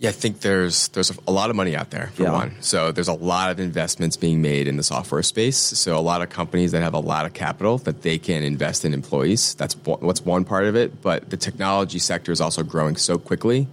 Yeah, 0.00 0.10
I 0.10 0.12
think 0.12 0.40
there's 0.40 0.88
there's 0.88 1.10
a 1.26 1.32
lot 1.32 1.50
of 1.50 1.56
money 1.56 1.74
out 1.74 1.90
there 1.90 2.10
for 2.14 2.22
Yeah. 2.22 2.32
one. 2.32 2.54
So 2.60 2.92
there's 2.92 3.08
a 3.08 3.14
lot 3.14 3.50
of 3.50 3.58
investments 3.58 4.16
being 4.16 4.40
made 4.40 4.68
in 4.68 4.76
the 4.76 4.84
software 4.84 5.24
space. 5.24 5.56
So 5.56 5.98
a 5.98 6.00
lot 6.00 6.22
of 6.22 6.28
companies 6.30 6.70
that 6.70 6.82
have 6.82 6.94
a 6.94 7.00
lot 7.00 7.26
of 7.26 7.32
capital 7.34 7.78
that 7.78 8.02
they 8.02 8.16
can 8.18 8.44
invest 8.44 8.84
in 8.84 8.94
employees. 8.94 9.54
That's 9.54 9.74
one- 9.84 9.98
what's 10.00 10.24
one 10.24 10.44
part 10.44 10.66
of 10.66 10.76
it. 10.76 11.02
But 11.02 11.30
the 11.30 11.36
technology 11.36 11.98
sector 11.98 12.30
is 12.30 12.40
also 12.40 12.62
growing 12.62 12.94
so 12.96 13.18
quickly 13.18 13.66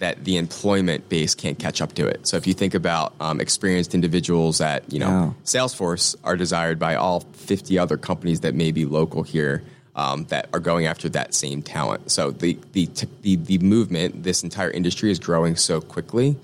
that 0.00 0.24
the 0.24 0.36
employment 0.36 1.08
base 1.08 1.34
can't 1.36 1.58
catch 1.60 1.80
up 1.80 1.92
to 1.94 2.06
it. 2.06 2.26
So 2.26 2.36
if 2.36 2.46
you 2.48 2.54
think 2.54 2.74
about 2.74 3.14
um, 3.20 3.40
experienced 3.40 3.94
individuals 3.94 4.60
at 4.60 4.92
you 4.92 4.98
know 4.98 5.08
Yeah. 5.08 5.30
Salesforce 5.44 6.16
are 6.24 6.36
desired 6.36 6.80
by 6.80 6.96
all 6.96 7.20
50 7.34 7.78
other 7.78 7.96
companies 7.96 8.40
that 8.40 8.54
may 8.56 8.72
be 8.72 8.84
local 8.84 9.22
here 9.22 9.62
um, 9.98 10.24
that 10.26 10.48
are 10.52 10.60
going 10.60 10.86
after 10.86 11.08
that 11.10 11.34
same 11.34 11.60
talent. 11.60 12.10
So 12.10 12.30
the, 12.30 12.56
the 12.72 12.86
t- 12.86 13.08
the 13.22 13.36
the 13.36 13.58
movement, 13.58 14.22
this 14.22 14.42
entire 14.42 14.70
industry 14.70 15.10
is 15.10 15.18
growing 15.18 15.56
so 15.56 15.80
quickly 15.80 16.36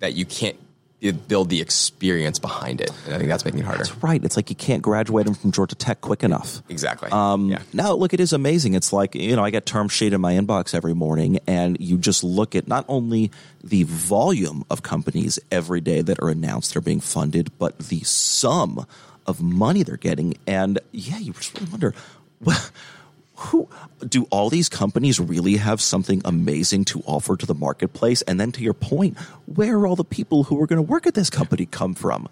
that 0.00 0.14
you 0.14 0.26
can't 0.26 0.56
build 1.28 1.48
the 1.48 1.60
experience 1.60 2.40
behind 2.40 2.80
it, 2.80 2.90
and 3.06 3.14
I 3.14 3.18
think 3.18 3.30
that's 3.30 3.44
making 3.44 3.60
it 3.60 3.66
harder. 3.66 3.84
That's 3.84 4.02
right. 4.02 4.22
It's 4.24 4.36
like 4.36 4.50
you 4.50 4.56
can't 4.56 4.82
graduate 4.82 5.26
them 5.26 5.34
from 5.34 5.52
Georgia 5.52 5.76
Tech 5.76 6.00
quick 6.00 6.24
enough. 6.24 6.60
Exactly. 6.68 7.08
Um, 7.12 7.50
yeah. 7.50 7.62
Now, 7.72 7.92
look, 7.92 8.12
it 8.12 8.20
is 8.20 8.32
amazing. 8.32 8.74
It's 8.74 8.92
like, 8.92 9.14
you 9.14 9.36
know, 9.36 9.44
I 9.44 9.50
get 9.50 9.64
term 9.64 9.88
sheet 9.88 10.12
in 10.12 10.20
my 10.20 10.34
inbox 10.34 10.74
every 10.74 10.94
morning, 10.94 11.38
and 11.46 11.80
you 11.80 11.98
just 11.98 12.24
look 12.24 12.56
at 12.56 12.66
not 12.66 12.84
only 12.88 13.30
the 13.62 13.84
volume 13.84 14.64
of 14.70 14.82
companies 14.82 15.38
every 15.52 15.80
day 15.80 16.02
that 16.02 16.18
are 16.20 16.30
announced 16.30 16.74
they're 16.74 16.82
being 16.82 17.00
funded, 17.00 17.56
but 17.58 17.78
the 17.78 18.00
sum 18.00 18.84
of 19.24 19.40
money 19.40 19.84
they're 19.84 19.96
getting. 19.96 20.36
And 20.48 20.80
yeah, 20.90 21.18
you 21.18 21.32
just 21.32 21.54
really 21.54 21.70
wonder, 21.70 21.94
well, 22.40 22.60
do 24.06 24.24
all 24.30 24.50
these 24.50 24.68
companies 24.68 25.18
really 25.18 25.56
have 25.56 25.80
something 25.80 26.22
amazing 26.24 26.84
to 26.86 27.02
offer 27.06 27.36
to 27.36 27.46
the 27.46 27.54
marketplace? 27.54 28.22
And 28.22 28.38
then 28.38 28.52
to 28.52 28.62
your 28.62 28.74
point, 28.74 29.18
where 29.46 29.78
are 29.78 29.86
all 29.86 29.96
the 29.96 30.04
people 30.04 30.44
who 30.44 30.60
are 30.60 30.66
going 30.66 30.78
to 30.78 30.82
work 30.82 31.06
at 31.06 31.14
this 31.14 31.30
company 31.30 31.66
come 31.66 31.94
from? 31.94 32.28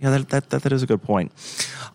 Yeah, 0.00 0.10
that, 0.10 0.28
that, 0.30 0.50
that, 0.50 0.62
that 0.62 0.72
is 0.72 0.82
a 0.82 0.86
good 0.86 1.02
point. 1.02 1.32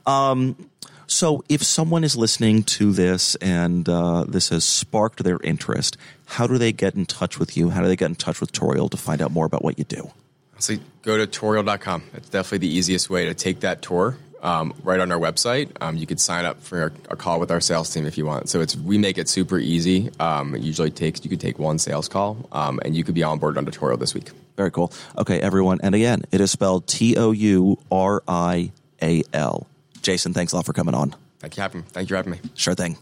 Um, 0.06 0.70
so, 1.08 1.44
if 1.50 1.64
someone 1.64 2.04
is 2.04 2.16
listening 2.16 2.64
to 2.64 2.92
this 2.92 3.36
and 3.36 3.88
uh, 3.88 4.26
this 4.28 4.50
has 4.50 4.66
sparked 4.66 5.24
their 5.24 5.40
interest, 5.44 5.98
how 6.26 6.48
do 6.48 6.58
they 6.58 6.72
get 6.72 6.96
in 6.96 7.06
touch 7.06 7.38
with 7.38 7.56
you? 7.56 7.70
How 7.70 7.82
do 7.82 7.88
they 7.88 7.96
get 7.96 8.10
in 8.10 8.16
touch 8.16 8.42
with 8.42 8.52
Tourial 8.52 8.90
to 8.90 8.98
find 8.98 9.22
out 9.22 9.32
more 9.32 9.46
about 9.46 9.64
what 9.64 9.78
you 9.78 9.86
do? 9.86 10.12
So 10.58 10.76
go 11.04 11.18
to 11.18 11.28
Tourial.com. 11.28 12.04
That's 12.12 12.30
definitely 12.30 12.68
the 12.68 12.76
easiest 12.76 13.10
way 13.10 13.26
to 13.26 13.34
take 13.34 13.60
that 13.60 13.82
tour. 13.82 14.18
Um, 14.46 14.76
right 14.84 15.00
on 15.00 15.12
our 15.12 15.18
website, 15.18 15.70
um, 15.82 15.98
you 15.98 16.06
could 16.06 16.20
sign 16.20 16.46
up 16.46 16.62
for 16.62 16.94
a, 17.10 17.16
call 17.16 17.40
with 17.40 17.50
our 17.50 17.60
sales 17.60 17.92
team 17.92 18.06
if 18.06 18.16
you 18.16 18.28
want. 18.28 18.48
So 18.48 18.62
it's 18.62 18.76
we 18.76 19.00
make 19.00 19.18
it 19.18 19.28
super 19.28 19.58
easy. 19.58 20.12
Um, 20.20 20.54
it 20.54 20.62
usually 20.62 20.92
takes 20.92 21.24
you 21.24 21.32
could 21.32 21.42
take 21.42 21.58
one 21.58 21.80
sales 21.80 22.08
call, 22.08 22.48
um, 22.52 22.80
and 22.86 22.96
you 22.96 23.04
could 23.04 23.16
be 23.16 23.24
on 23.24 23.40
board 23.40 23.58
on 23.58 23.66
Tourial 23.66 23.98
this 23.98 24.14
week. 24.14 24.30
Very 24.56 24.70
cool. 24.70 24.94
Okay, 25.18 25.40
everyone. 25.42 25.80
And 25.82 25.96
again, 25.96 26.22
it 26.32 26.42
is 26.42 26.52
spelled 26.52 26.86
T 26.86 27.18
O 27.18 27.32
U 27.32 27.80
R 27.92 28.22
I 28.28 28.72
A 29.02 29.24
L. 29.34 29.66
Jason, 30.04 30.34
thanks 30.34 30.54
a 30.54 30.58
lot 30.58 30.66
for 30.66 30.74
coming 30.74 30.94
on. 30.94 31.16
Thank 31.40 31.58
you, 31.58 31.62
having, 31.62 31.82
thank 31.82 32.10
you 32.10 32.14
for 32.14 32.18
having 32.18 32.34
me. 32.34 32.40
Sure 32.54 32.76
thing. 32.76 32.98